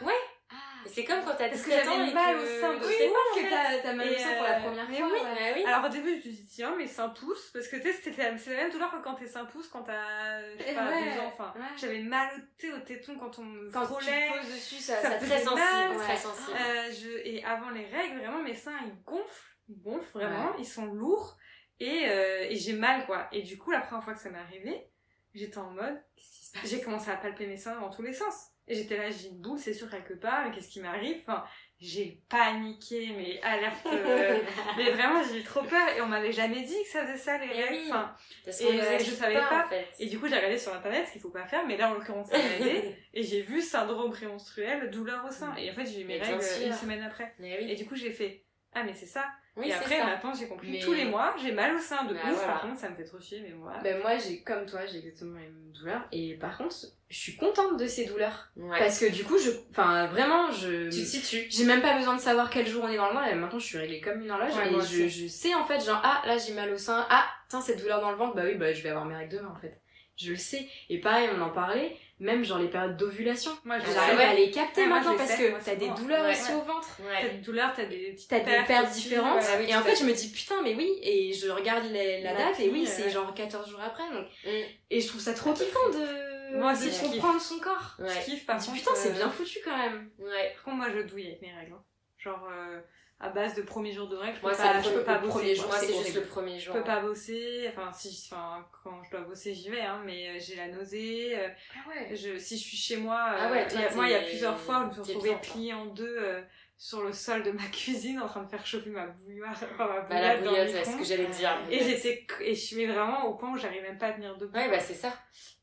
Ah. 0.51 0.55
C'est 0.87 1.03
comme 1.03 1.23
quand 1.23 1.35
t'as 1.37 1.49
Parce 1.49 1.61
que 1.61 1.69
17 1.69 1.87
ans 1.87 2.03
et 2.07 2.13
mal 2.13 2.35
que... 2.37 2.41
au 2.41 2.61
sein 2.61 2.73
de 2.73 2.79
pas, 2.79 2.85
en 2.87 3.35
que 3.35 3.83
t'as 3.83 3.93
mal 3.93 4.09
au 4.09 4.17
sein 4.17 4.33
pour 4.35 4.43
la 4.43 4.57
euh, 4.57 4.61
première 4.61 4.89
mais 4.89 4.97
fois. 4.97 5.07
oui. 5.07 5.19
ouais. 5.19 5.23
Bah 5.23 5.53
oui. 5.55 5.63
Alors 5.65 5.85
au 5.85 5.89
début, 5.89 6.09
je 6.09 6.15
me 6.15 6.21
suis 6.21 6.29
dit, 6.31 6.47
tiens, 6.47 6.75
mes 6.75 6.87
seins 6.87 7.09
poussent. 7.09 7.51
Parce 7.53 7.67
que 7.67 7.75
tu 7.75 7.83
sais, 7.83 7.93
c'était 7.93 8.31
la- 8.31 8.37
c'est 8.37 8.49
la 8.55 8.63
même 8.63 8.71
douleur 8.71 8.91
que 8.91 9.03
quand 9.03 9.13
tes 9.15 9.27
seins 9.27 9.45
poussent 9.45 9.67
quand 9.67 9.83
t'as, 9.83 10.41
je 10.57 10.63
sais 10.63 10.73
pas, 10.73 10.89
ouais. 10.89 11.03
deux 11.13 11.19
ans. 11.19 11.27
Enfin, 11.33 11.53
Ouais. 11.55 11.61
j'avais 11.77 11.99
mal 11.99 12.29
au, 12.63 12.75
au 12.75 12.79
téton 12.79 13.17
quand 13.19 13.37
on 13.39 13.43
me 13.43 13.69
Quand 13.71 13.85
frôlait. 13.85 14.29
tu 14.33 14.39
poses 14.39 14.53
dessus, 14.55 14.75
ça, 14.81 14.95
ça 15.01 15.11
ça 15.11 15.17
Très 15.17 15.39
sensible, 15.39 15.55
mal. 15.59 15.97
très 15.97 16.17
sensible. 16.17 16.57
Euh, 16.59 16.91
je, 16.91 17.09
et 17.27 17.43
avant 17.43 17.69
les 17.69 17.85
règles, 17.85 18.17
vraiment, 18.19 18.41
mes 18.41 18.55
seins, 18.55 18.77
ils 18.87 19.03
gonflent. 19.03 19.55
Ils 19.67 19.79
gonflent, 19.81 20.11
vraiment. 20.13 20.55
Ils 20.57 20.65
sont 20.65 20.85
lourds. 20.85 21.37
Et, 21.81 22.05
euh, 22.07 22.47
et 22.49 22.55
j'ai 22.55 22.73
mal, 22.73 23.05
quoi. 23.05 23.27
Et 23.31 23.43
du 23.43 23.57
coup, 23.57 23.69
la 23.71 23.81
première 23.81 24.03
fois 24.03 24.13
que 24.13 24.19
ça 24.19 24.29
m'est 24.29 24.39
arrivé, 24.39 24.89
j'étais 25.35 25.59
en 25.59 25.69
mode, 25.69 26.01
Qu'est-ce 26.15 26.31
qui 26.39 26.45
se 26.45 26.51
passe? 26.59 26.69
j'ai 26.69 26.81
commencé 26.81 27.11
à 27.11 27.15
palper 27.17 27.45
mes 27.47 27.55
seins 27.55 27.79
dans 27.79 27.89
tous 27.89 28.01
les 28.01 28.11
sens. 28.13 28.47
Et 28.69 28.75
j'étais 28.75 28.97
là, 28.97 29.09
j'ai 29.09 29.29
une 29.29 29.41
boule, 29.41 29.57
c'est 29.57 29.73
sûr, 29.73 29.89
quelque 29.89 30.13
part, 30.13 30.45
mais 30.45 30.51
qu'est-ce 30.55 30.69
qui 30.69 30.79
m'arrive? 30.79 31.17
Enfin, 31.27 31.43
J'ai 31.79 32.21
paniqué, 32.29 33.09
mais 33.17 33.41
alerte. 33.41 33.85
euh, 33.87 34.37
mais 34.77 34.91
vraiment, 34.91 35.23
j'ai 35.23 35.39
eu 35.39 35.43
trop 35.43 35.63
peur 35.63 35.87
et 35.97 36.01
on 36.01 36.05
m'avait 36.05 36.31
jamais 36.31 36.61
dit 36.61 36.75
que 36.83 36.89
ça 36.89 37.01
faisait 37.05 37.17
ça, 37.17 37.37
les 37.39 37.47
Eh 37.51 37.69
oui. 37.71 37.85
Enfin, 37.89 38.13
Parce 38.45 38.61
Et, 38.61 38.79
euh, 38.79 38.99
je 38.99 39.05
savais 39.11 39.33
pas, 39.33 39.47
pas. 39.47 39.65
en 39.65 39.69
fait. 39.69 39.87
et 39.99 40.05
du 40.05 40.19
coup, 40.19 40.27
j'ai 40.27 40.35
regardé 40.35 40.57
sur 40.59 40.73
internet 40.73 41.07
ce 41.07 41.13
qu'il 41.13 41.21
faut 41.21 41.29
pas 41.31 41.45
faire, 41.47 41.65
mais 41.65 41.77
là, 41.77 41.89
en 41.89 41.95
l'occurrence, 41.95 42.29
ça 42.29 42.37
m'a 42.37 42.55
aidé. 42.65 42.95
Et 43.15 43.23
j'ai 43.23 43.41
vu 43.41 43.59
syndrome 43.61 44.11
prémenstruel, 44.11 44.91
douleur 44.91 45.25
au 45.25 45.31
sein. 45.31 45.55
Et 45.55 45.71
en 45.71 45.73
fait, 45.73 45.85
j'ai 45.87 46.01
eu 46.01 46.05
mes 46.05 46.19
Mais 46.19 46.25
règles 46.25 46.43
une 46.63 46.73
semaine 46.73 47.01
après. 47.01 47.33
Oui. 47.39 47.47
Et 47.71 47.75
du 47.75 47.85
coup, 47.87 47.95
j'ai 47.95 48.11
fait, 48.11 48.43
ah, 48.73 48.83
mais 48.83 48.93
c'est 48.93 49.07
ça. 49.07 49.25
Oui, 49.59 49.67
et 49.69 49.73
après, 49.73 49.97
ça. 49.97 50.05
maintenant, 50.05 50.33
j'ai 50.33 50.47
compris. 50.47 50.69
Mais- 50.71 50.79
Tous 50.79 50.93
les 50.93 51.05
mois, 51.05 51.35
j'ai 51.41 51.51
mal 51.51 51.75
au 51.75 51.79
sein 51.79 52.05
de 52.05 52.13
Bah, 52.13 52.19
ouf. 52.25 52.33
voilà. 52.35 52.53
Par 52.53 52.61
contre, 52.61 52.79
ça 52.79 52.89
me 52.89 52.95
fait 52.95 53.03
trop 53.03 53.19
chier, 53.19 53.41
mais 53.41 53.51
voilà. 53.59 53.79
Ben 53.79 53.99
moi, 54.01 54.17
j'ai 54.17 54.41
comme 54.41 54.65
toi, 54.65 54.85
j'ai 54.85 54.99
exactement 54.99 55.35
les 55.37 55.45
mêmes 55.45 55.71
douleurs. 55.73 56.01
Et 56.11 56.35
par 56.35 56.57
contre, 56.57 56.75
je 57.09 57.17
suis 57.17 57.35
contente 57.35 57.77
de 57.77 57.85
ces 57.85 58.05
douleurs. 58.05 58.49
Ouais. 58.55 58.79
Parce 58.79 58.99
que 58.99 59.11
du 59.11 59.23
coup, 59.23 59.37
je, 59.37 59.49
enfin, 59.71 60.07
vraiment, 60.07 60.49
je, 60.51 60.85
Tu 60.85 61.01
te 61.01 61.05
situes. 61.05 61.45
j'ai 61.49 61.65
même 61.65 61.81
pas 61.81 61.97
besoin 61.97 62.15
de 62.15 62.21
savoir 62.21 62.49
quel 62.49 62.65
jour 62.67 62.83
on 62.85 62.89
est 62.89 62.97
dans 62.97 63.07
le 63.07 63.13
mois. 63.13 63.29
Et 63.29 63.35
maintenant, 63.35 63.59
je 63.59 63.65
suis 63.65 63.77
réglée 63.77 63.99
comme 64.01 64.21
une 64.21 64.31
horloge. 64.31 64.55
Ouais, 64.55 64.71
et 64.73 64.81
je, 64.81 65.07
je 65.07 65.27
sais 65.27 65.53
en 65.53 65.65
fait, 65.65 65.79
genre, 65.85 65.99
ah, 66.03 66.21
là, 66.25 66.37
j'ai 66.37 66.53
mal 66.53 66.71
au 66.71 66.77
sein. 66.77 67.05
Ah, 67.09 67.25
tiens, 67.49 67.61
cette 67.61 67.79
douleur 67.81 67.99
dans 68.01 68.11
le 68.11 68.17
ventre. 68.17 68.35
Bah 68.35 68.43
oui, 68.45 68.55
bah 68.55 68.71
je 68.73 68.81
vais 68.81 68.89
avoir 68.89 69.05
mes 69.05 69.15
règles 69.15 69.37
demain 69.37 69.53
en 69.55 69.59
fait. 69.59 69.81
Je 70.17 70.31
le 70.31 70.37
sais. 70.37 70.67
Et 70.89 70.99
pareil, 70.99 71.29
on 71.35 71.41
en 71.41 71.49
parlait. 71.49 71.95
Même 72.19 72.43
genre 72.43 72.59
les 72.59 72.67
périodes 72.67 72.97
d'ovulation. 72.97 73.51
Ah, 73.69 73.79
J'arrive 73.79 74.17
ouais. 74.17 74.23
à 74.25 74.33
les 74.33 74.51
capter 74.51 74.85
maintenant 74.87 75.15
parce 75.15 75.35
que 75.35 75.63
t'as 75.63 75.75
des 75.75 75.89
douleurs 75.89 76.25
Ouais. 76.25 76.31
aussi 76.33 76.53
au 76.53 76.61
ventre. 76.61 76.89
T'as 77.21 77.29
des 77.29 77.37
douleurs, 77.37 77.71
t'as 77.73 77.85
des 77.85 78.11
petites 78.11 78.29
T'as 78.29 78.39
des 78.39 78.65
pertes 78.67 78.91
différentes. 78.91 79.41
et 79.67 79.73
en 79.75 79.81
fait, 79.81 79.91
fait. 79.95 80.03
je 80.03 80.09
me 80.09 80.13
dis 80.13 80.29
putain, 80.31 80.61
mais 80.61 80.75
oui. 80.75 80.99
Et 81.01 81.31
je 81.33 81.49
regarde 81.49 81.85
la, 81.91 82.19
la 82.19 82.33
La 82.33 82.33
date 82.33 82.59
et 82.59 82.69
oui, 82.69 82.85
c'est 82.85 83.03
ouais. 83.05 83.09
genre 83.09 83.33
14 83.33 83.69
jours 83.69 83.79
après. 83.81 84.03
Donc... 84.11 84.25
Mm. 84.45 84.49
Et 84.91 84.99
je 85.01 85.07
trouve 85.07 85.21
ça 85.21 85.33
trop 85.33 85.53
kiffant 85.53 85.89
de, 85.93 86.57
Moi 86.57 86.73
aussi, 86.73 86.87
de 86.87 86.91
je 86.91 86.99
kiffe. 86.99 87.11
comprendre 87.11 87.39
son 87.41 87.59
corps. 87.59 87.95
Je 87.99 88.25
kiffe, 88.25 88.45
par 88.45 88.59
Je 88.59 88.69
me 88.71 88.75
dis, 88.75 88.81
contre. 88.83 88.91
putain, 88.93 88.95
c'est 88.95 89.09
euh, 89.11 89.13
bien 89.13 89.29
foutu 89.29 89.59
quand 89.63 89.77
même. 89.77 90.09
Ouais. 90.19 90.51
Par 90.55 90.63
contre, 90.63 90.77
moi, 90.77 90.87
je 90.93 91.01
douille 91.03 91.27
avec 91.27 91.41
mes 91.41 91.53
règles. 91.53 91.73
hein. 91.73 91.83
Genre, 92.17 92.49
euh, 92.51 92.81
à 93.21 93.29
base 93.29 93.53
de 93.55 93.61
premier 93.61 93.91
jour 93.91 94.07
de 94.07 94.15
je 94.15 94.31
peux 94.39 94.41
Moi, 94.47 94.53
c'est 94.53 94.63
pas, 94.63 94.81
je 94.81 94.89
peux 94.91 95.03
pas 95.03 95.17
bosser. 95.17 95.55
jour, 95.55 95.67
Moi, 95.67 95.75
c'est 95.77 95.87
c'est 95.87 96.03
juste 96.03 96.15
le 96.15 96.21
premier 96.23 96.57
Je 96.57 96.65
jour. 96.65 96.73
peux 96.75 96.83
pas 96.83 97.01
bosser, 97.01 97.69
enfin 97.69 97.91
si, 97.91 98.29
enfin 98.31 98.65
quand 98.83 99.03
je 99.03 99.11
dois 99.11 99.21
bosser 99.21 99.53
j'y 99.53 99.69
vais, 99.69 99.81
hein, 99.81 100.01
mais 100.05 100.29
euh, 100.29 100.39
j'ai 100.39 100.55
la 100.55 100.69
nausée. 100.69 101.37
euh, 101.37 101.49
Ah 101.75 101.89
ouais. 101.89 102.15
je, 102.15 102.37
si 102.37 102.57
je 102.57 102.63
suis 102.63 102.77
chez 102.77 102.95
moi, 102.97 103.31
euh, 103.33 103.37
Ah 103.41 103.51
ouais, 103.51 103.67
toi, 103.67 103.79
il 103.79 103.83
y 103.83 103.85
a- 103.85 103.93
moi 103.95 104.07
il 104.07 104.11
y 104.11 104.15
a 104.15 104.21
plusieurs 104.21 104.57
fois 104.57 104.79
où 104.79 104.83
je 104.93 104.99
me 104.99 105.03
suis 105.03 105.13
retrouvée 105.13 105.35
pliée 105.41 105.73
en 105.73 105.87
deux 105.87 106.15
euh, 106.17 106.41
sur 106.77 107.03
le 107.03 107.11
sol 107.11 107.43
de 107.43 107.51
ma 107.51 107.63
cuisine 107.73 108.21
en 108.21 108.27
train 108.27 108.41
de 108.43 108.49
faire 108.49 108.65
chauffer 108.65 108.89
ma 108.89 109.07
bouilloire, 109.07 109.51
enfin 109.73 109.87
ma 109.87 109.99
Bah, 110.01 110.21
la 110.21 110.37
bouillotte 110.37 110.73
ouais, 110.73 110.85
ce 110.85 110.97
que 110.97 111.03
j'allais 111.03 111.27
dire. 111.27 111.57
Et 111.69 111.83
j'étais, 111.83 112.25
et 112.39 112.55
je 112.55 112.59
suis 112.65 112.85
vraiment 112.85 113.25
au 113.25 113.35
point 113.35 113.51
où 113.51 113.57
j'arrive 113.57 113.81
même 113.81 113.97
pas 113.97 114.07
à 114.07 114.13
tenir 114.13 114.37
debout. 114.37 114.55
Ouais, 114.57 114.69
bah, 114.69 114.79
c'est 114.79 114.93
ça. 114.93 115.13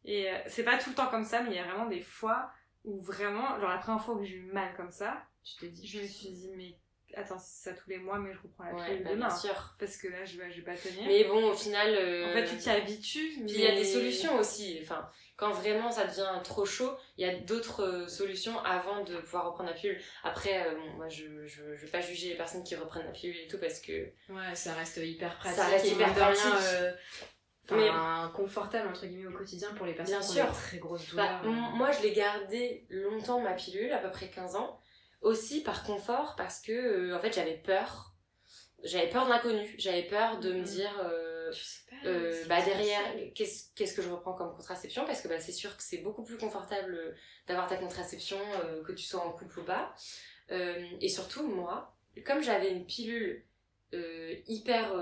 Et 0.04 0.30
euh, 0.30 0.36
c'est 0.46 0.62
pas 0.62 0.76
tout 0.76 0.90
le 0.90 0.94
temps 0.94 1.06
comme 1.08 1.24
ça, 1.24 1.42
mais 1.42 1.50
il 1.52 1.56
y 1.56 1.58
a 1.58 1.64
vraiment 1.64 1.86
des 1.86 2.02
fois 2.02 2.50
où 2.84 3.00
vraiment, 3.00 3.58
genre 3.58 3.70
la 3.70 3.78
première 3.78 4.04
fois 4.04 4.16
que 4.18 4.24
j'ai 4.24 4.36
eu 4.36 4.52
mal 4.52 4.74
comme 4.76 4.90
ça, 4.90 5.22
Tu 5.42 5.56
te 5.56 5.66
dis, 5.66 5.86
je 5.86 6.00
me 6.02 6.06
suis 6.06 6.30
dit 6.32 6.50
mais 6.54 6.76
attends 7.14 7.38
c'est 7.38 7.70
ça 7.70 7.76
tous 7.76 7.88
les 7.90 7.98
mois 7.98 8.18
mais 8.18 8.32
je 8.34 8.38
reprends 8.42 8.64
la 8.64 8.74
Ouais, 8.74 8.84
pilule 8.86 9.04
bah, 9.04 9.10
demain 9.10 9.28
bien 9.28 9.36
sûr. 9.36 9.74
parce 9.78 9.96
que 9.96 10.08
là 10.08 10.24
je 10.24 10.38
vais, 10.38 10.50
je 10.50 10.56
vais 10.56 10.62
pas 10.62 10.74
tenir. 10.76 11.04
Mais 11.06 11.24
bon, 11.24 11.50
au 11.50 11.54
final. 11.54 11.94
euh, 11.94 12.28
En 12.30 12.32
fait, 12.32 12.44
tu 12.46 12.56
t'y 12.56 12.70
habitues. 12.70 13.32
Puis 13.46 13.54
il 13.56 13.60
y 13.60 13.66
a 13.66 13.74
des 13.74 13.84
solutions 13.84 14.38
aussi. 14.38 14.78
Enfin, 14.82 15.08
quand 15.36 15.50
vraiment 15.52 15.90
ça 15.90 16.06
devient 16.06 16.40
trop 16.44 16.64
chaud, 16.66 16.96
il 17.18 17.26
y 17.26 17.30
a 17.30 17.34
d'autres 17.40 17.82
euh, 17.84 18.08
solutions 18.08 18.58
avant 18.60 19.04
de 19.04 19.16
pouvoir 19.18 19.46
reprendre 19.46 19.68
la 19.70 19.74
pilule. 19.76 20.00
Après, 20.24 20.66
euh, 20.66 20.74
bon, 20.74 20.90
moi, 20.96 21.08
je, 21.08 21.46
je, 21.46 21.74
je 21.76 21.84
vais 21.84 21.90
pas 21.90 22.00
juger 22.00 22.30
les 22.30 22.36
personnes 22.36 22.64
qui 22.64 22.74
reprennent 22.74 23.06
la 23.06 23.12
pilule 23.12 23.36
et 23.38 23.46
tout 23.46 23.58
parce 23.58 23.80
que. 23.80 23.92
Ouais, 24.30 24.54
ça 24.54 24.72
reste 24.74 24.96
hyper 24.98 25.36
pratique. 25.38 25.56
Ça 25.58 25.66
reste 25.66 25.86
hyper 25.86 26.12
pratique. 26.14 26.44
euh, 26.72 26.92
Mais- 27.72 27.90
confortable 28.34 28.88
entre 28.88 29.06
guillemets 29.06 29.26
au 29.26 29.36
quotidien 29.36 29.72
pour 29.74 29.86
les 29.86 29.94
personnes 29.94 30.18
Bien 30.18 30.26
qui 30.26 30.34
sûr. 30.34 30.44
ont 30.44 30.48
des 30.48 30.52
très 30.54 30.78
grosses 30.78 31.14
Bah, 31.14 31.40
douleurs. 31.42 31.70
moi, 31.74 31.90
je 31.90 32.02
l'ai 32.02 32.12
gardé 32.12 32.86
longtemps 32.90 33.40
ma 33.40 33.54
pilule, 33.54 33.92
à 33.92 33.98
peu 33.98 34.10
près 34.10 34.28
15 34.28 34.54
ans. 34.56 34.80
Aussi 35.22 35.62
par 35.62 35.82
confort, 35.84 36.34
parce 36.36 36.60
que 36.60 36.72
euh, 36.72 37.16
en 37.16 37.20
fait, 37.20 37.32
j'avais 37.34 37.56
peur. 37.56 38.14
J'avais 38.84 39.08
peur 39.08 39.24
de 39.24 39.30
l'inconnu. 39.30 39.74
J'avais 39.78 40.04
peur 40.04 40.38
de 40.40 40.52
me 40.52 40.58
Mhm. 40.58 40.64
dire. 40.64 41.00
euh. 41.04 41.52
Euh, 42.04 42.44
bah 42.46 42.60
derrière, 42.62 43.00
qu'est-ce 43.34 43.72
qu'est-ce 43.76 43.94
que 43.94 44.02
je 44.02 44.08
reprends 44.10 44.34
comme 44.34 44.50
contraception? 44.54 45.04
Parce 45.06 45.20
que 45.22 45.28
bah, 45.28 45.38
c'est 45.38 45.52
sûr 45.52 45.76
que 45.76 45.82
c'est 45.82 45.98
beaucoup 45.98 46.24
plus 46.24 46.36
confortable 46.38 47.16
d'avoir 47.46 47.68
ta 47.68 47.76
contraception, 47.76 48.38
que 48.84 48.90
tu 48.92 49.04
sois 49.04 49.24
en 49.24 49.30
couple 49.32 49.60
ou 49.60 49.64
pas. 49.64 49.94
Et 50.50 51.08
surtout, 51.08 51.46
moi, 51.46 51.96
comme 52.24 52.42
j'avais 52.42 52.72
une 52.72 52.84
pilule 52.84 53.44
hyper... 53.92 54.92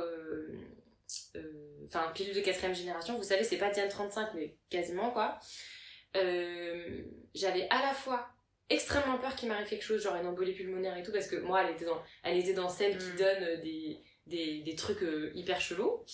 Enfin, 1.87 2.11
pilule 2.14 2.35
de 2.35 2.40
quatrième 2.40 2.74
génération, 2.74 3.16
vous 3.16 3.22
savez, 3.24 3.42
c'est 3.44 3.57
pas 3.59 3.70
Diane 3.70 3.88
35, 3.88 4.35
mais 4.35 4.57
quasiment 4.68 5.11
quoi. 5.11 5.38
J'avais 6.14 7.66
à 7.70 7.81
la 7.83 7.94
fois 7.94 8.29
extrêmement 8.70 9.18
peur 9.18 9.35
qu'il 9.37 9.48
m'arrive 9.48 9.68
quelque 9.68 9.85
chose, 9.85 10.03
genre 10.03 10.16
une 10.16 10.27
embolie 10.27 10.53
pulmonaire 10.55 10.96
et 10.96 11.03
tout, 11.03 11.12
parce 11.12 11.27
que 11.29 11.37
moi, 11.37 11.62
elle 11.64 11.74
était 11.74 11.85
dans, 11.85 12.03
elle 12.22 12.38
était 12.38 12.55
dans 12.55 12.68
celle 12.68 12.96
qui 12.98 13.11
Mm. 13.11 13.16
donne 13.16 13.42
euh, 13.42 13.57
des, 13.59 14.00
des, 14.27 14.62
des 14.62 14.74
trucs 14.74 15.03
euh, 15.03 15.31
hyper 15.35 15.61
chelous. 15.61 16.05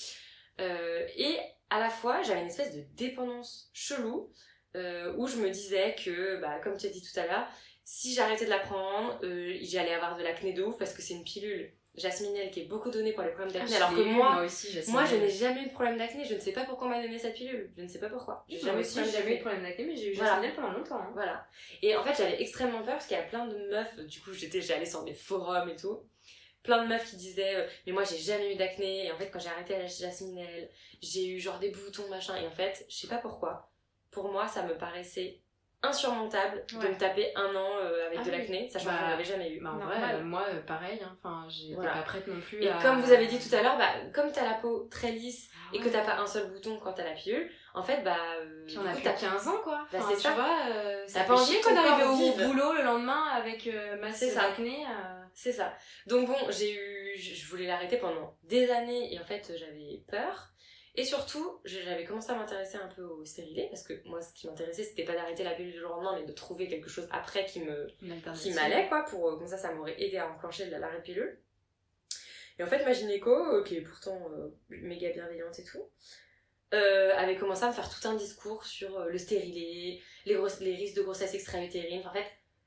Euh, 0.60 1.06
et 1.16 1.38
à 1.70 1.78
la 1.78 1.88
fois, 1.90 2.22
j'avais 2.22 2.40
une 2.40 2.48
espèce 2.48 2.74
de 2.74 2.82
dépendance 2.94 3.70
chelou, 3.72 4.32
euh, 4.76 5.14
où 5.16 5.26
je 5.26 5.36
me 5.36 5.50
disais 5.50 5.94
que, 6.04 6.40
bah, 6.40 6.58
comme 6.62 6.76
tu 6.76 6.86
as 6.86 6.90
dit 6.90 7.02
tout 7.02 7.18
à 7.18 7.26
l'heure, 7.26 7.48
si 7.84 8.14
j'arrêtais 8.14 8.44
de 8.44 8.50
la 8.50 8.58
prendre, 8.60 9.18
j'allais 9.62 9.94
avoir 9.94 10.16
de 10.16 10.22
l'acné 10.22 10.52
de 10.52 10.62
ouf, 10.62 10.76
parce 10.78 10.92
que 10.92 11.02
c'est 11.02 11.14
une 11.14 11.24
pilule 11.24 11.72
jasminelle 11.94 12.50
qui 12.50 12.61
est 12.61 12.64
beaucoup 12.64 12.90
donnée 12.90 13.12
pour 13.12 13.22
les 13.24 13.31
problèmes 13.31 13.53
d'acné, 13.53 13.76
alors 13.76 13.90
que 13.90 14.00
moi, 14.00 14.42
aussi, 14.44 14.70
j'ai 14.70 14.83
moi, 14.92 15.05
je 15.05 15.16
n'ai 15.16 15.29
jamais 15.29 15.62
eu 15.62 15.66
de 15.66 15.72
problème 15.72 15.98
d'acné. 15.98 16.24
Je 16.24 16.35
ne 16.35 16.40
sais 16.40 16.53
pas 16.53 16.64
pourquoi 16.64 16.87
on 16.87 16.90
m'a 16.90 17.03
donné 17.03 17.18
cette 17.18 17.35
pilule. 17.35 17.72
Je 17.76 17.83
ne 17.83 17.88
sais 17.88 17.98
pas 17.98 18.09
pourquoi. 18.09 18.44
J'ai 18.48 18.59
Jamais 18.59 18.81
aussi, 18.81 18.94
jamais 18.96 19.09
eu 19.09 19.12
d'acné. 19.12 19.37
de 19.37 19.40
problème 19.40 19.62
d'acné, 19.62 19.85
mais 19.85 19.96
j'ai 19.96 20.12
eu 20.12 20.14
Voilà. 20.14 20.31
Jasminelle 20.33 20.55
pendant 20.55 20.72
longtemps. 20.72 21.00
hein. 21.00 21.11
Voilà. 21.14 21.46
Et 21.83 21.96
en 21.96 22.03
fait, 22.05 22.14
j'avais 22.16 22.40
extrêmement 22.40 22.83
peur 22.83 22.94
parce 22.94 23.07
qu'il 23.07 23.16
y 23.16 23.20
a 23.20 23.24
plein 23.24 23.46
de 23.46 23.57
meufs. 23.70 23.98
Du 24.07 24.20
coup, 24.20 24.33
j'étais, 24.33 24.61
j'allais 24.61 24.87
sur 24.87 25.03
des 25.05 25.14
forums 25.14 25.68
et 25.68 25.76
tout. 25.76 26.00
Plein 26.62 26.83
de 26.85 26.88
meufs 26.88 27.09
qui 27.11 27.16
disaient, 27.16 27.57
euh, 27.57 27.66
mais 27.87 27.92
moi, 27.92 28.05
j'ai 28.05 28.18
jamais 28.18 28.53
eu 28.53 28.57
d'acné. 28.57 29.07
Et 29.07 29.12
en 29.12 29.16
fait, 29.16 29.31
quand 29.31 29.38
j'ai 29.40 29.48
arrêté 29.48 29.72
la 29.76 29.87
jasminelle, 29.87 30.70
j'ai 31.03 31.26
eu 31.26 31.38
genre 31.40 31.59
des 31.59 31.70
boutons, 31.70 32.07
machin. 32.09 32.37
Et 32.37 32.46
en 32.46 32.50
fait, 32.53 32.85
je 32.88 32.96
sais 32.96 33.09
pas 33.09 33.16
pourquoi. 33.18 33.70
Pour 34.11 34.31
moi, 34.31 34.46
ça 34.46 34.62
me 34.64 34.76
paraissait 34.76 35.40
insurmontable 35.82 36.64
de 36.72 36.88
me 36.88 36.96
taper 36.98 37.32
un 37.36 37.54
an 37.54 37.68
euh, 37.80 38.06
avec 38.06 38.18
Ah 38.20 38.24
de 38.24 38.30
oui. 38.30 38.36
l'acné, 38.38 38.68
sachant 38.68 38.86
Bah, 38.90 38.96
que 38.98 39.04
j'en 39.06 39.12
avais 39.14 39.24
jamais 39.24 39.50
eu. 39.52 39.60
Bah, 39.60 39.70
en 39.74 39.78
vrai, 39.78 39.96
euh, 40.14 40.22
moi, 40.22 40.44
euh, 40.52 40.60
pareil, 40.62 41.00
hein. 41.02 41.16
enfin, 41.22 41.46
j'étais 41.48 41.74
Voilà. 41.74 41.92
pas 41.92 42.02
prête 42.02 42.26
non 42.26 42.40
plus 42.40 42.62
Et 42.62 42.70
à- 42.70 42.78
comme 42.82 43.00
vous 43.00 43.12
avez 43.12 43.26
dit 43.26 43.38
tout 43.38 43.54
à 43.54 43.62
l'heure, 43.62 43.76
bah, 43.78 43.88
comme 44.14 44.30
t'as 44.32 44.44
la 44.44 44.54
peau 44.54 44.88
très 44.90 45.12
lisse 45.12 45.48
Ah 45.54 45.74
et 45.76 45.78
que 45.80 45.88
t'as 45.88 46.02
pas 46.04 46.16
un 46.18 46.26
seul 46.26 46.50
bouton 46.50 46.78
quand 46.82 46.92
t'as 46.92 47.04
la 47.04 47.12
pilule, 47.12 47.50
en 47.74 47.82
fait, 47.82 48.02
bah. 48.02 48.16
euh, 48.40 48.64
Puis 48.66 48.78
on 48.78 48.86
a 48.86 48.94
t'as 48.94 49.12
15 49.12 49.48
ans, 49.48 49.58
quoi. 49.62 49.86
Bah, 49.92 49.98
Enfin, 50.00 50.08
c'est 50.10 50.16
tu 50.16 50.22
ça. 50.22 50.32
vois, 50.32 50.58
euh, 50.70 51.04
T'as 51.06 51.12
ça 51.20 51.24
pas 51.24 51.34
envie 51.40 51.60
qu'on 51.60 51.76
arrive 51.76 52.06
au 52.10 52.46
boulot 52.46 52.72
le 52.74 52.82
lendemain 52.82 53.24
avec 53.34 53.66
euh, 53.66 54.00
masse 54.00 54.16
C'est 54.18 54.34
d'acné. 54.34 54.84
C'est 55.32 55.52
ça. 55.52 55.72
Donc 56.06 56.26
bon, 56.26 56.36
j'ai 56.50 56.74
eu, 56.74 57.16
je 57.16 57.34
je 57.34 57.46
voulais 57.48 57.66
l'arrêter 57.66 57.96
pendant 57.98 58.36
des 58.42 58.68
années 58.70 59.14
et 59.14 59.20
en 59.20 59.24
fait 59.24 59.52
j'avais 59.56 60.02
peur. 60.10 60.49
Et 60.96 61.05
surtout, 61.05 61.61
j'avais 61.64 62.05
commencé 62.05 62.31
à 62.31 62.35
m'intéresser 62.35 62.76
un 62.76 62.88
peu 62.88 63.03
au 63.03 63.24
stérilet 63.24 63.68
parce 63.70 63.83
que 63.85 63.92
moi 64.07 64.20
ce 64.20 64.33
qui 64.35 64.46
m'intéressait 64.48 64.83
c'était 64.83 65.05
pas 65.05 65.14
d'arrêter 65.14 65.44
la 65.44 65.53
pilule 65.53 65.72
du 65.72 65.79
jour 65.79 65.92
au 65.92 65.94
lendemain 65.94 66.18
mais 66.20 66.26
de 66.26 66.33
trouver 66.33 66.66
quelque 66.68 66.90
chose 66.90 67.07
après 67.12 67.44
qui 67.46 67.61
me, 67.61 67.87
qui 68.35 68.50
m'allait 68.57 68.88
quoi 68.88 69.05
pour 69.05 69.29
euh, 69.29 69.37
comme 69.38 69.46
ça 69.46 69.57
ça 69.57 69.72
m'aurait 69.72 70.03
aidé 70.03 70.16
à 70.18 70.29
enclencher 70.29 70.66
de 70.66 70.72
l'arrêt 70.76 70.98
de 70.98 71.03
pilule. 71.03 71.38
Et 72.59 72.62
en 72.64 72.66
fait 72.66 72.85
ma 72.85 72.92
gynéco, 72.92 73.31
euh, 73.31 73.62
qui 73.62 73.76
est 73.76 73.81
pourtant 73.83 74.20
euh, 74.33 74.48
méga 74.68 75.11
bienveillante 75.11 75.59
et 75.61 75.64
tout, 75.64 75.83
euh, 76.74 77.12
avait 77.16 77.37
commencé 77.37 77.62
à 77.64 77.68
me 77.68 77.72
faire 77.72 77.88
tout 77.88 78.07
un 78.09 78.14
discours 78.14 78.64
sur 78.66 78.98
euh, 78.98 79.09
le 79.09 79.18
stérilet, 79.18 80.00
les, 80.26 80.35
grosses- 80.35 80.61
les 80.61 80.74
risques 80.74 80.96
de 80.96 81.03
grossesse 81.03 81.35
extra-utérine. 81.35 82.00
Enfin, 82.00 82.11
en 82.11 82.12
fait, 82.14 82.26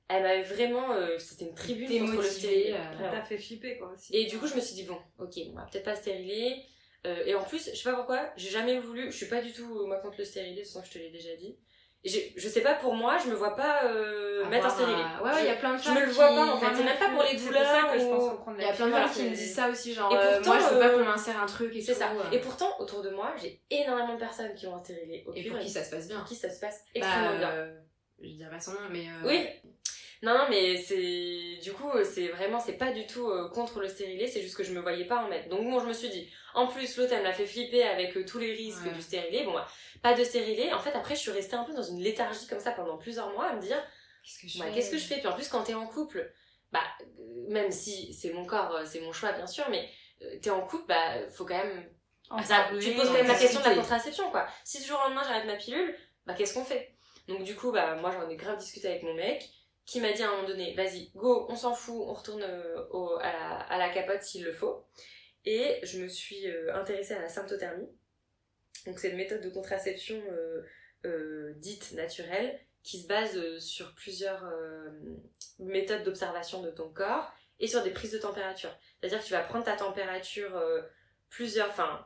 elle 0.09 0.23
m'avait 0.23 0.43
vraiment, 0.43 0.93
euh, 0.93 1.17
c'était 1.19 1.45
une 1.45 1.55
tribune 1.55 1.87
contre 1.99 2.11
le 2.17 2.21
vraiment. 2.71 3.11
T'as 3.11 3.23
fait 3.23 3.37
flipper 3.37 3.77
quoi 3.77 3.91
aussi. 3.93 4.15
Et 4.15 4.25
du 4.25 4.37
coup, 4.39 4.47
je 4.47 4.55
me 4.55 4.61
suis 4.61 4.75
dit, 4.75 4.83
bon, 4.83 4.97
ok, 5.19 5.33
on 5.51 5.55
va 5.55 5.63
peut-être 5.71 5.85
pas 5.85 5.95
stériler. 5.95 6.63
Euh, 7.05 7.23
et 7.25 7.35
en 7.35 7.43
plus, 7.43 7.69
je 7.71 7.75
sais 7.77 7.83
pas 7.89 7.95
pourquoi, 7.95 8.31
j'ai 8.37 8.49
jamais 8.49 8.79
voulu, 8.79 9.11
je 9.11 9.17
suis 9.17 9.25
pas 9.27 9.41
du 9.41 9.51
tout, 9.51 9.79
euh, 9.79 9.85
moi, 9.87 9.97
contre 9.97 10.15
le 10.19 10.25
stérilet, 10.25 10.55
de 10.55 10.59
toute 10.61 10.67
façon, 10.73 10.83
je 10.85 10.91
te 10.91 10.97
l'ai 10.99 11.09
déjà 11.09 11.35
dit. 11.35 11.57
Et 12.05 12.09
je 12.35 12.49
sais 12.49 12.59
pas, 12.61 12.73
pour 12.73 12.95
moi, 12.95 13.17
je 13.23 13.29
me 13.29 13.33
vois 13.35 13.55
pas 13.55 13.85
euh, 13.85 14.45
mettre 14.49 14.65
un 14.65 14.69
stérilet. 14.69 15.03
Ouais, 15.23 15.31
ouais, 15.31 15.43
il 15.43 15.45
y 15.47 15.49
a 15.49 15.55
plein 15.55 15.73
de 15.73 15.77
Je 15.77 15.83
femmes 15.83 15.95
me 15.95 16.01
le 16.01 16.07
qui- 16.07 16.13
vois 16.15 16.27
pas, 16.33 16.45
en 16.53 16.57
fait. 16.59 16.75
C'est 16.75 16.83
même 16.83 16.97
pas 16.97 17.09
pour 17.09 17.23
les 17.23 17.37
C'est 17.37 17.45
douleurs. 17.45 17.65
ça 17.65 17.93
que 17.93 17.99
je 17.99 18.05
pense 18.09 18.39
Il 18.57 18.61
y 18.61 18.65
a 18.67 18.73
plein 18.73 18.87
de 18.87 18.91
femmes 18.91 19.09
qui 19.11 19.23
me 19.23 19.29
disent 19.35 19.55
ça 19.55 19.69
aussi, 19.69 19.93
genre, 19.93 20.11
Et 20.11 20.17
euh, 20.17 20.35
pourtant, 20.35 20.49
moi 20.49 20.59
je 20.59 20.73
veux 20.73 20.79
pas 20.79 20.89
qu'on 20.89 21.03
m'insère 21.05 21.41
un 21.41 21.45
truc 21.45 21.73
et 21.75 21.81
C'est 21.81 21.93
tout. 21.93 21.99
ça. 21.99 22.11
Et 22.33 22.39
pourtant, 22.39 22.75
autour 22.79 23.01
de 23.03 23.09
moi, 23.09 23.33
j'ai 23.41 23.61
énormément 23.69 24.15
de 24.15 24.19
personnes 24.19 24.53
qui 24.53 24.67
ont 24.67 24.75
un 24.75 24.83
stérilet 24.83 25.23
au 25.27 25.33
Et 25.33 25.43
pour 25.43 25.59
qui 25.59 25.69
ça 25.69 25.81
se 25.83 25.91
passe 25.91 26.07
bien. 26.09 26.17
pour 26.19 26.27
qui 26.27 26.35
ça 26.35 26.49
se 26.49 26.59
passe 26.59 26.79
Bah, 26.79 26.91
extrêmement 26.95 27.37
bien. 27.37 27.51
euh, 27.51 27.79
Je 28.21 28.27
dirais 28.29 28.49
pas 28.49 28.59
son 28.59 28.71
nom, 28.73 28.79
mais. 28.91 29.05
euh, 29.07 29.25
Oui. 29.27 29.47
Non, 30.23 30.37
non, 30.37 30.45
mais 30.49 30.77
c'est. 30.77 31.59
Du 31.61 31.73
coup, 31.73 31.91
c'est 32.03 32.29
vraiment. 32.29 32.59
C'est 32.59 32.77
pas 32.77 32.91
du 32.91 33.05
tout 33.05 33.29
euh, 33.29 33.49
contre 33.49 33.79
le 33.81 33.87
stérilet, 33.87 34.25
c'est 34.27 34.41
juste 34.41 34.55
que 34.55 34.63
je 34.63 34.71
me 34.73 34.79
voyais 34.79 35.05
pas 35.05 35.17
en 35.17 35.27
mettre. 35.27 35.49
Donc, 35.49 35.69
bon, 35.69 35.79
je 35.79 35.85
me 35.85 35.93
suis 35.93 36.09
dit. 36.09 36.29
En 36.55 36.65
plus, 36.67 36.97
l'autre, 36.97 37.13
elle 37.13 37.23
m'a 37.23 37.33
fait 37.33 37.45
flipper 37.45 37.83
avec 37.83 38.15
euh, 38.17 38.25
tous 38.25 38.39
les 38.39 38.53
risques 38.53 38.85
Ouais. 38.85 38.93
du 38.93 39.01
stérilet. 39.01 39.43
Bon, 39.43 39.53
bah, 39.53 39.67
pas 40.01 40.13
de 40.13 40.23
stérilet. 40.23 40.71
En 40.73 40.79
fait, 40.79 40.93
après, 40.93 41.15
je 41.15 41.19
suis 41.19 41.31
restée 41.31 41.55
un 41.55 41.63
peu 41.65 41.73
dans 41.73 41.83
une 41.83 41.99
léthargie 41.99 42.47
comme 42.47 42.59
ça 42.59 42.71
pendant 42.71 42.97
plusieurs 42.97 43.31
mois 43.33 43.47
à 43.47 43.55
me 43.55 43.61
dire 43.61 43.77
Qu'est-ce 44.23 44.41
que 44.41 44.47
je 44.47 44.59
bah, 44.59 44.65
fais 44.65 44.71
qu'est-ce 44.75 44.91
que 44.91 44.97
je 44.97 45.05
fais? 45.05 45.17
Puis 45.17 45.27
en 45.27 45.33
plus, 45.33 45.49
quand 45.49 45.63
t'es 45.63 45.73
en 45.73 45.85
couple, 45.87 46.31
bah, 46.71 46.79
euh, 47.01 47.45
même 47.49 47.71
si 47.71 48.13
c'est 48.13 48.31
mon 48.31 48.45
corps, 48.45 48.79
c'est 48.85 49.01
mon 49.01 49.11
choix, 49.11 49.33
bien 49.33 49.47
sûr, 49.47 49.65
mais 49.69 49.89
t'es 50.41 50.49
en 50.51 50.61
couple, 50.65 50.85
bah, 50.87 51.29
faut 51.31 51.43
quand 51.45 51.57
même 51.57 51.89
En 52.29 52.41
ça, 52.41 52.69
tu 52.79 52.91
poses 52.93 53.07
quand 53.07 53.13
même 53.13 53.27
la 53.27 53.35
question 53.35 53.59
de 53.59 53.65
la 53.65 53.75
contraception, 53.75 54.31
quoi. 54.31 54.47
Si 54.63 54.77
ce 54.77 54.87
jour 54.87 54.97
au 55.03 55.09
lendemain 55.09 55.23
j'arrête 55.27 55.45
ma 55.45 55.57
pilule, 55.57 55.93
bah 56.25 56.33
qu'est-ce 56.33 56.53
qu'on 56.53 56.63
fait? 56.63 56.95
Donc 57.27 57.43
du 57.43 57.55
coup, 57.55 57.73
bah 57.73 57.95
moi 57.95 58.11
j'en 58.11 58.29
ai 58.29 58.37
grave 58.37 58.57
discuté 58.57 58.87
avec 58.87 59.03
mon 59.03 59.13
mec, 59.15 59.43
qui 59.85 59.99
m'a 59.99 60.13
dit 60.13 60.23
à 60.23 60.29
un 60.29 60.35
moment 60.35 60.47
donné, 60.47 60.73
vas-y, 60.75 61.09
go, 61.15 61.45
on 61.49 61.55
s'en 61.55 61.73
fout, 61.73 61.95
on 62.07 62.13
retourne 62.13 62.43
euh, 62.43 63.17
à, 63.19 63.77
la, 63.77 63.89
capote 63.89 64.21
s'il 64.21 64.43
le 64.43 64.53
faut. 64.53 64.85
Et 65.45 65.79
je 65.83 66.01
me 66.01 66.07
suis 66.07 66.47
euh, 66.47 66.73
intéressée 66.73 67.13
à 67.13 67.21
la 67.21 67.29
symptothermie. 67.29 67.89
Donc 68.85 68.99
c'est 68.99 69.09
une 69.09 69.17
méthode 69.17 69.41
de 69.41 69.49
contraception 69.49 70.21
euh, 71.05 71.53
dite 71.57 71.93
naturelle 71.93 72.59
qui 72.81 73.01
se 73.01 73.07
base 73.07 73.59
sur 73.59 73.95
plusieurs 73.95 74.43
méthodes 75.57 76.03
d'observation 76.03 76.61
de 76.61 76.69
ton 76.69 76.89
corps 76.89 77.33
et 77.61 77.67
sur 77.67 77.81
des 77.81 77.91
prises 77.91 78.11
de 78.11 78.17
température. 78.17 78.77
C'est-à-dire 78.99 79.21
que 79.21 79.25
tu 79.25 79.31
vas 79.31 79.43
prendre 79.43 79.63
ta 79.63 79.77
température 79.77 80.61
plusieurs, 81.29 81.69
enfin, 81.69 82.05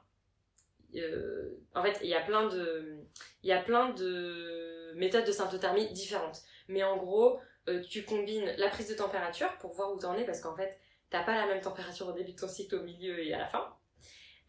en 1.74 1.82
fait, 1.82 1.98
il 2.04 2.10
y 2.10 2.14
a 2.14 2.22
plein 2.22 2.48
de, 2.48 2.96
il 3.42 3.50
y 3.50 3.54
a 3.54 3.62
plein 3.64 3.90
de 3.90 4.94
méthodes 4.98 5.26
de 5.26 5.32
symptothermie 5.32 5.92
différentes. 5.94 6.44
Mais 6.68 6.84
en 6.84 6.98
gros, 6.98 7.40
euh, 7.70 7.82
tu 7.90 8.04
combines 8.04 8.54
la 8.58 8.70
prise 8.70 8.90
de 8.90 8.96
température 8.96 9.58
pour 9.60 9.74
voir 9.74 9.94
où 9.94 10.00
t'en 10.00 10.16
es 10.16 10.26
parce 10.26 10.42
qu'en 10.42 10.56
fait, 10.56 10.78
t'as 11.10 11.24
pas 11.24 11.36
la 11.36 11.48
même 11.48 11.62
température 11.62 12.08
au 12.08 12.14
début 12.14 12.34
de 12.34 12.40
ton 12.40 12.48
cycle, 12.48 12.76
au 12.76 12.84
milieu 12.84 13.20
et 13.24 13.34
à 13.34 13.40
la 13.40 13.48
fin. 13.48 13.77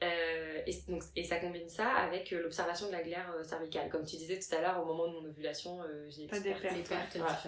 Euh, 0.04 0.62
et, 0.66 0.72
donc, 0.87 1.02
et 1.16 1.24
ça 1.24 1.40
combine 1.40 1.68
ça 1.68 1.88
avec 1.88 2.32
euh, 2.32 2.40
l'observation 2.42 2.87
de 2.87 2.92
la 2.92 3.02
glaire 3.02 3.34
euh, 3.37 3.42
cervicale. 3.42 3.88
Comme 3.90 4.04
tu 4.06 4.16
disais 4.16 4.38
tout 4.38 4.54
à 4.54 4.61
l'heure, 4.61 4.80
au 4.80 4.84
moment 4.84 5.08
de 5.08 5.14
mon 5.14 5.24
ovulation, 5.28 5.80
j'ai 6.08 6.26
Pas 6.28 6.38
des 6.38 6.54
pertes. 6.54 7.16
Voilà. 7.16 7.42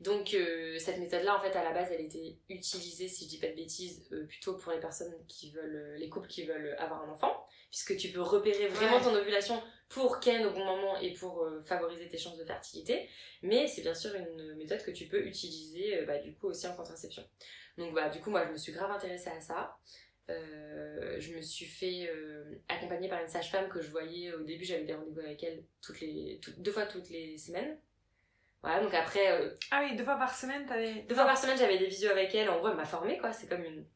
donc 0.00 0.36
cette 0.78 0.98
méthode-là, 0.98 1.36
en 1.36 1.40
fait, 1.40 1.56
à 1.56 1.64
la 1.64 1.72
base, 1.72 1.88
elle 1.92 2.04
était 2.04 2.36
utilisée, 2.50 3.08
si 3.08 3.24
je 3.24 3.30
dis 3.30 3.38
pas 3.38 3.48
de 3.48 3.54
bêtises, 3.54 4.08
plutôt 4.28 4.54
pour 4.58 4.72
les 4.72 4.80
personnes 4.80 5.14
qui 5.26 5.50
veulent, 5.52 5.94
les 5.98 6.08
couples 6.10 6.28
qui 6.28 6.44
veulent 6.44 6.76
avoir 6.78 7.02
un 7.02 7.12
enfant, 7.12 7.46
puisque 7.70 7.96
tu 7.96 8.08
peux 8.10 8.20
repérer 8.22 8.66
vraiment 8.68 8.98
Ouais. 8.98 9.02
ton 9.02 9.14
ovulation 9.14 9.62
pour 9.88 10.20
ken 10.20 10.44
au 10.46 10.50
bon 10.50 10.64
moment 10.64 10.98
et 10.98 11.12
pour 11.14 11.48
favoriser 11.64 12.08
tes 12.08 12.18
chances 12.18 12.36
de 12.36 12.44
fertilité. 12.44 13.08
Mais 13.42 13.66
c'est 13.68 13.82
bien 13.82 13.94
sûr 13.94 14.14
une 14.14 14.54
méthode 14.56 14.82
que 14.82 14.90
tu 14.90 15.06
peux 15.06 15.24
utiliser, 15.24 16.02
bah, 16.02 16.18
du 16.18 16.34
coup, 16.34 16.48
aussi 16.48 16.66
en 16.66 16.74
contraception. 16.74 17.24
Donc 17.78 17.94
bah 17.94 18.08
du 18.08 18.20
coup, 18.20 18.30
moi, 18.30 18.46
je 18.46 18.52
me 18.52 18.56
suis 18.56 18.72
grave 18.72 18.90
intéressée 18.90 19.28
à 19.28 19.40
ça. 19.40 19.76
Euh, 20.28 21.16
je 21.20 21.34
me 21.34 21.40
suis 21.40 21.66
fait 21.66 22.08
euh, 22.10 22.44
accompagner 22.68 23.08
par 23.08 23.20
une 23.22 23.28
sage-femme 23.28 23.68
que 23.68 23.80
je 23.80 23.90
voyais 23.90 24.32
au 24.32 24.42
début, 24.42 24.64
j'avais 24.64 24.82
des 24.84 24.94
rendez-vous 24.94 25.20
avec 25.20 25.42
elle 25.44 25.62
toutes 25.80 26.00
les, 26.00 26.40
deux 26.58 26.72
fois 26.72 26.86
toutes 26.86 27.08
les 27.10 27.38
semaines. 27.38 27.78
Voilà, 28.62 28.82
donc 28.82 28.92
après, 28.94 29.30
euh, 29.30 29.50
Ah 29.70 29.84
oui, 29.88 29.94
deux 29.96 30.02
fois 30.04 30.16
par 30.16 30.34
semaine, 30.34 30.66
t'avais. 30.66 31.02
deux 31.02 31.14
fois 31.14 31.26
par 31.26 31.38
semaine, 31.38 31.56
j'avais 31.56 31.78
des 31.78 31.86
visios 31.86 32.10
avec 32.10 32.34
elle. 32.34 32.48
En 32.50 32.58
gros, 32.58 32.68
elle 32.68 32.76
m'a 32.76 32.84
formée, 32.84 33.18
quoi. 33.18 33.32
C'est 33.32 33.46
comme 33.46 33.62
une, 33.64 33.86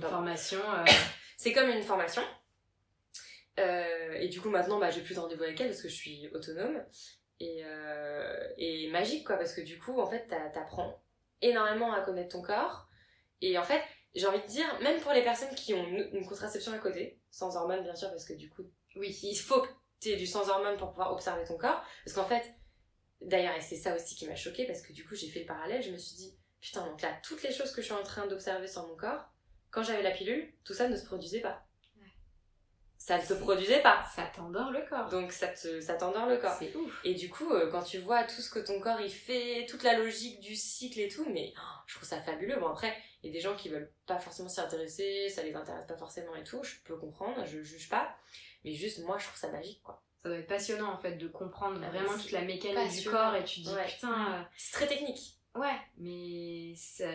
formation. 0.00 0.58
euh, 0.60 0.84
c'est 1.36 1.52
comme 1.52 1.68
une 1.68 1.82
formation. 1.82 2.22
Euh, 3.58 4.12
et 4.14 4.28
du 4.28 4.40
coup, 4.40 4.48
maintenant, 4.50 4.78
bah, 4.78 4.90
j'ai 4.90 5.02
plus 5.02 5.14
de 5.14 5.20
rendez-vous 5.20 5.42
avec 5.42 5.60
elle 5.60 5.68
parce 5.68 5.82
que 5.82 5.88
je 5.88 5.94
suis 5.94 6.28
autonome. 6.32 6.82
Et, 7.40 7.62
euh, 7.64 8.48
et 8.56 8.88
magique, 8.90 9.26
quoi. 9.26 9.36
Parce 9.36 9.52
que 9.52 9.60
du 9.60 9.78
coup, 9.78 10.00
en 10.00 10.06
fait, 10.06 10.26
t'a- 10.28 10.48
t'apprends 10.50 11.02
énormément 11.42 11.92
à 11.92 12.00
connaître 12.00 12.30
ton 12.36 12.42
corps. 12.42 12.88
Et 13.42 13.58
en 13.58 13.62
fait, 13.62 13.82
j'ai 14.14 14.26
envie 14.26 14.40
de 14.40 14.46
dire, 14.46 14.66
même 14.80 15.00
pour 15.00 15.12
les 15.12 15.22
personnes 15.22 15.54
qui 15.54 15.74
ont 15.74 15.86
une, 15.86 16.08
une 16.12 16.26
contraception 16.26 16.72
à 16.72 16.78
côté, 16.78 17.20
sans 17.30 17.56
hormones, 17.56 17.82
bien 17.82 17.94
sûr, 17.94 18.08
parce 18.10 18.24
que 18.24 18.32
du 18.34 18.48
coup, 18.50 18.62
Oui. 18.96 19.16
il 19.22 19.36
faut 19.36 19.60
que 19.62 19.68
tu 20.00 20.08
aies 20.10 20.16
du 20.16 20.26
sans 20.26 20.48
hormones 20.48 20.76
pour 20.76 20.90
pouvoir 20.90 21.12
observer 21.12 21.44
ton 21.44 21.56
corps. 21.58 21.82
Parce 22.04 22.14
qu'en 22.14 22.24
fait, 22.26 22.54
d'ailleurs, 23.20 23.54
et 23.56 23.60
c'est 23.60 23.76
ça 23.76 23.94
aussi 23.94 24.14
qui 24.16 24.26
m'a 24.26 24.36
choquée, 24.36 24.66
parce 24.66 24.82
que 24.82 24.92
du 24.92 25.06
coup, 25.06 25.14
j'ai 25.14 25.28
fait 25.28 25.40
le 25.40 25.46
parallèle, 25.46 25.82
je 25.82 25.90
me 25.90 25.98
suis 25.98 26.16
dit, 26.16 26.38
putain, 26.60 26.86
donc 26.86 27.00
là, 27.02 27.16
toutes 27.22 27.42
les 27.42 27.52
choses 27.52 27.72
que 27.72 27.80
je 27.82 27.86
suis 27.86 27.94
en 27.94 28.02
train 28.02 28.26
d'observer 28.26 28.66
sur 28.66 28.86
mon 28.86 28.96
corps, 28.96 29.24
quand 29.70 29.82
j'avais 29.82 30.02
la 30.02 30.10
pilule, 30.12 30.52
tout 30.64 30.72
ça 30.74 30.88
ne 30.88 30.96
se 30.96 31.04
produisait 31.04 31.40
pas. 31.40 31.67
Ça 33.08 33.16
ne 33.18 33.22
se 33.24 33.32
produisait 33.34 33.80
pas. 33.80 34.04
Ça 34.14 34.24
t'endort 34.36 34.70
le 34.70 34.82
corps. 34.88 35.08
Donc 35.08 35.32
ça 35.32 35.48
te, 35.48 35.80
ça 35.80 35.94
t'endort 35.94 36.26
le 36.26 36.36
corps. 36.36 36.56
C'est 36.58 36.74
ouf. 36.76 36.92
Et 37.04 37.14
du 37.14 37.30
coup, 37.30 37.50
euh, 37.52 37.70
quand 37.70 37.82
tu 37.82 37.98
vois 37.98 38.24
tout 38.24 38.42
ce 38.42 38.50
que 38.50 38.58
ton 38.58 38.80
corps 38.80 39.00
il 39.00 39.10
fait, 39.10 39.64
toute 39.68 39.82
la 39.82 39.96
logique 39.96 40.40
du 40.40 40.54
cycle 40.54 41.00
et 41.00 41.08
tout, 41.08 41.24
mais 41.30 41.54
oh, 41.56 41.60
je 41.86 41.94
trouve 41.96 42.06
ça 42.08 42.20
fabuleux. 42.20 42.58
Bon 42.60 42.68
après, 42.68 42.94
il 43.22 43.28
y 43.28 43.30
a 43.30 43.32
des 43.32 43.40
gens 43.40 43.56
qui 43.56 43.70
veulent 43.70 43.90
pas 44.06 44.18
forcément 44.18 44.48
s'y 44.50 44.60
intéresser, 44.60 45.28
ça 45.30 45.42
les 45.42 45.54
intéresse 45.54 45.86
pas 45.88 45.96
forcément 45.96 46.34
et 46.36 46.44
tout, 46.44 46.62
je 46.62 46.74
peux 46.84 46.96
comprendre, 46.96 47.44
je 47.46 47.62
juge 47.62 47.88
pas. 47.88 48.14
Mais 48.64 48.72
juste, 48.74 48.98
moi, 49.04 49.16
je 49.18 49.24
trouve 49.26 49.38
ça 49.38 49.48
magique, 49.50 49.82
quoi. 49.82 50.02
Ça 50.22 50.28
doit 50.28 50.38
être 50.38 50.46
passionnant 50.48 50.92
en 50.92 50.98
fait 50.98 51.12
de 51.12 51.28
comprendre 51.28 51.80
Ah, 51.82 51.88
vraiment 51.90 52.12
toute 52.18 52.32
la 52.32 52.42
mécanique 52.42 53.00
du 53.02 53.08
corps 53.08 53.34
et 53.36 53.44
tu 53.44 53.62
te 53.62 53.68
dis 53.68 53.74
Ouais. 53.74 53.86
putain. 53.86 54.34
euh, 54.34 54.42
C'est 54.56 54.72
très 54.72 54.86
technique. 54.86 55.36
Ouais, 55.54 55.76
mais 55.96 56.74
ça, 56.76 57.06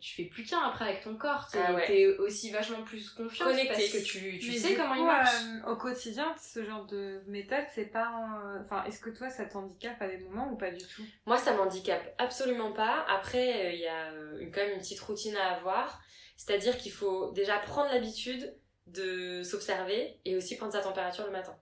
tu 0.00 0.14
fais 0.14 0.24
plus 0.28 0.44
qu'un 0.44 0.60
après 0.60 0.88
avec 0.88 1.02
ton 1.02 1.16
corps. 1.16 1.46
T'es 1.50 1.58
Ah 1.66 1.74
ouais. 1.74 2.16
aussi 2.18 2.50
vachement 2.50 2.82
plus 2.82 3.10
confiante 3.10 3.48
Connecté. 3.48 3.68
parce 3.68 3.88
que 3.88 3.98
tu, 4.04 4.40
sais 4.52 4.74
comment 4.74 4.94
coup, 4.94 5.00
il 5.00 5.04
marche. 5.06 5.34
euh, 5.66 5.70
au 5.72 5.76
quotidien, 5.76 6.34
ce 6.40 6.64
genre 6.64 6.86
de 6.86 7.22
méthode, 7.26 7.64
c'est 7.74 7.86
pas. 7.86 8.06
un- 8.06 8.62
Enfin, 8.64 8.84
est-ce 8.84 9.00
que 9.00 9.10
toi, 9.10 9.28
ça 9.30 9.44
t'handicape 9.46 10.00
à 10.00 10.08
des 10.08 10.18
moments 10.18 10.50
ou 10.52 10.56
pas 10.56 10.70
du 10.70 10.84
tout? 10.86 11.02
Moi, 11.26 11.38
ça 11.38 11.54
m'handicape 11.54 12.14
absolument 12.18 12.72
pas. 12.72 13.04
Après, 13.08 13.66
euh, 13.66 13.72
il 13.72 13.80
y 13.80 13.86
a 13.86 14.12
euh, 14.12 14.38
une- 14.40 14.50
quand 14.50 14.60
même 14.62 14.72
une 14.74 14.80
petite 14.80 15.00
routine 15.00 15.36
à 15.36 15.56
avoir. 15.56 16.00
C'est-à-dire 16.36 16.76
qu'il 16.76 16.92
faut 16.92 17.30
déjà 17.32 17.58
prendre 17.58 17.90
l'habitude 17.92 18.54
de 18.86 19.42
s'observer 19.42 20.20
et 20.24 20.36
aussi 20.36 20.56
prendre 20.56 20.72
sa 20.72 20.80
température 20.80 21.24
le 21.26 21.32
matin. 21.32 21.56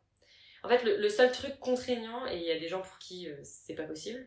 En 0.62 0.68
fait, 0.68 0.82
le, 0.82 0.96
le 0.96 1.08
seul 1.08 1.30
truc 1.30 1.58
contraignant, 1.60 2.26
et 2.26 2.36
il 2.38 2.42
y 2.42 2.50
a 2.50 2.58
des 2.58 2.68
gens 2.68 2.80
pour 2.80 2.98
qui 2.98 3.28
euh, 3.28 3.36
c'est 3.44 3.74
pas 3.74 3.84
possible, 3.84 4.26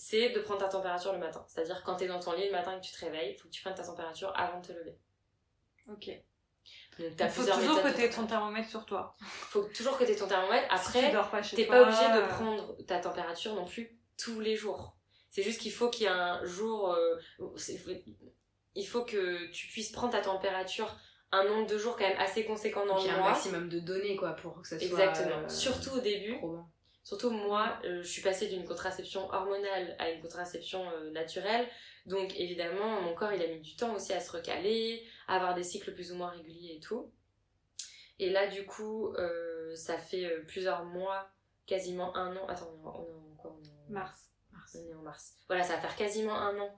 c'est 0.00 0.30
de 0.30 0.40
prendre 0.40 0.60
ta 0.60 0.68
température 0.68 1.12
le 1.12 1.18
matin. 1.18 1.44
C'est-à-dire 1.48 1.82
quand 1.84 1.96
t'es 1.96 2.06
dans 2.06 2.20
ton 2.20 2.32
lit 2.32 2.46
le 2.46 2.52
matin 2.52 2.76
et 2.76 2.80
que 2.80 2.84
tu 2.86 2.92
te 2.92 3.00
réveilles, 3.04 3.32
il 3.32 3.36
faut 3.38 3.48
que 3.48 3.52
tu 3.52 3.62
prennes 3.62 3.74
ta 3.74 3.84
température 3.84 4.32
avant 4.36 4.60
de 4.60 4.66
te 4.68 4.72
lever. 4.72 4.96
Ok. 5.90 6.08
Donc 6.98 7.16
t'as 7.16 7.28
faut 7.28 7.34
plusieurs 7.42 7.56
toujours 7.58 7.76
méthodes 7.76 7.92
que 7.92 7.96
de 7.96 8.02
t'aies 8.02 8.08
ton 8.10 8.22
température. 8.22 8.28
thermomètre 8.38 8.68
sur 8.70 8.86
toi. 8.86 9.16
Faut 9.20 9.62
toujours 9.64 9.98
que 9.98 10.04
t'aies 10.04 10.16
ton 10.16 10.26
thermomètre. 10.28 10.66
si 10.68 10.74
Après, 10.88 11.06
tu 11.08 11.12
dors 11.12 11.30
pas 11.30 11.42
chez 11.42 11.56
T'es 11.56 11.66
toi, 11.66 11.76
pas 11.76 11.82
obligé 11.82 12.04
de 12.12 12.22
euh, 12.24 12.28
prendre 12.28 12.76
ta 12.86 12.98
température 13.00 13.54
non 13.54 13.64
plus 13.64 13.98
tous 14.16 14.40
les 14.40 14.56
jours. 14.56 14.96
C'est 15.30 15.42
juste 15.42 15.60
qu'il 15.60 15.72
faut 15.72 15.90
qu'il 15.90 16.04
y 16.04 16.06
ait 16.06 16.10
un 16.10 16.44
jour. 16.44 16.92
euh, 16.92 17.16
il 18.74 18.86
faut 18.86 19.04
que 19.04 19.50
tu 19.50 19.66
puisses 19.68 19.90
prendre 19.92 20.12
ta 20.12 20.20
température 20.20 20.96
un 21.32 21.44
nombre 21.44 21.66
de 21.66 21.76
jours 21.78 21.96
quand 21.96 22.08
même 22.08 22.18
assez 22.18 22.44
conséquent 22.44 22.86
dans 22.86 22.94
Donc, 22.94 23.04
il 23.04 23.06
y 23.06 23.10
le 23.10 23.14
a 23.14 23.18
un 23.18 23.20
mois. 23.22 23.30
maximum 23.32 23.68
de 23.68 23.80
données 23.80 24.16
quoi 24.16 24.32
pour 24.32 24.60
que 24.62 24.68
ça 24.68 24.78
soit. 24.78 24.86
Exactement. 24.88 25.36
euh, 25.44 25.48
Surtout 25.48 25.90
au 25.96 26.00
début. 26.00 26.38
probant. 26.38 26.70
Surtout 27.08 27.30
moi, 27.30 27.78
euh, 27.86 28.02
je 28.02 28.06
suis 28.06 28.20
passée 28.20 28.48
d'une 28.48 28.66
contraception 28.66 29.30
hormonale 29.32 29.96
à 29.98 30.10
une 30.10 30.20
contraception 30.20 30.86
euh, 30.90 31.10
naturelle. 31.10 31.66
Donc 32.04 32.38
évidemment, 32.38 33.00
mon 33.00 33.14
corps 33.14 33.32
il 33.32 33.42
a 33.42 33.46
mis 33.46 33.60
du 33.62 33.76
temps 33.76 33.94
aussi 33.94 34.12
à 34.12 34.20
se 34.20 34.30
recaler, 34.30 35.02
à 35.26 35.36
avoir 35.36 35.54
des 35.54 35.62
cycles 35.62 35.94
plus 35.94 36.12
ou 36.12 36.16
moins 36.16 36.28
réguliers 36.28 36.74
et 36.76 36.80
tout. 36.80 37.10
Et 38.18 38.28
là 38.28 38.46
du 38.46 38.66
coup, 38.66 39.14
euh, 39.14 39.74
ça 39.74 39.96
fait 39.96 40.28
plusieurs 40.48 40.84
mois, 40.84 41.30
quasiment 41.66 42.14
un 42.14 42.36
an. 42.36 42.46
Attends, 42.46 42.70
on 42.74 42.84
est 42.84 42.86
en- 42.86 43.36
quoi 43.38 43.56
On 43.58 43.90
en 43.90 43.92
Mars. 43.94 44.30
on 44.74 44.90
est 44.90 44.94
en 44.94 45.00
mars. 45.00 45.32
Voilà, 45.46 45.62
ça 45.62 45.76
va 45.76 45.80
faire 45.80 45.96
quasiment 45.96 46.34
un 46.34 46.58
an 46.60 46.76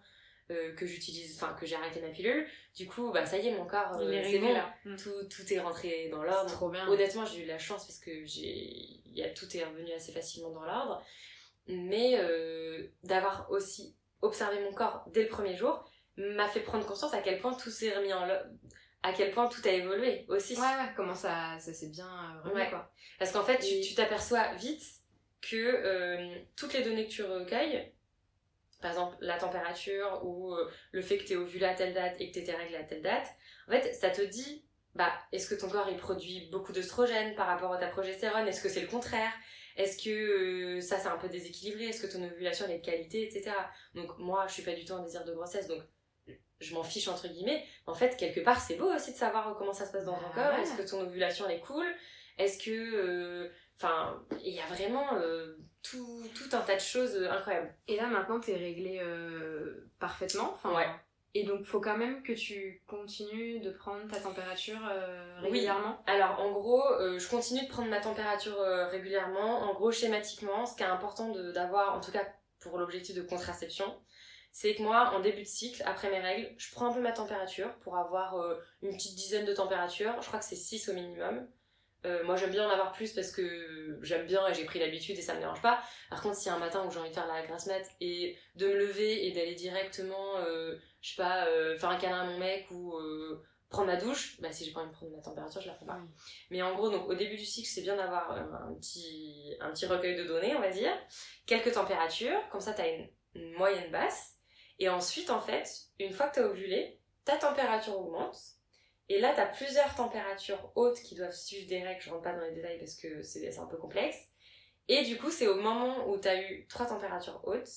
que 0.77 0.85
j'utilise, 0.85 1.37
enfin 1.41 1.55
que 1.55 1.65
j'ai 1.67 1.77
arrêté 1.77 2.01
ma 2.01 2.09
pilule. 2.09 2.45
Du 2.77 2.89
coup, 2.89 3.13
bah 3.13 3.25
ça 3.27 3.39
y 3.39 3.47
est, 3.49 3.57
mon 3.57 3.67
corps, 3.67 3.97
c'est 4.01 4.39
bon. 4.41 4.53
là. 4.53 4.75
Mm. 4.85 4.97
Tout, 4.97 5.25
tout 5.29 5.53
est 5.53 5.61
rentré 5.61 6.09
dans 6.09 6.23
l'ordre. 6.25 6.51
trop 6.51 6.69
bien. 6.69 6.89
Honnêtement, 6.89 7.25
j'ai 7.25 7.41
eu 7.41 7.43
de 7.45 7.49
la 7.49 7.59
chance 7.59 7.87
parce 7.87 7.99
que 8.01 8.25
j'ai, 8.25 9.00
y 9.19 9.23
a 9.23 9.31
tout 9.31 9.55
est 9.57 9.65
revenu 9.65 9.93
assez 9.93 10.13
facilement 10.13 10.51
dans 10.51 10.65
l'ordre. 10.65 11.05
Mais 11.67 12.19
euh, 12.19 12.89
d'avoir 13.05 13.51
aussi 13.51 13.97
observé 14.23 14.61
mon 14.65 14.73
corps 14.73 15.05
dès 15.13 15.23
le 15.23 15.29
premier 15.29 15.57
jour 15.57 15.89
m'a 16.17 16.49
fait 16.49 16.61
prendre 16.61 16.85
conscience 16.87 17.15
à 17.15 17.21
quel 17.23 17.39
point 17.41 17.55
tout 17.55 17.71
s'est 17.71 17.95
remis 17.97 18.13
en 18.13 18.27
l'ordre, 18.27 18.47
à 19.03 19.13
quel 19.13 19.31
point 19.31 19.49
tout 19.49 19.61
a 19.65 19.71
évolué 19.71 20.25
aussi. 20.29 20.55
Ouais, 20.55 20.61
ouais, 20.63 20.93
comment 20.97 21.15
ça, 21.15 21.59
ça 21.59 21.73
s'est 21.73 21.89
bien 21.91 22.07
euh, 22.09 22.43
remis 22.43 22.57
Ouais. 22.57 22.69
quoi. 22.71 22.93
Parce 23.19 23.33
qu'en 23.33 23.45
fait, 23.45 23.59
tu- 23.59 23.75
Et- 23.77 23.81
tu 23.81 23.95
t'aperçois 23.95 24.53
vite 24.55 24.83
que 25.41 25.57
euh, 25.57 26.39
toutes 26.57 26.75
les 26.75 26.83
données 26.83 27.07
que 27.07 27.13
tu 27.13 27.23
recueilles, 27.23 27.93
par 28.83 28.91
exemple 28.91 29.17
la 29.21 29.39
température 29.39 30.21
ou 30.25 30.53
euh, 30.55 30.71
le 30.93 31.01
fait 31.03 31.19
que 31.19 31.25
tu 31.25 31.33
es 31.35 31.37
ovulé 31.37 31.65
à 31.67 31.75
telle 31.75 31.95
date 31.95 32.17
et 32.21 32.31
que 32.31 32.39
tu 32.39 32.45
tes 32.45 32.55
règles 32.55 32.77
à 32.77 32.85
telle 32.85 33.03
date, 33.03 33.27
en 33.69 33.73
fait, 33.73 33.93
ça 33.95 34.11
te 34.11 34.21
dit 34.23 34.65
bah, 35.01 35.13
est-ce 35.33 35.49
que 35.49 35.59
ton 35.59 35.71
corps 35.71 35.89
il 35.91 35.97
produit 35.97 36.49
beaucoup 36.53 36.73
d'œstrogène 36.73 37.35
par 37.35 37.47
rapport 37.47 37.73
à 37.73 37.79
ta 37.79 37.87
progestérone? 37.87 38.47
Est-ce 38.47 38.63
que 38.63 38.69
c'est 38.69 38.83
le 38.83 38.87
contraire? 38.87 39.33
Est-ce 39.77 39.97
que 40.03 40.11
euh, 40.11 40.81
ça 40.83 40.99
c'est 40.99 41.09
un 41.09 41.17
peu 41.17 41.29
déséquilibré? 41.29 41.85
Est-ce 41.87 42.03
que 42.07 42.13
ton 42.13 42.23
ovulation 42.23 42.67
elle 42.67 42.73
est 42.73 42.79
de 42.81 42.85
qualité, 42.85 43.23
etc. 43.27 43.53
Donc 43.95 44.11
moi, 44.19 44.45
je 44.47 44.53
suis 44.53 44.63
pas 44.63 44.73
du 44.75 44.85
tout 44.85 44.93
en 44.93 45.03
désir 45.03 45.25
de 45.25 45.33
grossesse, 45.33 45.67
donc 45.69 45.81
je 46.61 46.75
m'en 46.75 46.83
fiche 46.83 47.09
entre 47.09 47.29
guillemets. 47.29 47.65
En 47.87 47.95
fait, 47.95 48.15
quelque 48.19 48.41
part, 48.41 48.61
c'est 48.61 48.75
beau 48.75 48.93
aussi 48.95 49.13
de 49.13 49.17
savoir 49.17 49.57
comment 49.57 49.73
ça 49.73 49.87
se 49.87 49.93
passe 49.93 50.05
dans 50.05 50.19
ton 50.19 50.27
Ah 50.33 50.35
corps. 50.35 50.53
ouais. 50.59 50.63
Est-ce 50.63 50.77
que 50.77 50.83
ton 50.87 51.01
ovulation 51.01 51.47
elle 51.49 51.57
est 51.57 51.61
cool? 51.61 51.87
Est-ce 52.37 52.59
que, 52.63 52.71
euh, 52.71 53.49
enfin, 53.77 54.23
il 54.45 54.53
y 54.53 54.61
a 54.61 54.67
vraiment 54.67 55.15
euh, 55.17 55.57
tout, 55.83 56.23
tout 56.35 56.55
un 56.55 56.61
tas 56.61 56.75
de 56.77 56.81
choses 56.81 57.17
incroyables. 57.31 57.75
Et 57.89 57.97
là 57.97 58.07
maintenant 58.09 58.39
t'es 58.41 58.57
réglé 58.57 58.99
euh, 59.03 59.91
parfaitement. 59.99 60.51
Enfin, 60.53 60.75
Ouais. 60.77 60.87
Et 61.35 61.45
donc 61.45 61.65
faut 61.65 61.81
quand 61.81 61.97
même 61.97 62.23
que 62.23 62.33
tu 62.33 62.83
continues 62.87 63.61
de 63.61 63.71
prendre 63.71 64.07
ta 64.09 64.19
température 64.19 64.81
euh, 64.91 65.37
Oui. 65.43 65.51
régulièrement. 65.51 66.03
Alors, 66.07 66.41
en 66.41 66.51
gros, 66.51 66.85
euh, 66.95 67.19
je 67.19 67.29
continue 67.29 67.63
de 67.63 67.69
prendre 67.69 67.89
ma 67.89 68.01
température 68.01 68.61
euh, 68.61 68.89
régulièrement. 68.89 69.61
En 69.61 69.73
gros, 69.75 69.93
schématiquement, 69.93 70.67
ce 70.67 70.75
qui 70.75 70.83
est 70.83 70.87
important 70.87 71.31
d'avoir, 71.53 71.95
en 71.95 72.01
tout 72.01 72.11
cas 72.11 72.27
pour 72.61 72.79
l'objectif 72.79 73.15
de 73.15 73.23
contraception, 73.23 73.87
c'est 74.53 74.75
que 74.75 74.83
moi, 74.83 75.13
en 75.15 75.21
début 75.21 75.43
de 75.43 75.47
cycle, 75.49 75.83
après 75.87 76.11
mes 76.11 76.19
règles, 76.19 76.53
je 76.59 76.73
prends 76.73 76.91
un 76.91 76.93
peu 76.93 77.01
ma 77.01 77.13
température 77.13 77.73
pour 77.79 77.97
avoir 77.97 78.35
une 78.83 78.91
petite 78.97 79.15
dizaine 79.15 79.47
de 79.47 79.55
températures. 79.55 80.21
Je 80.21 80.27
crois 80.27 80.41
que 80.41 80.45
c'est 80.45 80.57
6 80.57 80.89
au 80.89 80.93
minimum. 80.93 81.49
Euh, 82.07 82.25
moi, 82.25 82.37
j'aime 82.37 82.51
bien 82.51 82.67
en 82.67 82.71
avoir 82.71 82.93
plus 82.93 83.13
parce 83.13 83.31
que 83.31 83.99
j'aime 84.03 84.27
bien 84.27 84.47
et 84.49 84.55
j'ai 84.55 84.65
pris 84.65 84.79
l'habitude 84.79 85.19
et 85.19 85.23
ça 85.23 85.35
me 85.35 85.41
dérange 85.41 85.61
pas. 85.61 85.83
Par 86.09 86.23
contre, 86.23 86.39
a 86.49 86.53
un 86.53 86.59
matin 86.59 86.85
où 86.87 86.91
j'ai 86.91 86.99
envie 86.99 87.11
de 87.11 87.15
faire 87.15 87.27
la 87.27 87.43
grasse 87.47 87.67
mat 87.67 87.83
et 88.01 88.37
de 88.57 88.67
me 88.67 88.75
lever 88.75 89.27
et 89.27 89.33
d'aller 89.33 89.55
directement, 89.55 90.39
euh, 90.39 90.77
je 91.03 91.11
sais 91.11 91.17
pas, 91.23 91.47
euh, 91.47 91.77
faire 91.77 91.91
un 91.91 91.99
câlin 91.99 92.21
à 92.21 92.25
mon 92.25 92.39
mec 92.39 92.67
ou 92.71 92.95
euh, 92.97 93.43
prendre 93.69 93.89
ma 93.89 93.97
douche, 93.97 94.41
bah 94.41 94.51
si 94.51 94.65
j'ai 94.65 94.73
pas 94.73 94.81
envie 94.81 94.91
de 94.91 94.95
prendre 94.95 95.13
ma 95.15 95.23
température, 95.23 95.61
je 95.61 95.69
la 95.69 95.75
prends 95.75 95.87
pas. 95.87 96.01
Mais 96.51 96.63
en 96.63 96.75
gros, 96.75 96.91
donc 96.91 97.09
au 97.09 97.15
début 97.15 97.37
du 97.37 97.45
cycle, 97.45 97.69
c'est 97.69 97.83
bien 97.83 97.97
d'avoir 97.97 98.33
un 98.33 98.75
petit, 98.75 99.55
un 99.61 99.71
petit 99.71 99.87
recueil 99.87 100.17
de 100.17 100.25
données, 100.25 100.55
on 100.57 100.61
va 100.61 100.71
dire, 100.71 100.93
quelques 101.47 101.73
températures, 101.73 102.49
comme 102.51 102.61
ça 102.61 102.73
t'as 102.73 102.89
une, 102.89 103.09
une 103.35 103.53
moyenne 103.53 103.91
basse. 103.93 104.37
Et 104.79 104.89
ensuite, 104.89 105.29
en 105.31 105.41
fait, 105.41 105.69
une 105.99 106.13
fois 106.13 106.29
que 106.29 106.37
t'as 106.37 106.47
ovulé, 106.47 106.99
ta 107.25 107.37
température 107.37 107.99
augmente. 107.99 108.37
Et 109.13 109.21
là, 109.21 109.33
t'as 109.35 109.47
plusieurs 109.47 109.93
températures 109.97 110.71
hautes 110.77 111.01
qui 111.03 111.17
doivent 111.17 111.35
suivre 111.35 111.69
des 111.69 111.83
règles. 111.83 112.01
Je 112.01 112.11
rentre 112.11 112.23
pas 112.23 112.33
dans 112.33 112.45
les 112.45 112.53
détails 112.53 112.79
parce 112.79 112.95
que 112.95 113.23
c'est 113.25 113.59
un 113.59 113.67
peu 113.67 113.77
complexe. 113.77 114.17
Et 114.87 115.03
du 115.05 115.19
coup, 115.19 115.31
c'est 115.31 115.49
au 115.49 115.57
moment 115.57 116.09
où 116.09 116.17
t'as 116.17 116.41
eu 116.41 116.67
trois 116.69 116.87
températures 116.87 117.41
hautes, 117.45 117.69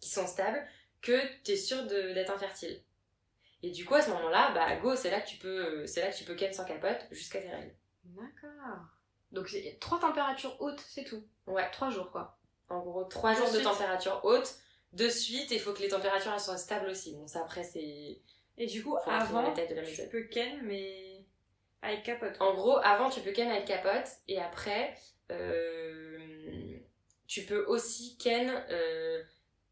qui 0.00 0.08
sont 0.08 0.26
stables, 0.26 0.66
que 1.02 1.20
t'es 1.42 1.56
sûr 1.56 1.86
de- 1.86 2.12
d'être 2.14 2.30
infertile. 2.32 2.82
Et 3.62 3.70
du 3.70 3.84
coup, 3.84 3.94
à 3.94 4.00
ce 4.02 4.08
moment-là, 4.10 4.52
bah 4.52 4.74
go, 4.76 4.96
c'est 4.96 5.10
là 5.10 5.20
que 5.20 5.28
tu 5.28 5.36
peux, 5.36 5.86
c'est 5.86 6.00
là 6.00 6.10
que 6.10 6.16
tu 6.16 6.24
peux 6.24 6.34
ken 6.34 6.52
sans 6.52 6.64
capote 6.64 7.06
jusqu'à 7.10 7.40
tes 7.40 7.50
règles. 7.50 7.74
D'accord. 8.04 8.78
Donc 9.32 9.54
trois 9.80 10.00
températures 10.00 10.56
hautes, 10.60 10.80
c'est 10.88 11.04
tout. 11.04 11.24
Ouais. 11.46 11.70
Trois 11.72 11.90
jours 11.90 12.10
quoi. 12.10 12.38
En 12.70 12.80
gros, 12.80 13.04
trois 13.04 13.32
De 13.34 13.36
jours 13.38 13.52
de 13.52 13.60
température 13.60 14.20
haute. 14.24 14.54
De 14.92 15.08
suite, 15.08 15.50
il 15.50 15.60
faut 15.60 15.72
que 15.72 15.80
les 15.80 15.88
températures 15.88 16.32
elles 16.32 16.40
soient 16.40 16.56
stables 16.58 16.88
aussi. 16.88 17.14
Bon, 17.16 17.26
ça 17.26 17.42
après, 17.42 17.64
c'est. 17.64 18.20
Et 18.58 18.66
du 18.66 18.82
coup, 18.82 18.96
avant, 19.06 19.52
tu 19.54 20.08
peux 20.10 20.22
ken, 20.24 20.60
mais 20.62 21.24
avec 21.80 22.02
capote. 22.04 22.34
En 22.40 22.54
gros, 22.54 22.76
avant, 22.78 23.10
tu 23.10 23.20
peux 23.20 23.32
ken 23.32 23.50
avec 23.50 23.64
capote. 23.64 24.08
Et 24.28 24.38
après, 24.38 24.94
euh, 25.30 26.18
tu 27.26 27.42
peux 27.42 27.64
aussi 27.66 28.16
ken 28.18 28.50
euh, 28.70 29.22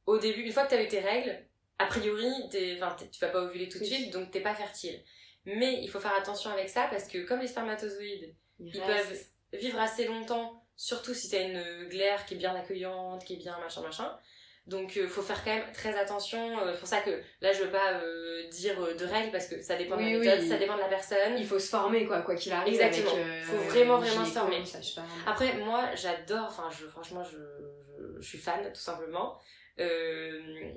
au 0.07 0.19
début. 0.19 0.43
Une 0.43 0.53
fois 0.53 0.65
que 0.65 0.71
tu 0.71 0.75
as 0.77 0.83
eu 0.83 0.89
tes 0.89 1.01
règles, 1.01 1.45
a 1.79 1.87
priori, 1.87 2.31
t'es- 2.51 2.79
t'es- 2.99 3.09
tu 3.11 3.21
vas 3.21 3.29
pas 3.31 3.43
ovuler 3.43 3.69
tout 3.69 3.79
de 3.79 3.85
Oui. 3.85 3.91
suite, 3.91 4.13
donc 4.13 4.31
t'es 4.31 4.41
pas 4.41 4.55
fertile. 4.55 5.03
Mais 5.45 5.83
il 5.83 5.89
faut 5.89 6.01
faire 6.01 6.15
attention 6.15 6.51
avec 6.51 6.69
ça 6.69 6.89
parce 6.91 7.07
que 7.09 7.19
comme 7.27 7.41
les 7.41 7.47
spermatozoïdes, 7.47 8.35
Il 8.59 8.75
ils 8.75 8.81
reste- 8.83 9.09
peuvent 9.53 9.61
vivre 9.61 9.81
assez 9.81 10.05
longtemps, 10.07 10.65
surtout 10.77 11.15
si 11.15 11.31
t'as 11.31 11.43
une 11.49 11.89
glaire 11.89 12.27
qui 12.27 12.35
est 12.35 12.37
bien 12.39 12.55
accueillante, 12.55 13.25
qui 13.25 13.35
est 13.35 13.39
bien 13.39 13.59
machin 13.59 13.81
machin. 13.83 14.19
Donc 14.67 14.97
euh, 14.97 15.09
faut 15.09 15.23
faire 15.23 15.43
quand 15.43 15.55
même 15.55 15.73
très 15.73 15.99
attention. 15.99 16.61
euh, 16.61 16.73
C'est 16.75 16.79
pour 16.79 16.89
ça 16.89 17.01
que 17.01 17.11
là 17.41 17.53
je 17.53 17.65
veux 17.65 17.71
pas 17.71 17.95
euh, 17.95 18.47
dire 18.51 18.81
euh, 18.81 18.95
de 18.95 19.05
règles 19.05 19.33
parce 19.33 19.47
que 19.49 19.61
ça 19.63 19.77
dépend 19.77 19.97
de 19.97 20.03
la 20.03 20.07
oui. 20.07 20.19
méthode, 20.19 20.47
ça 20.49 20.59
dépend 20.59 20.77
de 20.77 20.81
la 20.81 20.89
personne. 20.89 21.37
Il 21.39 21.47
faut 21.47 21.59
se 21.59 21.69
former 21.69 22.07
quoi, 22.07 22.23
quoi 22.23 22.35
qu'il 22.37 22.53
arrive. 22.53 22.75
Exactement. 22.81 23.17
Euh, 23.17 23.43
Faut 23.43 23.57
vraiment, 23.57 23.99
vraiment 23.99 24.25
se 24.25 24.31
former. 24.33 24.63
Après 25.27 25.57
moi 25.59 25.91
j'adore, 25.95 26.45
enfin 26.47 26.69
je, 26.71 26.87
franchement 26.87 27.25
je, 27.25 27.39
je, 27.99 28.21
je 28.21 28.29
suis 28.29 28.39
fan 28.39 28.63
tout 28.73 28.81
simplement. 28.81 29.39
Euh, 29.81 30.73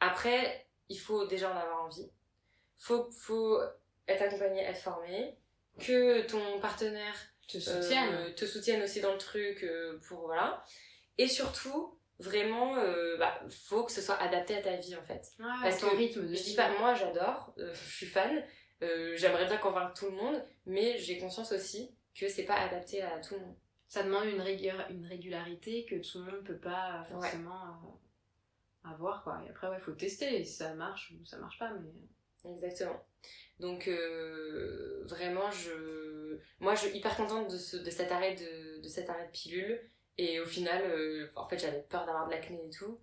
après 0.00 0.66
il 0.88 0.98
faut 0.98 1.26
déjà 1.26 1.48
en 1.52 1.56
avoir 1.56 1.84
envie. 1.84 2.10
Faut, 2.78 3.10
faut 3.10 3.60
être 4.06 4.22
accompagné, 4.22 4.62
être 4.62 4.80
formé. 4.80 5.36
Que 5.78 6.22
ton 6.22 6.58
partenaire 6.60 7.14
te 7.48 7.58
euh, 7.58 7.60
soutienne. 7.60 8.34
te 8.34 8.46
soutiennent 8.46 8.82
aussi 8.82 9.00
dans 9.02 9.12
le 9.12 9.18
truc 9.18 9.62
euh, 9.62 10.00
pour 10.08 10.20
voilà 10.26 10.64
et 11.18 11.28
surtout 11.28 11.95
vraiment 12.18 12.76
euh, 12.76 13.16
bah, 13.18 13.40
faut 13.50 13.84
que 13.84 13.92
ce 13.92 14.00
soit 14.00 14.16
adapté 14.16 14.56
à 14.56 14.62
ta 14.62 14.76
vie 14.76 14.96
en 14.96 15.02
fait 15.02 15.32
Ouais, 15.38 15.46
parce 15.62 15.78
ton 15.78 15.90
que 15.90 15.96
rythme 15.96 16.26
de 16.26 16.34
je 16.34 16.42
dis 16.42 16.54
pas 16.54 16.70
moi 16.78 16.94
j'adore 16.94 17.52
euh, 17.58 17.74
je 17.74 17.94
suis 17.96 18.06
fan 18.06 18.42
euh, 18.82 19.14
j'aimerais 19.16 19.46
bien 19.46 19.58
convaincre 19.58 19.92
tout 19.94 20.06
le 20.06 20.16
monde 20.16 20.42
mais 20.64 20.98
j'ai 20.98 21.18
conscience 21.18 21.52
aussi 21.52 21.94
que 22.14 22.28
c'est 22.28 22.44
pas 22.44 22.54
adapté 22.56 23.02
à 23.02 23.20
tout 23.20 23.34
le 23.34 23.40
monde 23.40 23.56
Ça 23.88 24.02
demande 24.02 24.24
une, 24.24 24.40
rigueur, 24.40 24.86
une 24.90 25.06
régularité 25.06 25.84
que 25.84 25.96
tout 25.96 26.18
le 26.18 26.32
monde 26.32 26.44
peut 26.44 26.58
pas 26.58 27.04
forcément 27.10 27.64
euh, 27.64 28.90
avoir 28.90 29.22
quoi. 29.22 29.42
Et 29.46 29.50
après 29.50 29.68
ouais, 29.68 29.78
faut 29.80 29.92
tester. 29.92 30.42
Si 30.44 30.54
ça 30.54 30.74
marche 30.74 31.12
ou 31.12 31.24
ça 31.26 31.36
marche 31.38 31.58
pas, 31.58 31.70
mais. 31.74 32.50
exactement 32.50 33.04
Donc 33.60 33.88
vraiment, 35.04 35.50
je, 35.50 36.38
moi, 36.60 36.74
je 36.74 36.86
suis 36.86 36.96
hyper 36.96 37.16
contente 37.16 37.50
de, 37.50 37.58
ce, 37.58 37.76
de 37.76 37.90
cet 37.90 38.10
arrêt 38.12 38.34
de, 38.34 38.80
de 38.82 38.88
cet 38.88 39.10
arrêt 39.10 39.26
de 39.26 39.32
pilule. 39.32 39.80
Et 40.18 40.40
au 40.40 40.46
final, 40.46 40.82
euh, 40.82 41.28
en 41.36 41.46
fait, 41.48 41.58
j'avais 41.58 41.82
peur 41.82 42.06
d'avoir 42.06 42.26
de 42.26 42.32
l'acné 42.32 42.58
et 42.66 42.70
tout. 42.70 42.98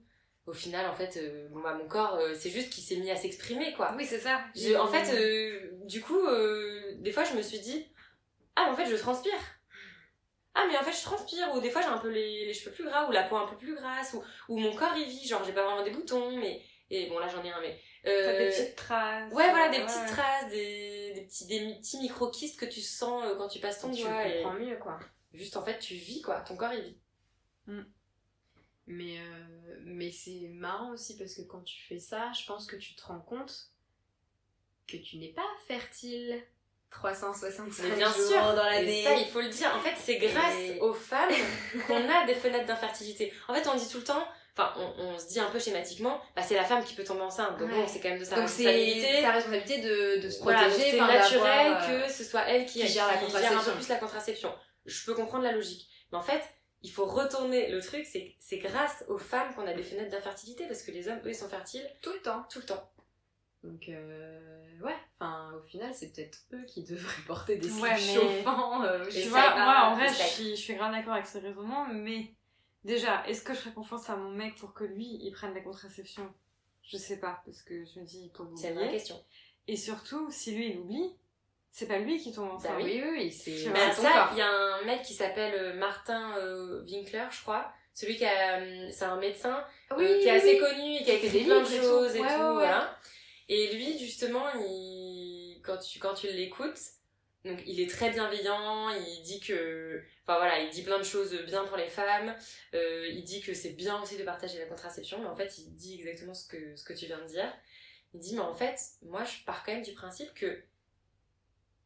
Au 0.45 0.53
final, 0.53 0.85
en 0.89 0.93
fait, 0.93 1.17
euh, 1.17 1.47
bon, 1.49 1.61
bah, 1.61 1.73
mon 1.73 1.87
corps, 1.87 2.15
euh, 2.15 2.33
c'est 2.33 2.49
juste 2.49 2.69
qu'il 2.71 2.83
s'est 2.83 2.97
mis 2.97 3.09
à 3.11 3.15
s'exprimer, 3.15 3.73
quoi. 3.73 3.93
Oui, 3.97 4.05
c'est 4.05 4.19
ça. 4.19 4.41
Je- 4.55 4.75
en 4.75 4.87
fait, 4.87 5.13
euh, 5.15 5.69
du 5.85 6.01
coup, 6.01 6.19
des 6.97 7.11
fois, 7.11 7.23
je 7.23 7.33
me 7.35 7.41
suis 7.41 7.59
dit, 7.59 7.87
ah, 8.55 8.65
mais 8.65 8.71
en 8.71 8.75
fait, 8.75 8.89
je 8.91 8.95
transpire. 8.95 9.33
Ah, 10.55 10.65
mais 10.69 10.77
en 10.77 10.83
fait, 10.83 10.91
je 10.91 11.01
transpire. 11.01 11.51
Ou 11.55 11.61
des 11.61 11.69
fois, 11.71 11.81
j'ai 11.81 11.87
un 11.87 11.97
peu 11.97 12.09
les, 12.09 12.45
les 12.45 12.53
cheveux 12.53 12.71
plus 12.75 12.83
gras, 12.83 13.07
ou 13.07 13.11
la 13.11 13.23
peau 13.23 13.37
un 13.37 13.47
peu 13.47 13.57
plus 13.57 13.73
grasse, 13.75 14.13
ou, 14.13 14.23
ou 14.49 14.57
mon 14.59 14.75
corps, 14.75 14.95
il 14.97 15.05
vit. 15.07 15.27
Genre, 15.27 15.43
j'ai 15.43 15.53
pas 15.53 15.63
vraiment 15.63 15.83
des 15.83 15.91
boutons, 15.91 16.35
mais. 16.37 16.61
Et 16.89 17.07
bon, 17.07 17.17
là, 17.19 17.27
j'en 17.27 17.43
ai 17.43 17.49
un, 17.51 17.61
mais. 17.61 17.79
Des 18.03 18.49
petites 18.49 18.75
traces. 18.75 19.31
Ouais, 19.33 19.49
voilà, 19.49 19.69
des 19.69 19.77
ouais. 19.77 19.85
petites 19.85 20.05
traces, 20.07 20.49
des, 20.51 21.13
des 21.15 21.21
petits, 21.21 21.47
des 21.47 21.59
petits 21.79 21.97
micro-kystes 21.99 22.59
que 22.59 22.65
tu 22.65 22.81
sens 22.81 23.23
quand 23.37 23.47
tu 23.47 23.59
passes 23.59 23.79
ton 23.79 23.89
tu 23.91 24.03
doigt. 24.03 24.27
Et 24.27 24.43
comprends 24.43 24.59
mieux, 24.59 24.77
quoi. 24.77 24.99
juste, 25.33 25.55
en 25.57 25.63
fait, 25.63 25.79
tu 25.79 25.95
vis, 25.95 26.21
quoi. 26.21 26.41
Ton 26.41 26.55
corps, 26.57 26.73
il 26.73 26.81
vit. 26.83 26.97
Mais, 28.87 29.17
euh, 29.19 29.77
mais 29.85 30.11
c'est 30.11 30.49
marrant 30.49 30.91
aussi 30.91 31.17
parce 31.17 31.33
que 31.35 31.41
quand 31.43 31.61
tu 31.63 31.81
fais 31.83 31.99
ça, 31.99 32.31
je 32.37 32.45
pense 32.45 32.67
que 32.67 32.75
tu 32.75 32.95
te 32.95 33.03
rends 33.05 33.21
compte 33.21 33.69
que 34.87 34.97
tu 34.97 35.17
n'es 35.17 35.29
pas 35.29 35.47
fertile 35.67 36.43
365 36.89 37.83
Mais 37.89 37.95
bien 37.95 38.07
jours 38.13 38.27
sûr, 38.27 38.41
dans 38.55 38.67
Et 38.69 38.75
l'année. 38.81 39.03
ça, 39.03 39.15
il 39.15 39.27
faut 39.27 39.41
le 39.41 39.47
dire. 39.49 39.73
En 39.75 39.79
fait, 39.79 39.95
c'est 39.97 40.17
grâce 40.17 40.55
Et- 40.59 40.79
aux 40.81 40.93
femmes 40.93 41.29
qu'on 41.87 42.09
a 42.09 42.25
des 42.25 42.35
fenêtres 42.35 42.65
d'infertilité. 42.65 43.31
En 43.47 43.53
fait, 43.55 43.67
on 43.69 43.75
dit 43.75 43.87
tout 43.89 43.97
le 43.99 44.03
temps, 44.03 44.27
enfin, 44.55 44.73
on, 44.77 45.01
on 45.05 45.17
se 45.17 45.27
dit 45.29 45.39
un 45.39 45.49
peu 45.49 45.59
schématiquement, 45.59 46.21
bah, 46.35 46.41
c'est 46.43 46.53
la 46.55 46.65
femme 46.65 46.83
qui 46.83 46.93
peut 46.93 47.05
tomber 47.05 47.21
enceinte. 47.21 47.57
Donc 47.57 47.69
Ouais. 47.69 47.75
bon, 47.77 47.87
c'est 47.87 48.01
quand 48.01 48.09
même 48.09 48.19
de 48.19 48.25
sa 48.25 48.35
Donc 48.35 48.49
c'est 48.49 48.65
responsabilité. 48.67 49.21
sa 49.21 49.31
responsabilité 49.31 49.81
de, 49.81 50.21
de 50.21 50.29
se 50.29 50.43
Voilà, 50.43 50.67
protéger. 50.67 50.91
c'est 50.91 50.97
naturel 50.99 51.77
euh, 51.79 52.05
que 52.07 52.11
ce 52.13 52.23
soit 52.25 52.41
elle 52.49 52.65
qui, 52.65 52.81
qui 52.81 52.87
gère 52.89 53.07
la 53.07 53.13
un 53.13 53.63
peu 53.63 53.71
plus 53.71 53.87
la 53.87 53.95
contraception. 53.95 54.53
Je 54.85 55.05
peux 55.05 55.15
comprendre 55.15 55.45
la 55.45 55.53
logique. 55.53 55.89
Mais 56.11 56.17
en 56.17 56.21
fait, 56.21 56.43
il 56.83 56.91
faut 56.91 57.05
retourner 57.05 57.69
le 57.71 57.81
truc, 57.81 58.05
c'est 58.05 58.35
c'est 58.39 58.57
grâce 58.59 59.03
aux 59.07 59.17
femmes 59.17 59.53
qu'on 59.55 59.65
a 59.65 59.73
des 59.73 59.83
fenêtres 59.83 60.11
d'infertilité 60.11 60.67
parce 60.67 60.83
que 60.83 60.91
les 60.91 61.07
hommes, 61.07 61.19
eux, 61.25 61.29
ils 61.29 61.35
sont 61.35 61.49
fertiles 61.49 61.89
tout 62.01 62.11
le 62.13 62.19
temps. 62.21 62.43
tout 62.49 62.59
le 62.59 62.65
temps. 62.65 62.89
Donc 63.63 63.87
euh, 63.87 64.77
ouais, 64.81 64.95
enfin 65.17 65.53
au 65.57 65.61
final 65.61 65.93
c'est 65.93 66.11
peut-être 66.13 66.39
eux 66.51 66.63
qui 66.65 66.83
devraient 66.83 67.21
porter 67.27 67.55
des 67.55 67.71
Ouais, 67.79 67.95
slips 67.97 68.15
mais- 68.21 68.21
chauffants. 68.43 68.83
euh, 68.83 69.05
Tu 69.05 69.11
je 69.11 69.17
Et 69.19 69.23
sais 69.23 69.29
vois, 69.29 69.55
moi, 69.55 69.85
en 69.85 69.95
vrai, 69.95 70.09
je 70.09 70.13
suis, 70.15 70.49
je 70.51 70.61
suis 70.61 70.75
grave 70.75 70.91
d'accord 70.91 71.13
avec 71.13 71.27
ce 71.27 71.37
raisonnement, 71.37 71.87
mais 71.87 72.33
déjà, 72.83 73.25
est-ce 73.27 73.41
que 73.41 73.53
je 73.53 73.59
ferais 73.59 73.73
confiance 73.73 74.09
à 74.09 74.17
mon 74.17 74.31
mec 74.31 74.55
pour 74.57 74.73
que 74.73 74.83
lui, 74.83 75.17
il 75.21 75.31
prenne 75.31 75.53
la 75.53 75.61
contraception? 75.61 76.33
Je 76.81 76.97
sais 76.97 77.21
pas, 77.21 77.41
parce 77.45 77.61
que 77.61 77.85
je 77.85 78.01
me 78.01 78.05
dis, 78.05 78.23
il 78.25 78.29
peut 78.31 78.43
C'est 78.57 78.71
une 78.71 78.75
vraie 78.75 78.89
question. 78.91 79.15
Et 79.69 79.77
surtout, 79.77 80.29
si 80.29 80.53
lui, 80.53 80.71
il 80.71 80.79
oublie, 80.79 81.15
c'est 81.73 81.87
pas 81.87 81.97
lui 81.97 82.17
qui 82.19 82.31
tombe 82.31 82.51
enceinte. 82.51 82.77
Bah 82.77 82.83
oui, 82.83 83.01
oui, 83.03 83.09
oui, 83.17 83.31
c'est 83.31 83.65
ton 83.65 84.03
ça, 84.03 84.29
il 84.33 84.37
y 84.37 84.41
a 84.41 84.47
un 84.49 84.83
mec 84.85 85.01
qui 85.01 85.13
s'appelle 85.15 85.55
euh, 85.55 85.73
Martin 85.73 86.37
euh, 86.37 86.83
Winkler, 86.85 87.25
je 87.31 87.41
crois. 87.41 87.73
Celui 87.95 88.15
qui 88.15 88.25
a, 88.25 88.59
euh, 88.59 88.89
c'est 88.91 89.05
un 89.05 89.17
médecin 89.17 89.65
euh, 89.91 89.95
Oui, 89.97 90.05
qui 90.21 90.27
est 90.27 90.31
oui, 90.31 90.37
assez 90.37 90.53
oui. 90.53 90.59
connu 90.59 90.95
et 90.97 91.03
qui 91.03 91.11
a 91.11 91.17
fait 91.17 91.43
plein 91.43 91.61
de 91.61 91.65
et 91.67 91.77
choses 91.81 92.11
tout. 92.11 92.17
et 92.17 92.19
tout, 92.19 92.23
Ouais, 92.25 92.29
ouais, 92.31 92.45
ouais. 92.45 92.53
voilà. 92.53 92.97
Et 93.49 93.73
lui, 93.75 93.97
justement, 93.97 94.45
il, 94.55 95.61
quand 95.63 95.77
tu, 95.77 95.97
quand 95.99 96.13
tu 96.13 96.27
l'écoutes, 96.27 96.79
donc 97.43 97.59
il 97.65 97.79
est 97.81 97.89
très 97.89 98.11
bienveillant, 98.11 98.89
il 98.91 99.21
dit 99.23 99.39
que, 99.39 100.01
enfin 100.23 100.37
voilà, 100.37 100.59
il 100.59 100.69
dit 100.69 100.83
plein 100.83 100.97
de 100.99 101.03
choses 101.03 101.33
bien 101.45 101.65
pour 101.65 101.77
les 101.77 101.89
femmes, 101.89 102.35
euh, 102.75 103.07
il 103.09 103.23
dit 103.23 103.41
que 103.41 103.53
c'est 103.55 103.71
bien 103.71 103.99
aussi 104.01 104.17
de 104.17 104.23
partager 104.23 104.59
la 104.59 104.65
contraception, 104.65 105.19
mais 105.19 105.27
en 105.27 105.35
fait, 105.35 105.57
il 105.57 105.75
dit 105.75 105.95
exactement 105.99 106.33
ce 106.35 106.47
que, 106.47 106.75
ce 106.75 106.83
que 106.83 106.93
tu 106.93 107.05
viens 107.07 107.19
de 107.19 107.25
dire. 107.27 107.51
Il 108.13 108.19
dit, 108.19 108.35
mais 108.35 108.41
en 108.41 108.53
fait, 108.53 108.79
moi, 109.01 109.23
je 109.23 109.43
pars 109.45 109.63
quand 109.65 109.73
même 109.73 109.81
du 109.83 109.93
principe 109.93 110.33
que, 110.35 110.63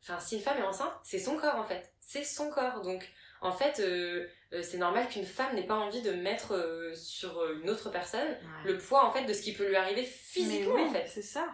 enfin, 0.09 0.19
si 0.19 0.35
une 0.35 0.41
femme 0.41 0.57
est 0.59 0.63
enceinte, 0.63 0.93
c'est 1.03 1.19
son 1.19 1.37
corps, 1.37 1.55
en 1.57 1.65
fait. 1.65 1.93
C'est 1.99 2.23
son 2.23 2.49
corps. 2.49 2.81
Donc, 2.81 3.07
en 3.41 3.51
fait, 3.51 3.79
euh, 3.79 4.27
euh, 4.53 4.61
c'est 4.63 4.77
normal 4.77 5.07
qu'une 5.09 5.25
femme 5.25 5.55
n'ait 5.55 5.65
pas 5.67 5.75
envie 5.75 6.01
de 6.01 6.11
mettre 6.11 6.53
euh, 6.55 6.93
sur 6.95 7.43
une 7.51 7.69
autre 7.69 7.89
personne 7.91 8.27
Ouais. 8.27 8.71
le 8.71 8.77
poids, 8.77 9.05
en 9.05 9.11
fait, 9.11 9.25
de 9.25 9.33
ce 9.33 9.41
qui 9.41 9.53
peut 9.53 9.67
lui 9.67 9.75
arriver 9.75 10.03
physiquement, 10.03 10.75
Mais 10.75 10.81
oui, 10.83 10.89
en 10.89 10.93
fait. 10.93 11.07
c'est 11.07 11.21
ça. 11.21 11.47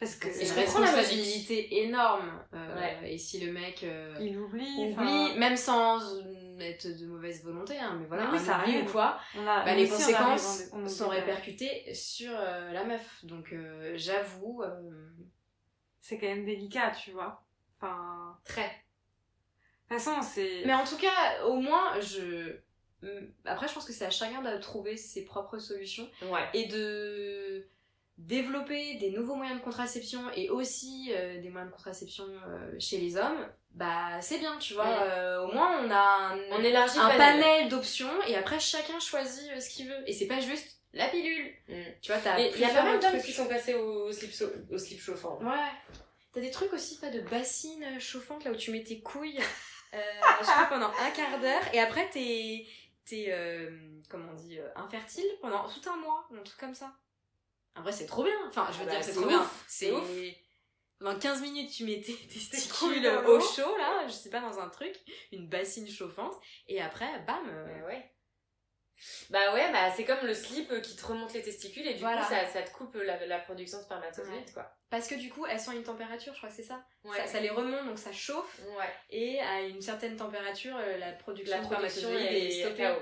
Parce 0.00 0.16
que 0.16 0.30
C'est 0.30 0.44
je 0.44 0.50
une 0.54 0.64
comprends 0.66 0.80
la 0.80 0.86
responsabilité 0.92 1.82
énorme. 1.84 2.44
euh, 2.52 2.76
Ouais. 2.76 3.12
Et 3.14 3.16
si 3.18 3.40
le 3.44 3.52
mec 3.52 3.84
euh, 3.84 4.14
il 4.20 4.36
oublie. 4.38 4.92
même 5.38 5.56
sans 5.56 6.00
être 6.60 6.86
de 6.88 7.06
mauvaise 7.06 7.42
volonté, 7.44 7.78
hein, 7.78 7.96
mais 8.00 8.06
voilà, 8.06 8.24
Mais 8.24 8.32
oui, 8.32 8.36
un 8.38 8.40
ça 8.44 8.56
arrive. 8.56 8.84
ou 8.84 8.90
quoi, 8.92 9.18
a, 9.38 9.64
bah, 9.64 9.74
les 9.74 9.86
on 9.90 9.96
conséquences 9.96 10.62
on- 10.72 10.82
on 10.84 10.88
sont 10.88 11.08
répercutées 11.08 11.94
sur 11.94 12.32
euh, 12.36 12.72
la 12.72 12.84
meuf. 12.84 13.24
Donc 13.24 13.52
euh, 13.52 13.92
j'avoue, 13.96 14.62
euh, 14.62 14.90
C'est 16.00 16.18
quand 16.18 16.26
même 16.26 16.44
délicat, 16.44 16.90
tu 16.90 17.12
vois. 17.12 17.43
Enfin, 17.84 18.38
Très. 18.44 18.62
de 19.90 19.96
toute 19.96 19.98
façon, 20.04 20.22
c'est. 20.22 20.62
Mais 20.64 20.74
en 20.74 20.84
tout 20.84 20.96
cas, 20.96 21.44
au 21.46 21.56
moins, 21.56 22.00
je. 22.00 22.56
Hum, 23.02 23.28
Après, 23.44 23.68
je 23.68 23.74
pense 23.74 23.84
que 23.84 23.92
c'est 23.92 24.06
à 24.06 24.10
chacun 24.10 24.40
de 24.42 24.56
trouver 24.58 24.96
ses 24.96 25.24
propres 25.24 25.58
solutions 25.58 26.08
Ouais. 26.22 26.48
et 26.54 26.66
de 26.66 27.66
développer 28.16 28.94
des 28.94 29.10
nouveaux 29.10 29.34
moyens 29.34 29.58
de 29.58 29.64
contraception 29.64 30.20
et 30.36 30.48
aussi 30.48 31.12
euh, 31.12 31.40
des 31.42 31.50
moyens 31.50 31.70
de 31.70 31.76
contraception 31.76 32.24
euh, 32.46 32.72
chez 32.78 32.98
les 32.98 33.16
hommes. 33.16 33.46
Bah, 33.72 34.20
c'est 34.20 34.38
bien, 34.38 34.56
tu 34.58 34.74
vois. 34.74 34.86
Mm. 34.86 35.02
euh, 35.02 35.42
au 35.42 35.52
moins, 35.52 35.84
on 35.84 35.90
a 35.90 36.32
un, 36.32 36.38
On 36.52 36.62
élargit 36.62 36.98
un 36.98 37.08
panel. 37.08 37.40
panel 37.42 37.68
d'options 37.68 38.22
et 38.28 38.36
après, 38.36 38.58
chacun 38.60 38.98
choisit 39.00 39.60
ce 39.60 39.68
qu'il 39.68 39.88
veut. 39.88 40.02
Et 40.08 40.12
c'est 40.12 40.26
pas 40.28 40.40
juste 40.40 40.78
la 40.94 41.08
pilule. 41.08 41.52
Mm. 41.68 41.74
Tu 42.00 42.12
vois, 42.12 42.20
t'as 42.22 42.38
il 42.38 42.58
y 42.58 42.64
a 42.64 42.68
pas 42.68 42.84
mal 42.84 43.00
d'hommes 43.00 43.20
qui 43.20 43.32
sont 43.32 43.48
passés 43.48 43.74
au 43.74 44.10
slip, 44.12 44.32
au 44.70 44.78
slip 44.78 45.00
chauffant. 45.00 45.38
Ouais. 45.42 45.70
T'as 46.34 46.40
des 46.40 46.50
trucs 46.50 46.72
aussi, 46.72 46.98
pas 46.98 47.10
de 47.10 47.20
bassines 47.20 48.00
chauffantes 48.00 48.44
là 48.44 48.50
où 48.50 48.56
tu 48.56 48.70
mets 48.72 48.82
tes 48.82 49.00
couilles, 49.00 49.40
euh, 49.94 49.98
je 50.42 50.68
pendant 50.68 50.90
un 50.90 51.10
quart 51.12 51.38
d'heure 51.40 51.62
et 51.72 51.78
après 51.80 52.10
t'es, 52.10 52.66
t'es, 53.04 53.26
euh, 53.28 53.70
comment 54.08 54.32
on 54.32 54.34
dit, 54.34 54.58
euh, 54.58 54.68
infertile 54.76 55.26
pendant 55.40 55.68
tout 55.68 55.88
un 55.88 55.96
mois, 55.96 56.26
un 56.36 56.42
truc 56.42 56.58
comme 56.58 56.74
ça. 56.74 56.92
En 57.76 57.82
vrai, 57.82 57.92
c'est 57.92 58.06
trop 58.06 58.22
bien. 58.24 58.36
Enfin, 58.48 58.68
je 58.72 58.78
veux 58.78 58.84
Bah, 58.86 58.92
dire, 58.92 59.02
c'est 59.04 59.12
c'est 59.12 59.20
trop 59.20 59.24
ouf, 59.26 59.30
bien. 59.30 59.50
c'est 59.66 59.90
ouf. 59.92 60.08
Pendant 61.00 61.18
15 61.18 61.42
minutes, 61.42 61.70
tu 61.72 61.84
mets 61.84 62.00
tes 62.00 62.14
testicules 62.14 63.06
au 63.26 63.40
chaud, 63.40 63.76
là, 63.76 64.06
je 64.06 64.12
sais 64.12 64.30
pas, 64.30 64.40
dans 64.40 64.58
un 64.60 64.68
truc, 64.68 64.94
une 65.32 65.48
bassine 65.48 65.88
chauffante, 65.88 66.34
et 66.68 66.80
après, 66.80 67.20
bam, 67.26 67.44
Bah 67.46 67.86
ouais. 67.86 68.13
Bah 69.30 69.52
ouais, 69.54 69.70
bah 69.72 69.90
c'est 69.94 70.04
comme 70.04 70.24
le 70.26 70.34
slip 70.34 70.80
qui 70.82 70.96
te 70.96 71.04
remonte 71.06 71.32
les 71.34 71.42
testicules 71.42 71.86
et 71.86 71.94
du 71.94 72.00
Voilà. 72.00 72.22
coup 72.22 72.28
ça, 72.32 72.46
ça 72.46 72.62
te 72.62 72.70
coupe 72.70 72.94
la, 72.94 73.26
la 73.26 73.38
production 73.38 73.78
de 73.78 73.82
spermatozoïdes 73.84 74.32
Ouais. 74.46 74.52
quoi. 74.54 74.70
parce 74.90 75.08
que 75.08 75.14
du 75.16 75.30
coup, 75.30 75.44
elles 75.46 75.60
sont 75.60 75.72
à 75.72 75.74
une 75.74 75.82
température, 75.82 76.32
je 76.32 76.38
crois 76.38 76.48
que 76.50 76.54
c'est 76.56 76.62
ça. 76.62 76.84
Ouais. 77.04 77.16
ça. 77.18 77.26
Ça 77.26 77.40
les 77.40 77.50
remonte, 77.50 77.86
donc 77.86 77.98
ça 77.98 78.12
chauffe, 78.12 78.60
Ouais. 78.78 78.88
et 79.10 79.40
à 79.40 79.62
une 79.62 79.80
certaine 79.82 80.16
température, 80.16 80.76
euh, 80.78 80.96
la 80.98 81.12
production 81.12 81.56
La 81.56 81.62
de 81.62 81.66
production 81.68 82.08
spermatozoïdes 82.08 82.42
est 82.42 82.60
est 82.60 82.64
stoppée. 82.64 82.94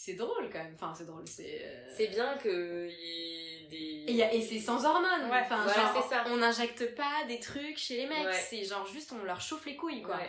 C'est 0.00 0.14
drôle 0.14 0.48
quand 0.52 0.60
même. 0.62 0.74
Enfin, 0.76 0.94
c'est 0.96 1.06
drôle. 1.06 1.26
C'est. 1.26 1.60
euh, 1.64 1.92
C'est 1.96 2.06
bien 2.06 2.38
qu'il 2.38 2.50
y 2.88 3.64
ait 3.64 3.66
des. 3.68 4.04
Et, 4.06 4.12
y 4.12 4.22
a- 4.22 4.32
et 4.32 4.40
c'est 4.42 4.60
sans 4.60 4.84
hormones. 4.84 5.28
Ouais, 5.28 5.40
enfin, 5.42 5.64
voilà, 5.64 5.92
genre, 5.92 6.02
c'est 6.08 6.14
ça. 6.14 6.24
on 6.28 6.36
n'injecte 6.36 6.94
pas 6.94 7.24
des 7.26 7.40
trucs 7.40 7.76
chez 7.78 7.96
les 7.96 8.06
mecs. 8.06 8.32
C'est 8.32 8.62
genre 8.64 8.86
juste 8.86 9.10
on 9.12 9.24
leur 9.24 9.40
chauffe 9.40 9.66
les 9.66 9.74
couilles 9.74 10.02
quoi. 10.02 10.20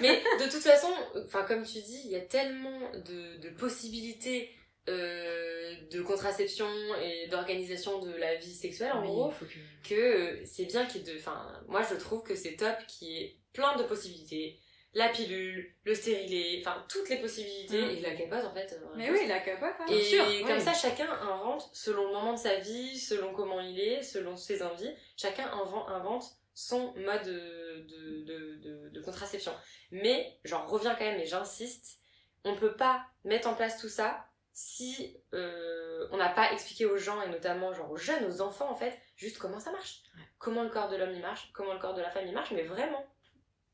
Mais 0.00 0.22
de 0.38 0.44
toute 0.44 0.62
façon, 0.62 0.88
enfin 1.24 1.42
comme 1.44 1.64
tu 1.64 1.80
dis, 1.80 2.02
il 2.04 2.10
y 2.12 2.16
a 2.16 2.20
tellement 2.20 2.90
de, 2.92 3.38
de 3.38 3.48
possibilités 3.50 4.50
euh, 4.88 5.74
de 5.90 6.02
contraception 6.02 6.66
et 7.02 7.26
d'organisation 7.28 8.00
de 8.00 8.12
la 8.12 8.34
vie 8.36 8.54
sexuelle 8.54 8.92
en 8.92 9.00
Oui, 9.02 9.06
gros 9.08 9.30
que- 9.30 9.88
que 9.88 9.94
euh, 9.94 10.42
c'est 10.44 10.66
bien 10.66 10.84
qu'il 10.86 11.00
y 11.06 11.10
ait 11.10 11.14
de 11.14 11.18
enfin 11.18 11.62
moi 11.68 11.82
je 11.88 11.94
trouve 11.96 12.22
que 12.22 12.34
c'est 12.34 12.56
top 12.56 12.76
qu'il 12.86 13.08
y 13.08 13.16
ait 13.22 13.36
plein 13.54 13.76
de 13.76 13.82
possibilités 13.84 14.58
la 14.92 15.08
pilule 15.08 15.74
le 15.84 15.94
stérilet 15.94 16.60
enfin 16.60 16.84
toutes 16.88 17.08
les 17.08 17.16
possibilités 17.16 17.80
Mm. 17.80 17.90
et 17.96 18.00
la 18.00 18.14
capote 18.14 18.44
en 18.44 18.54
fait 18.54 18.72
euh, 18.74 18.86
Mais 18.96 19.10
oui, 19.10 19.26
la 19.26 19.40
capote, 19.40 19.74
hein. 19.80 19.86
et 19.88 20.02
sûr, 20.02 20.24
comme 20.46 20.56
oui. 20.58 20.62
ça, 20.62 20.74
chacun 20.74 21.10
invente 21.10 21.68
selon 21.72 22.06
le 22.08 22.12
moment 22.12 22.34
de 22.34 22.38
sa 22.38 22.56
vie, 22.58 22.98
selon 22.98 23.32
comment 23.32 23.60
il 23.60 23.80
est, 23.80 24.02
selon 24.02 24.36
ses 24.36 24.62
envies. 24.62 24.92
Chacun 25.16 25.46
inven- 25.48 25.88
invente 25.88 26.24
son 26.54 26.94
mode 26.94 27.24
de, 27.24 28.24
de, 28.24 28.88
de, 28.90 29.00
contraception. 29.02 29.52
Mais, 29.90 30.38
j'en 30.44 30.64
reviens 30.64 30.94
quand 30.94 31.04
même 31.04 31.20
et 31.20 31.26
j'insiste, 31.26 31.98
on 32.44 32.56
peut 32.56 32.76
pas 32.76 33.04
mettre 33.24 33.48
en 33.48 33.54
place 33.54 33.78
tout 33.78 33.88
ça 33.88 34.28
si 34.52 35.16
euh, 35.32 36.06
on 36.12 36.16
n'a 36.16 36.28
pas 36.28 36.52
expliqué 36.52 36.86
aux 36.86 36.96
gens, 36.96 37.20
et 37.22 37.28
notamment 37.28 37.74
genre 37.74 37.90
aux 37.90 37.96
jeunes, 37.96 38.24
aux 38.24 38.40
enfants 38.40 38.70
en 38.70 38.76
fait, 38.76 38.96
juste 39.16 39.38
comment 39.38 39.58
ça 39.58 39.72
marche. 39.72 40.02
Comment 40.38 40.62
le 40.62 40.70
corps 40.70 40.88
de 40.88 40.96
l'homme 40.96 41.12
il 41.12 41.20
marche, 41.20 41.50
comment 41.52 41.72
le 41.72 41.80
corps 41.80 41.94
de 41.94 42.02
la 42.02 42.10
femme 42.10 42.26
il 42.26 42.32
marche, 42.34 42.52
mais 42.52 42.62
vraiment. 42.62 43.04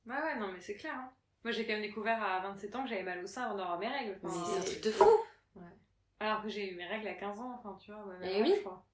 Ouais, 0.06 0.14
ouais, 0.14 0.36
non, 0.38 0.48
mais 0.48 0.60
c'est 0.60 0.76
clair. 0.76 0.94
hein. 0.94 1.12
Moi, 1.44 1.52
j'ai 1.52 1.66
quand 1.66 1.72
même 1.72 1.82
découvert 1.82 2.22
à 2.22 2.40
27 2.40 2.76
ans 2.76 2.82
que 2.84 2.88
j'avais 2.90 3.02
mal 3.02 3.22
au 3.22 3.26
sein 3.26 3.44
avant 3.44 3.56
d'avoir 3.56 3.78
mes 3.78 3.88
règles. 3.88 4.18
Enfin, 4.22 4.44
c'est 4.46 4.56
un 4.56 4.60
euh, 4.60 4.64
truc 4.64 4.80
de 4.82 4.90
fou 4.90 5.08
Alors 6.18 6.42
que 6.42 6.48
j'ai 6.48 6.70
eu 6.72 6.76
mes 6.76 6.86
règles 6.86 7.08
à 7.08 7.14
15 7.14 7.40
ans, 7.40 7.58
enfin, 7.58 7.78
tu 7.80 7.92
vois. 7.92 8.04
Eh 8.22 8.26
même 8.26 8.42
oui. 8.42 8.54
je 8.56 8.60
crois. 8.60 8.84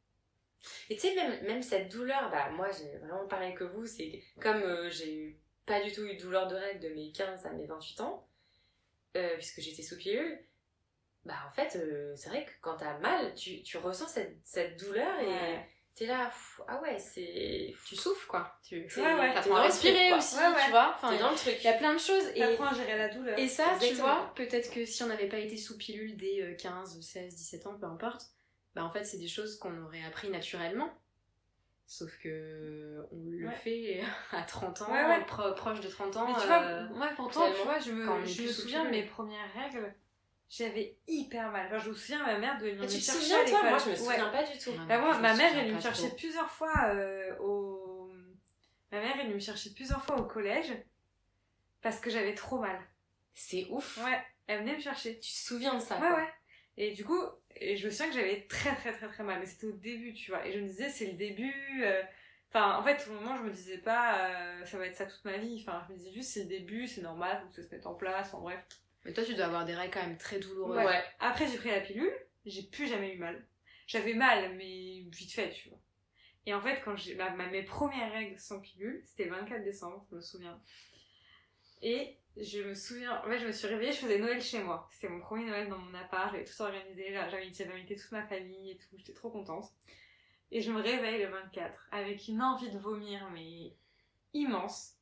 Et 0.90 0.96
tu 0.96 1.02
sais, 1.02 1.14
même, 1.14 1.42
même 1.44 1.62
cette 1.62 1.90
douleur, 1.90 2.30
bah 2.30 2.50
moi 2.50 2.68
j'ai 2.72 2.98
vraiment 2.98 3.26
pareil 3.28 3.54
que 3.54 3.64
vous, 3.64 3.86
c'est 3.86 4.22
comme 4.40 4.62
euh, 4.62 4.90
j'ai 4.90 5.38
pas 5.66 5.80
du 5.82 5.92
tout 5.92 6.04
eu 6.04 6.16
de 6.16 6.20
douleur 6.22 6.46
de 6.48 6.54
règles 6.57 6.80
de 6.80 6.88
mes 6.90 7.12
15 7.12 7.46
à 7.46 7.50
mes 7.50 7.66
28 7.66 8.00
ans, 8.00 8.26
euh, 9.16 9.34
puisque 9.36 9.61
j'étais 9.61 9.82
sous 9.82 9.96
pilule, 9.96 10.38
bah 11.24 11.34
en 11.48 11.52
fait, 11.52 11.76
euh, 11.76 12.14
c'est 12.16 12.28
vrai 12.28 12.44
que 12.44 12.50
quand 12.61 12.76
t'as 12.76 12.98
mal, 12.98 13.34
tu, 13.34 13.62
tu 13.62 13.78
ressens 13.78 14.09
cette, 14.09 14.36
cette 14.44 14.78
douleur 14.78 15.18
et 15.20 15.26
Ouais. 15.26 15.68
t'es 15.96 16.07
là, 16.07 16.26
pff, 16.26 16.61
ah 16.68 16.80
ouais, 16.82 16.98
c'est. 16.98 17.74
Tu 17.86 17.96
souffles 17.96 18.26
quoi. 18.28 18.59
Tu 18.62 18.86
Ouais, 18.96 19.14
ouais. 19.14 19.34
à 19.34 19.40
respirer 19.62 20.09
truc, 20.11 20.18
aussi, 20.18 20.36
Ouais, 20.36 20.64
tu 20.64 20.70
vois. 20.70 20.92
Enfin, 20.96 21.16
dans 21.18 21.30
le 21.30 21.36
truc. 21.36 21.57
il 21.59 21.64
y 21.64 21.68
a 21.68 21.72
plein 21.72 21.94
de 21.94 21.98
choses. 21.98 22.26
Et, 22.34 22.40
T'apprends 22.40 22.66
à 22.66 22.74
gérer 22.74 22.96
la 22.98 23.09
douleur. 23.09 23.38
et 23.38 23.48
ça, 23.48 23.76
tu 23.80 23.86
Exactement. 23.86 24.14
vois, 24.16 24.32
peut-être 24.36 24.70
que 24.72 24.84
si 24.84 25.02
on 25.02 25.07
n'avait 25.07 25.28
pas 25.28 25.38
été 25.38 25.57
sous 25.57 25.76
pilule 25.78 26.16
dès 26.16 26.42
euh, 26.42 26.54
15, 26.54 27.00
16, 27.00 27.34
17 27.34 27.66
ans, 27.66 27.78
peu 27.78 27.86
importe, 27.86 28.22
bah 28.76 28.84
en 28.84 28.90
fait, 28.90 29.04
c'est 29.04 29.16
des 29.16 29.26
choses 29.26 29.58
qu'on 29.58 29.82
aurait 29.82 30.04
appris 30.04 30.28
naturellement. 30.28 30.92
Sauf 31.86 32.10
que 32.18 33.06
on 33.10 33.30
le 33.30 33.46
Ouais. 33.48 33.54
fait 33.56 34.02
à 34.32 34.42
30 34.42 34.82
ans, 34.82 34.92
Ouais, 34.92 35.04
ouais. 35.04 35.24
pro- 35.24 35.54
proche 35.54 35.80
de 35.80 35.88
30 35.88 36.14
ans. 36.18 36.26
Mais 36.28 36.38
tu 36.38 36.46
vois, 36.46 36.62
euh, 36.62 36.88
moi 36.90 37.08
pourtant, 37.16 37.50
tu 37.50 37.62
vois, 37.62 37.78
je 37.78 37.92
me, 37.92 38.24
je 38.26 38.42
me 38.42 38.48
souviens 38.48 38.84
de 38.84 38.90
mes 38.90 39.04
premières 39.04 39.50
règles, 39.54 39.94
j'avais 40.50 40.98
hyper 41.08 41.50
mal. 41.50 41.66
Enfin, 41.68 41.78
je 41.78 41.88
me 41.88 41.94
souviens, 41.94 42.22
ma 42.26 42.38
mère 42.38 42.58
de 42.58 42.64
venir 42.66 42.80
Mais 42.80 42.86
me 42.86 42.90
tu 42.90 42.98
te 42.98 43.04
chercher 43.04 43.20
souviens, 43.22 43.40
à 43.40 43.44
toi? 43.44 43.58
l'école. 43.62 43.70
Moi, 43.70 43.78
je 43.78 43.84
me 43.86 43.90
Ouais. 43.90 43.96
souviens 43.96 44.28
pas 44.30 44.42
du 44.42 44.58
tout. 44.58 44.72
Bah, 44.88 44.98
moi, 44.98 45.12
je 45.14 45.20
ma 45.20 45.34
mère, 45.34 45.56
elle 45.56 45.74
me 45.74 45.80
trop. 45.80 46.10
plusieurs 46.16 46.50
fois 46.50 46.88
euh, 46.90 47.34
au... 47.38 48.12
Ma 48.92 49.00
mère 49.00 49.16
venue 49.16 49.34
me 49.34 49.38
chercher 49.40 49.72
plusieurs 49.72 50.04
fois 50.04 50.20
au 50.20 50.24
collège 50.24 50.72
parce 51.80 51.98
que 51.98 52.10
j'avais 52.10 52.34
trop 52.34 52.58
mal. 52.58 52.78
C'est 53.32 53.66
ouf. 53.70 53.98
Ouais, 54.04 54.20
elle 54.48 54.60
venait 54.60 54.74
me 54.76 54.80
chercher. 54.80 55.18
Tu 55.20 55.30
te 55.32 55.38
souviens 55.38 55.74
de 55.74 55.80
ça 55.80 55.96
Ouais, 55.96 56.08
quoi. 56.08 56.16
ouais. 56.16 56.32
Et 56.78 56.92
du 56.92 57.04
coup, 57.04 57.20
et 57.61 57.76
je 57.76 57.86
me 57.86 57.90
souviens 57.90 58.09
que 58.09 58.14
j'avais 58.14 58.42
très 58.48 58.74
très 58.76 58.92
très 58.92 59.09
très 59.09 59.24
mal, 59.24 59.40
mais 59.40 59.46
c'était 59.46 59.66
au 59.66 59.72
début, 59.72 60.12
tu 60.14 60.30
vois. 60.30 60.46
Et 60.46 60.52
je 60.52 60.59
me 60.61 60.66
disais, 60.66 60.88
c'est 60.88 61.07
le 61.07 61.12
début. 61.14 61.82
euh, 61.84 62.02
Enfin, 62.50 62.76
en 62.78 62.82
fait, 62.84 63.07
au 63.11 63.12
moment, 63.14 63.36
je 63.36 63.42
me 63.42 63.50
disais 63.50 63.78
pas, 63.78 64.30
euh, 64.30 64.64
ça 64.64 64.78
va 64.78 64.86
être 64.86 64.96
ça 64.96 65.04
toute 65.04 65.24
ma 65.24 65.36
vie. 65.36 65.62
Enfin, 65.66 65.82
je 65.88 65.92
me 65.92 65.98
disais 65.98 66.12
juste, 66.12 66.30
c'est 66.30 66.44
le 66.44 66.48
début, 66.48 66.86
c'est 66.86 67.02
normal, 67.02 67.38
faut 67.42 67.48
que 67.48 67.54
ça 67.62 67.68
se 67.68 67.74
mette 67.74 67.86
en 67.86 67.94
place, 67.94 68.32
en 68.32 68.40
bref. 68.40 68.64
Mais 69.04 69.12
toi, 69.12 69.24
tu 69.24 69.34
dois 69.34 69.46
avoir 69.46 69.64
des 69.66 69.74
règles 69.74 69.92
quand 69.92 70.02
même 70.07 70.16
très 70.16 70.38
douloureuses. 70.38 70.76
Ouais. 70.86 71.04
Après, 71.18 71.46
j'ai 71.48 71.59
pris 71.59 71.70
la 71.70 71.80
pilule, 71.80 72.12
j'ai 72.46 72.62
plus 72.62 72.86
jamais 72.86 73.14
eu 73.14 73.18
mal. 73.18 73.44
J'avais 73.88 74.14
mal, 74.14 74.54
mais 74.57 75.02
vite 75.11 75.32
fait, 75.32 75.50
tu 75.50 75.68
vois. 75.68 75.78
Et 76.46 76.54
en 76.54 76.61
fait, 76.62 76.80
quand 76.84 76.96
j'ai 76.96 77.16
ma, 77.16 77.30
ma- 77.30 77.48
mes 77.48 77.64
premières 77.64 78.12
règles 78.12 78.38
sans 78.38 78.61
pilule, 78.61 79.02
c'était 79.04 79.24
le 79.24 79.30
24 79.32 79.62
décembre, 79.64 80.07
je 80.11 80.16
me 80.16 80.20
souviens. 80.20 80.59
Et 81.82 82.16
je 82.36 82.60
me 82.62 82.74
souviens, 82.74 83.20
en 83.24 83.28
fait, 83.28 83.38
je 83.38 83.46
me 83.46 83.52
suis 83.52 83.66
réveillée, 83.66 83.92
je 83.92 83.98
faisais 83.98 84.18
Noël 84.18 84.40
chez 84.42 84.62
moi. 84.62 84.88
C'était 84.92 85.08
mon 85.08 85.20
premier 85.20 85.44
Noël 85.44 85.68
dans 85.68 85.78
mon 85.78 85.94
appart, 85.94 86.30
j'avais 86.32 86.44
tout 86.44 86.60
organisé, 86.60 87.12
j'avais 87.12 87.72
invité 87.72 87.96
toute 87.96 88.12
ma 88.12 88.26
famille 88.26 88.72
et 88.72 88.76
tout, 88.76 88.96
j'étais 88.96 89.12
trop 89.14 89.30
contente. 89.30 89.70
Et 90.52 90.60
je 90.60 90.70
me 90.70 90.80
réveille 90.80 91.22
le 91.22 91.28
24 91.28 91.88
avec 91.92 92.28
une 92.28 92.40
envie 92.42 92.70
de 92.70 92.78
vomir, 92.78 93.28
mais 93.32 93.72
immense. 94.32 94.92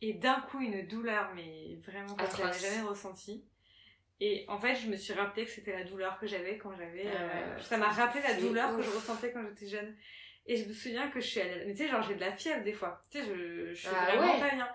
Et 0.00 0.14
d'un 0.14 0.40
coup, 0.40 0.60
une 0.60 0.86
douleur, 0.88 1.32
mais 1.34 1.76
vraiment 1.86 2.14
comme 2.16 2.26
je 2.26 2.42
Atroce. 2.42 2.60
jamais 2.60 2.82
ressentie. 2.82 3.44
Et 4.20 4.44
en 4.48 4.58
fait, 4.58 4.74
je 4.76 4.88
me 4.88 4.96
suis 4.96 5.12
rappelé 5.12 5.44
que 5.44 5.50
c'était 5.50 5.72
la 5.72 5.84
douleur 5.84 6.18
que 6.18 6.26
j'avais 6.26 6.58
quand 6.58 6.74
j'avais. 6.76 7.06
Ah 7.06 7.20
euh, 7.20 7.58
ça 7.60 7.76
m'a 7.76 7.88
rappelé 7.88 8.22
la 8.22 8.34
douleur 8.34 8.76
que 8.76 8.82
je 8.82 8.90
ressentais 8.90 9.32
quand 9.32 9.42
j'étais 9.46 9.68
jeune. 9.68 9.96
Et 10.46 10.56
je 10.56 10.68
me 10.68 10.72
souviens 10.72 11.08
que 11.10 11.20
je 11.20 11.26
suis 11.26 11.40
allée. 11.40 11.64
Mais 11.66 11.72
tu 11.74 11.84
sais, 11.84 11.88
genre, 11.88 12.02
j'ai 12.02 12.14
de 12.16 12.20
la 12.20 12.32
fièvre 12.32 12.64
des 12.64 12.72
fois. 12.72 13.00
Tu 13.10 13.18
sais, 13.18 13.24
je, 13.24 13.68
je 13.68 13.74
suis 13.74 13.88
Ah 13.88 14.16
vraiment 14.16 14.34
ouais. 14.34 14.40
pas 14.40 14.54
bien. 14.54 14.68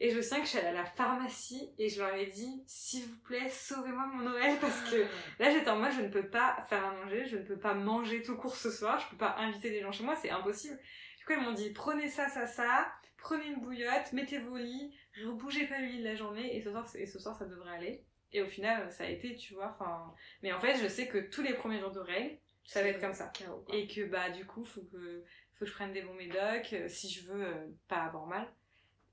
Et 0.00 0.10
je 0.10 0.16
me 0.16 0.22
souviens 0.22 0.38
que 0.38 0.44
je 0.44 0.50
suis 0.50 0.58
allée 0.58 0.68
à 0.68 0.72
la 0.72 0.84
pharmacie 0.84 1.72
et 1.76 1.88
je 1.88 2.00
leur 2.00 2.14
ai 2.14 2.26
dit, 2.26 2.62
s'il 2.66 3.04
vous 3.04 3.18
plaît, 3.24 3.48
sauvez-moi 3.48 4.06
mon 4.06 4.22
Noël 4.22 4.56
parce 4.60 4.80
que 4.90 5.04
là 5.40 5.50
j'étais 5.50 5.70
en 5.70 5.78
mode, 5.78 5.92
je 5.92 6.02
ne 6.02 6.08
peux 6.08 6.28
pas 6.28 6.64
faire 6.68 6.84
à 6.84 6.92
manger, 6.92 7.26
je 7.26 7.36
ne 7.36 7.42
peux 7.42 7.58
pas 7.58 7.74
manger 7.74 8.22
tout 8.22 8.36
court 8.36 8.54
ce 8.54 8.70
soir, 8.70 9.00
je 9.00 9.08
peux 9.10 9.16
pas 9.16 9.34
inviter 9.38 9.70
des 9.70 9.80
gens 9.80 9.90
chez 9.90 10.04
moi, 10.04 10.14
c'est 10.14 10.30
impossible. 10.30 10.78
Du 11.18 11.24
coup, 11.24 11.32
ils 11.32 11.40
m'ont 11.40 11.52
dit, 11.52 11.70
prenez 11.70 12.08
ça, 12.08 12.28
ça, 12.28 12.46
ça, 12.46 12.86
prenez 13.16 13.46
une 13.46 13.60
bouillotte, 13.60 14.12
mettez 14.12 14.38
vos 14.38 14.56
lits, 14.56 14.94
bougez 15.36 15.66
pas 15.66 15.80
le 15.80 15.86
lit 15.86 15.98
de 15.98 16.04
la 16.04 16.14
journée 16.14 16.56
et 16.56 16.62
ce 16.62 16.70
soir, 16.70 16.86
et 16.94 17.06
ce 17.06 17.18
soir 17.18 17.36
ça 17.36 17.46
devrait 17.46 17.74
aller. 17.74 18.04
Et 18.32 18.42
au 18.42 18.46
final, 18.46 18.92
ça 18.92 19.04
a 19.04 19.08
été, 19.08 19.34
tu 19.36 19.54
vois, 19.54 19.74
enfin. 19.78 20.14
Mais 20.42 20.52
en 20.52 20.60
fait, 20.60 20.76
je 20.76 20.86
sais 20.86 21.08
que 21.08 21.18
tous 21.18 21.42
les 21.42 21.54
premiers 21.54 21.80
jours 21.80 21.92
de 21.92 22.00
règles, 22.00 22.38
ça 22.64 22.82
va 22.82 22.88
être 22.88 23.00
comme 23.00 23.14
ça. 23.14 23.28
Chaos. 23.28 23.64
Et 23.72 23.86
que 23.86 24.04
bah 24.04 24.30
du 24.30 24.44
coup, 24.44 24.64
faut 24.64 24.82
que, 24.82 25.24
faut 25.54 25.64
que 25.64 25.66
je 25.66 25.72
prenne 25.72 25.92
des 25.92 26.02
bons 26.02 26.14
médocs 26.14 26.72
euh, 26.74 26.88
si 26.88 27.10
je 27.10 27.30
veux 27.30 27.46
euh, 27.46 27.66
pas 27.88 28.02
avoir 28.02 28.26
mal. 28.26 28.46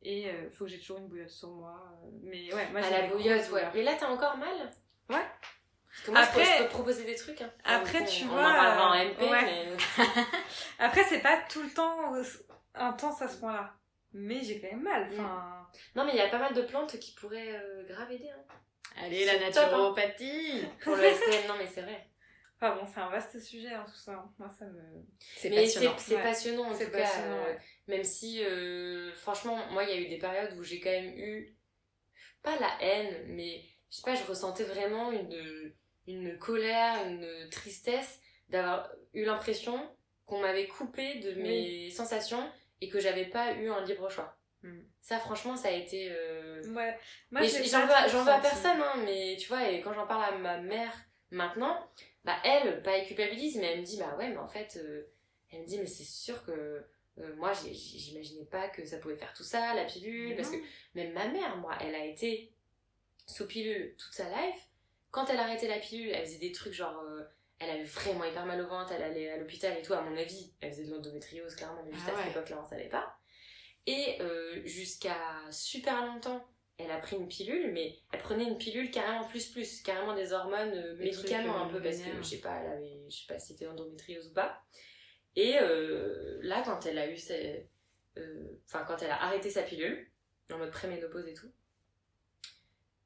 Et 0.07 0.29
euh, 0.29 0.51
faut 0.51 0.65
que 0.65 0.69
j'ai 0.71 0.77
toujours 0.79 0.99
une 0.99 1.07
bouillotte 1.07 1.29
sur 1.31 1.49
moi. 1.49 1.75
euh, 2.03 2.09
mais 2.21 2.53
ouais, 2.53 2.67
moi 2.71 2.79
À 2.79 2.83
j'ai 2.83 2.89
la 2.91 3.07
bouillotte, 3.07 3.49
ouais. 3.51 3.63
Mais 3.73 3.81
là, 3.81 3.93
t'as 3.99 4.07
encore 4.07 4.37
mal? 4.37 4.55
Ouais. 5.09 5.15
Parce 5.17 6.01
que 6.05 6.11
moi, 6.11 6.21
je 6.21 6.25
peux- 6.27 6.41
Après- 6.41 6.45
je 6.45 6.57
peux 6.63 6.69
te 6.69 6.73
proposer 6.73 7.03
des 7.05 7.15
trucs. 7.15 7.41
Hein. 7.41 7.51
Après, 7.63 8.05
tu 8.05 8.25
on 8.25 8.27
vois, 8.27 8.41
en 8.41 8.53
parlera 8.53 8.91
en 8.91 8.93
MP, 9.03 9.21
ouais. 9.23 9.41
mais... 9.41 9.67
Après, 10.79 11.03
c'est 11.05 11.21
pas 11.21 11.39
tout 11.49 11.63
le 11.63 11.69
temps 11.69 12.13
intense 12.75 13.21
à 13.23 13.27
ce 13.27 13.37
point-là. 13.39 13.73
Mais 14.13 14.41
j'ai 14.43 14.61
quand 14.61 14.67
même 14.67 14.83
mal. 14.83 15.09
Enfin, 15.11 15.67
Non, 15.95 16.05
mais 16.05 16.11
il 16.11 16.17
y 16.17 16.21
a 16.21 16.29
pas 16.29 16.37
mal 16.39 16.53
de 16.53 16.61
plantes 16.61 16.99
qui 16.99 17.13
pourraient 17.15 17.55
euh, 17.59 17.83
grave 17.87 18.11
aider. 18.11 18.29
Hein. 18.29 18.43
Allez, 19.03 19.25
la 19.25 19.33
C'est 19.33 19.51
top, 19.51 19.57
hein. 19.57 19.65
naturopathie 19.71 20.65
Pour 20.83 20.95
le 20.95 21.03
SPM, 21.03 21.47
non, 21.47 21.55
mais 21.57 21.67
c'est 21.67 21.81
vrai. 21.81 22.07
Enfin 22.71 22.75
bon, 22.81 22.87
c'est 22.93 22.99
un 22.99 23.09
vaste 23.09 23.39
sujet 23.39 23.73
hein, 23.73 23.85
tout 23.87 23.95
ça. 23.99 24.13
hein. 24.13 24.31
Moi, 24.37 24.49
ça 24.49 24.65
me. 24.65 24.81
C'est 25.37 25.49
passionnant. 25.49 25.95
c'est 25.97 26.15
Ouais. 26.15 26.23
passionnant 26.23 26.63
en 26.69 26.71
tout 26.73 26.79
cas. 26.79 26.85
passionnant, 27.01 27.37
euh, 27.37 27.45
ouais. 27.53 27.59
Même 27.87 28.03
si, 28.03 28.43
euh, 28.43 29.13
franchement, 29.13 29.57
moi, 29.71 29.83
il 29.83 29.89
y 29.89 29.93
a 29.93 29.97
eu 29.99 30.07
des 30.07 30.17
périodes 30.17 30.53
où 30.57 30.63
j'ai 30.63 30.79
quand 30.79 30.89
même 30.91 31.17
eu, 31.17 31.55
pas 32.43 32.57
la 32.59 32.71
haine, 32.81 33.25
mais 33.27 33.63
je 33.89 33.97
sais 33.97 34.01
pas, 34.03 34.15
je 34.15 34.23
ressentais 34.23 34.63
vraiment 34.63 35.11
une, 35.11 35.73
une 36.07 36.37
colère, 36.37 37.05
une 37.07 37.49
tristesse 37.49 38.19
d'avoir 38.49 38.91
eu 39.13 39.23
l'impression 39.25 39.89
qu'on 40.25 40.39
m'avait 40.41 40.67
coupé 40.67 41.15
de 41.15 41.33
mes 41.33 41.89
sensations 41.91 42.51
et 42.81 42.89
que 42.89 42.99
j'avais 42.99 43.25
pas 43.25 43.53
eu 43.53 43.69
un 43.69 43.83
libre 43.85 44.09
choix. 44.09 44.37
Mm. 44.63 44.79
Ça, 45.01 45.19
franchement, 45.19 45.55
ça 45.55 45.67
a 45.67 45.71
été. 45.71 46.09
euh, 46.11 46.61
Ouais. 46.73 46.97
Moi, 47.31 47.41
j'en 47.43 47.85
veux, 47.85 47.93
à- 47.93 48.01
trop 48.03 48.09
j'en 48.09 48.23
veux 48.23 48.31
à 48.31 48.37
ressenti. 48.37 48.41
personne, 48.41 48.81
hein, 48.81 49.01
mais 49.05 49.37
tu 49.39 49.47
vois, 49.47 49.69
et 49.69 49.81
quand 49.81 49.93
j'en 49.93 50.07
parle 50.07 50.23
à 50.33 50.37
ma 50.37 50.57
mère 50.57 50.91
maintenant, 51.31 51.89
bah 52.25 52.35
elle, 52.43 52.81
pas 52.83 52.97
elle 52.97 53.05
culpabilise, 53.07 53.55
mais 53.57 53.67
elle 53.67 53.79
me 53.81 53.85
dit, 53.85 53.97
bah 53.97 54.15
ouais, 54.17 54.29
mais 54.29 54.37
en 54.37 54.47
fait, 54.47 54.77
euh, 54.77 55.03
elle 55.51 55.61
me 55.61 55.65
dit, 55.67 55.77
mais 55.79 55.85
c'est 55.85 56.03
sûr 56.03 56.43
que 56.43 56.83
euh, 57.19 57.35
moi, 57.37 57.53
j'imaginais 57.53 58.45
pas 58.45 58.67
que 58.67 58.83
ça 58.83 58.97
pouvait 58.97 59.15
faire 59.15 59.31
tout 59.33 59.43
ça, 59.43 59.73
la 59.73 59.85
pilule, 59.85 60.35
parce 60.35 60.49
que 60.49 60.57
même 60.95 61.13
ma 61.13 61.27
mère, 61.29 61.55
moi, 61.57 61.77
elle 61.79 61.95
a 61.95 62.03
été 62.03 62.51
sous 63.27 63.47
pilule 63.47 63.95
toute 63.97 64.13
sa 64.13 64.25
life. 64.25 64.67
Quand 65.11 65.29
elle 65.29 65.37
a 65.37 65.43
arrêté 65.43 65.67
la 65.67 65.79
pilule, 65.79 66.09
elle 66.09 66.25
faisait 66.25 66.39
des 66.39 66.51
trucs 66.51 66.73
genre. 66.73 66.99
euh, 67.03 67.23
elle 67.57 67.69
avait 67.69 67.83
vraiment 67.83 68.25
hyper 68.25 68.45
mal 68.45 68.59
au 68.59 68.67
ventre, 68.67 68.91
elle 68.91 69.03
allait 69.03 69.29
à 69.29 69.37
l'hôpital 69.37 69.77
et 69.77 69.81
tout, 69.81 69.93
à 69.93 70.01
mon 70.01 70.17
avis. 70.17 70.51
Elle 70.59 70.71
faisait 70.71 70.83
de 70.83 70.91
l'endométriose, 70.91 71.55
clairement, 71.55 71.83
mais 71.85 71.93
juste 71.93 72.03
Ah 72.09 72.17
à 72.19 72.23
cette 72.23 72.31
époque-là, 72.31 72.61
on 72.61 72.69
savait 72.69 72.89
pas. 72.89 73.17
Et 73.87 74.17
euh, 74.19 74.61
jusqu'à 74.65 75.17
super 75.51 76.05
longtemps, 76.05 76.45
elle 76.77 76.91
a 76.91 76.97
pris 76.97 77.15
une 77.15 77.27
pilule, 77.27 77.71
mais 77.71 77.95
elle 78.11 78.19
prenait 78.19 78.45
une 78.45 78.57
pilule 78.57 78.91
carrément 78.91 79.25
plus 79.27 79.47
plus, 79.47 79.81
carrément 79.81 80.13
des 80.13 80.33
hormones, 80.33 80.73
euh, 80.73 80.95
Des 80.95 81.05
médicalement 81.05 81.53
trucs, 81.53 81.65
un 81.65 81.69
peu, 81.69 81.77
euh, 81.77 81.83
parce 81.83 81.99
que 81.99 82.17
je 82.17 82.23
sais 82.23 82.41
pas, 82.41 82.59
elle 82.61 82.71
avait, 82.71 83.05
je 83.09 83.15
sais 83.15 83.27
pas 83.27 83.39
si 83.39 83.47
c'était 83.53 83.67
endométriose 83.67 84.27
ou 84.27 84.33
pas. 84.33 84.61
Et 85.35 85.57
euh, 85.59 86.39
là, 86.41 86.63
quand 86.65 86.85
elle 86.85 86.97
a 86.97 87.09
eu 87.09 87.17
euh, 88.17 88.47
enfin 88.65 88.83
quand 88.87 89.01
elle 89.01 89.11
a 89.11 89.23
arrêté 89.23 89.49
sa 89.49 89.63
pilule, 89.63 90.09
en 90.51 90.57
mode 90.57 90.71
préménopause 90.71 91.27
et 91.27 91.33
tout, 91.33 91.51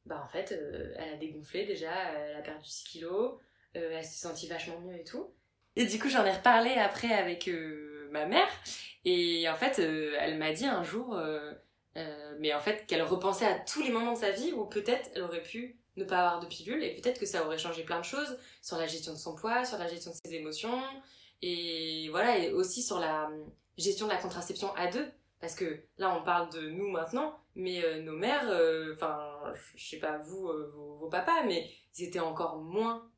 bah 0.06 0.22
en 0.24 0.28
fait, 0.28 0.52
euh, 0.52 0.94
elle 0.98 1.14
a 1.14 1.18
dégonflé 1.18 1.66
déjà, 1.66 2.12
elle 2.14 2.36
a 2.36 2.42
perdu 2.42 2.68
6 2.68 2.84
kilos, 2.86 3.40
euh, 3.78 3.92
elle 3.94 4.04
s'est 4.04 4.28
sentie 4.28 4.48
vachement 4.48 4.80
mieux 4.82 5.00
et 5.00 5.04
tout. 5.04 5.34
Et 5.76 5.86
du 5.86 6.00
coup, 6.00 6.10
j'en 6.10 6.26
ai 6.26 6.32
reparlé 6.32 6.72
après 6.72 7.14
avec 7.14 7.48
euh, 7.48 8.10
ma 8.12 8.26
mère, 8.26 8.50
et 9.06 9.48
en 9.48 9.56
fait, 9.56 9.80
euh, 9.80 10.16
elle 10.20 10.38
m'a 10.38 10.52
dit 10.52 10.66
un 10.66 10.84
jour, 10.84 11.16
euh, 11.98 12.36
mais 12.40 12.54
en 12.54 12.60
fait, 12.60 12.86
qu'elle 12.86 13.02
repensait 13.02 13.46
à 13.46 13.60
tous 13.60 13.82
les 13.82 13.92
moments 13.92 14.14
de 14.14 14.18
sa 14.20 14.32
vie 14.32 14.54
où 14.54 14.66
peut-être 14.66 15.10
elle 15.16 15.24
aurait 15.24 15.44
pu 15.44 15.80
ne 15.98 16.04
pas 16.06 16.20
avoir 16.20 16.40
de 16.40 16.48
pilule, 16.48 16.84
et 16.84 16.96
peut-être 16.96 17.20
que 17.20 17.26
ça 17.26 17.46
aurait 17.46 17.58
changé 17.58 17.84
plein 17.84 18.00
de 18.00 18.06
choses 18.06 18.38
sur 18.62 18.78
la 18.78 18.88
gestion 18.88 19.14
de 19.14 19.18
son 19.18 19.36
poids, 19.36 19.66
sur 19.66 19.78
la 19.78 19.88
gestion 19.88 20.12
de 20.12 20.16
ses 20.24 20.34
émotions, 20.34 20.82
et 21.42 22.08
voilà, 22.10 22.38
et 22.38 22.52
aussi 22.52 22.82
sur 22.82 23.00
la 23.00 23.30
euh, 23.30 23.46
gestion 23.78 24.08
de 24.08 24.12
la 24.12 24.18
contraception 24.18 24.74
à 24.76 24.88
deux. 24.88 25.08
Parce 25.40 25.56
que 25.56 25.84
là, 25.98 26.14
on 26.20 26.24
parle 26.24 26.52
de 26.52 26.70
nous 26.70 26.90
maintenant, 26.90 27.40
mais 27.56 27.84
euh, 27.84 28.02
nos 28.02 28.12
mères, 28.18 28.50
euh, 28.50 28.94
enfin, 28.94 29.54
je 29.76 29.90
sais 29.90 30.00
pas 30.00 30.18
vous, 30.18 30.52
vos, 30.74 30.98
vos 30.98 31.08
papas, 31.08 31.44
mais 31.46 31.70
ils 31.98 32.06
étaient 32.06 32.20
encore 32.20 32.58
moins 32.58 33.10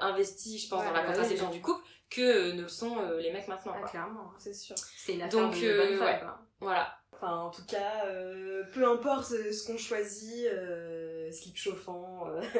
investis, 0.00 0.64
je 0.64 0.68
pense, 0.68 0.80
Ouais, 0.80 0.88
dans 0.88 0.92
la 0.92 1.02
bah 1.02 1.06
contraception 1.06 1.50
du 1.50 1.60
couple 1.60 1.84
que 2.10 2.50
ne 2.52 2.62
le 2.62 2.68
sont 2.68 3.00
les 3.18 3.30
mecs 3.32 3.46
maintenant. 3.46 3.72
Ah, 3.76 3.78
quoi. 3.78 3.88
clairement. 3.88 4.32
C'est 4.38 4.54
sûr. 4.54 4.74
C'est 4.76 5.14
une 5.14 5.22
affaire 5.22 5.40
Donc, 5.40 5.54
de 5.54 5.76
bonne 5.76 5.98
femme. 5.98 6.34
Voilà. 6.58 6.97
Enfin, 7.20 7.34
en 7.36 7.50
tout 7.50 7.64
cas, 7.66 8.06
euh, 8.06 8.62
peu 8.72 8.86
importe 8.86 9.26
ce 9.26 9.66
qu'on 9.66 9.76
choisit, 9.76 10.46
euh, 10.46 11.28
slip 11.32 11.56
chauffant, 11.56 12.28
euh, 12.28 12.40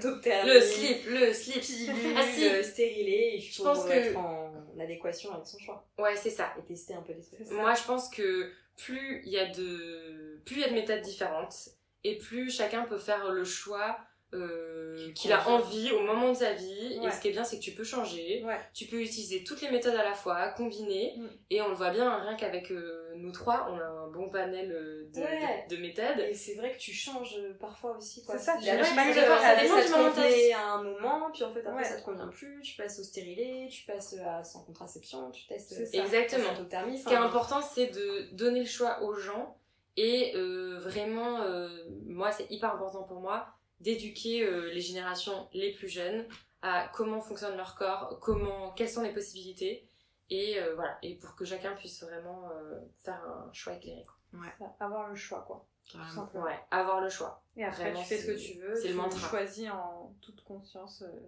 Le 0.46 0.60
slip, 0.60 1.06
le 1.08 1.32
slip. 1.32 1.60
pilule, 1.60 2.14
Ah, 2.16 2.22
si. 2.22 2.46
euh, 2.48 2.62
stérilé, 2.62 3.32
il 3.34 3.40
Je 3.42 3.56
faut 3.56 3.64
pense 3.64 3.84
que- 3.84 3.90
être 3.90 4.16
en 4.16 4.52
adéquation 4.80 5.32
avec 5.32 5.46
son 5.46 5.58
choix 5.58 5.84
Ouais, 5.98 6.14
c'est 6.14 6.30
ça. 6.30 6.52
et 6.56 6.62
tester 6.62 6.94
un 6.94 7.02
peu 7.02 7.14
des 7.14 7.22
trucs. 7.22 7.50
Moi, 7.50 7.74
je 7.74 7.82
pense 7.82 8.08
que 8.08 8.52
plus 8.76 9.22
il 9.24 9.32
y 9.32 9.38
a 9.38 9.46
de 9.46 10.40
plus 10.44 10.56
il 10.56 10.60
y 10.60 10.64
a 10.64 10.68
de 10.68 10.74
méthodes 10.74 11.00
différentes 11.02 11.70
et 12.04 12.16
plus 12.18 12.50
chacun 12.54 12.82
peut 12.84 12.98
faire 12.98 13.32
le 13.32 13.42
choix 13.44 13.98
euh, 14.34 14.96
Qui 15.08 15.14
qu'il 15.14 15.32
a 15.32 15.48
envie 15.48 15.92
au 15.92 16.00
moment 16.00 16.30
de 16.30 16.34
sa 16.36 16.52
vie. 16.52 16.98
Ouais. 17.00 17.06
Et 17.06 17.10
ce 17.10 17.20
qui 17.20 17.28
est 17.28 17.32
bien, 17.32 17.44
c'est 17.44 17.58
que 17.58 17.62
tu 17.62 17.72
peux 17.72 17.84
changer. 17.84 18.42
Ouais. 18.44 18.58
Tu 18.74 18.86
peux 18.86 19.00
utiliser 19.00 19.44
toutes 19.44 19.60
les 19.62 19.70
méthodes 19.70 19.94
à 19.94 20.02
la 20.04 20.14
fois, 20.14 20.48
combiner. 20.48 21.14
Mm. 21.16 21.26
Et 21.50 21.62
on 21.62 21.68
le 21.68 21.74
voit 21.74 21.90
bien, 21.90 22.16
rien 22.18 22.34
qu'avec 22.36 22.70
euh, 22.72 23.12
nous 23.16 23.30
trois, 23.32 23.68
on 23.70 23.78
a 23.78 23.84
un 23.84 24.08
bon 24.08 24.28
panel 24.28 24.72
euh, 24.72 25.08
de, 25.14 25.20
Ouais. 25.20 25.66
de, 25.70 25.76
de 25.76 25.80
méthodes. 25.80 26.18
Et 26.28 26.34
c'est 26.34 26.54
vrai 26.54 26.72
que 26.72 26.78
tu 26.78 26.92
changes 26.92 27.38
parfois 27.60 27.96
aussi. 27.96 28.24
quoi. 28.24 28.36
C'est 28.36 28.44
ça, 28.46 28.56
tu 28.58 28.66
changes 28.66 28.78
pas 28.78 29.12
ça 29.14 29.38
ça 29.38 29.62
dépend 29.62 29.82
du 29.82 29.90
moment 29.90 30.56
à 30.56 30.72
un 30.74 30.82
moment, 30.82 31.30
puis 31.32 31.44
en 31.44 31.50
fait 31.52 31.60
après 31.60 31.76
Ouais. 31.76 31.84
ça 31.84 32.00
te 32.00 32.04
convient 32.04 32.28
plus, 32.28 32.60
tu 32.62 32.76
passes 32.76 32.98
au 32.98 33.02
stérilet, 33.04 33.68
tu 33.70 33.84
passes 33.84 34.14
à 34.24 34.42
sans 34.42 34.64
contraception, 34.64 35.30
tu 35.30 35.46
testes 35.46 35.72
ça. 35.72 36.02
Exactement. 36.02 36.48
Ce 36.96 37.04
qui 37.06 37.12
est 37.14 37.16
important, 37.16 37.60
c'est 37.62 37.88
de 37.88 38.34
donner 38.34 38.60
le 38.60 38.66
choix 38.66 39.02
aux 39.02 39.14
gens 39.14 39.56
et 39.96 40.32
euh, 40.36 40.78
vraiment, 40.78 41.40
euh, 41.42 41.68
moi, 42.04 42.30
c'est 42.32 42.50
hyper 42.50 42.74
important 42.74 43.04
pour 43.04 43.20
moi 43.20 43.46
d'éduquer 43.80 44.42
euh, 44.44 44.72
les 44.72 44.80
générations 44.80 45.48
les 45.52 45.72
plus 45.72 45.88
jeunes 45.88 46.26
à 46.62 46.90
comment 46.94 47.20
fonctionne 47.20 47.56
leur 47.56 47.74
corps, 47.76 48.18
comment, 48.20 48.72
quelles 48.72 48.88
sont 48.88 49.02
les 49.02 49.12
possibilités 49.12 49.88
et 50.30 50.58
euh, 50.58 50.74
voilà, 50.74 50.98
et 51.02 51.14
pour 51.16 51.36
que 51.36 51.44
chacun 51.44 51.74
puisse 51.76 52.02
vraiment 52.02 52.50
euh, 52.50 52.80
faire 53.04 53.22
un 53.22 53.48
choix 53.52 53.74
éclairé. 53.74 54.02
quoi. 54.04 54.40
Ça, 54.58 54.74
Avoir 54.84 55.08
le 55.08 55.14
choix, 55.14 55.44
quoi. 55.46 55.64
Tout 55.88 55.98
carrément. 55.98 56.14
simplement. 56.22 56.44
Ouais, 56.46 56.58
avoir 56.72 57.00
le 57.00 57.08
choix. 57.08 57.44
Et 57.56 57.62
après, 57.64 57.84
Vraiment, 57.84 58.00
tu 58.02 58.06
fais 58.08 58.18
ce 58.18 58.26
que 58.26 58.32
tu 58.36 58.58
veux. 58.58 58.74
c'est 58.74 58.88
le 58.88 58.94
tu 58.94 58.94
mantra. 58.94 59.28
choisis 59.30 59.70
en 59.70 60.16
toute 60.20 60.42
conscience. 60.42 61.02
euh, 61.02 61.20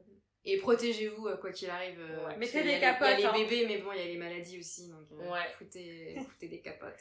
Et 0.44 0.59
protégez-vous 0.59 1.28
quoi 1.40 1.53
qu'il 1.53 1.70
arrive. 1.70 2.01
Ouais. 2.26 2.36
Mettez 2.38 2.62
des 2.64 2.70
les- 2.70 2.72
Il 2.74 2.80
y 2.80 2.84
a 2.84 2.94
capotes, 2.94 3.18
les 3.18 3.24
hein. 3.24 3.32
bébés, 3.34 3.66
mais 3.68 3.78
bon, 3.78 3.92
il 3.92 3.99
y 4.01 4.03
a 4.03 4.07
les 4.07 4.16
maladies 4.18 4.59
aussi, 4.59 4.88
donc 4.88 5.07
euh, 5.12 5.30
Ouais. 5.30 5.46
foutez, 5.59 6.18
foutez 6.28 6.49
des 6.49 6.61
capotes. 6.61 6.99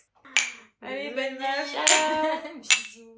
Allez, 0.81 1.09
bonne 1.09 1.43
Annie. 1.43 2.59
Bisous. 2.61 3.17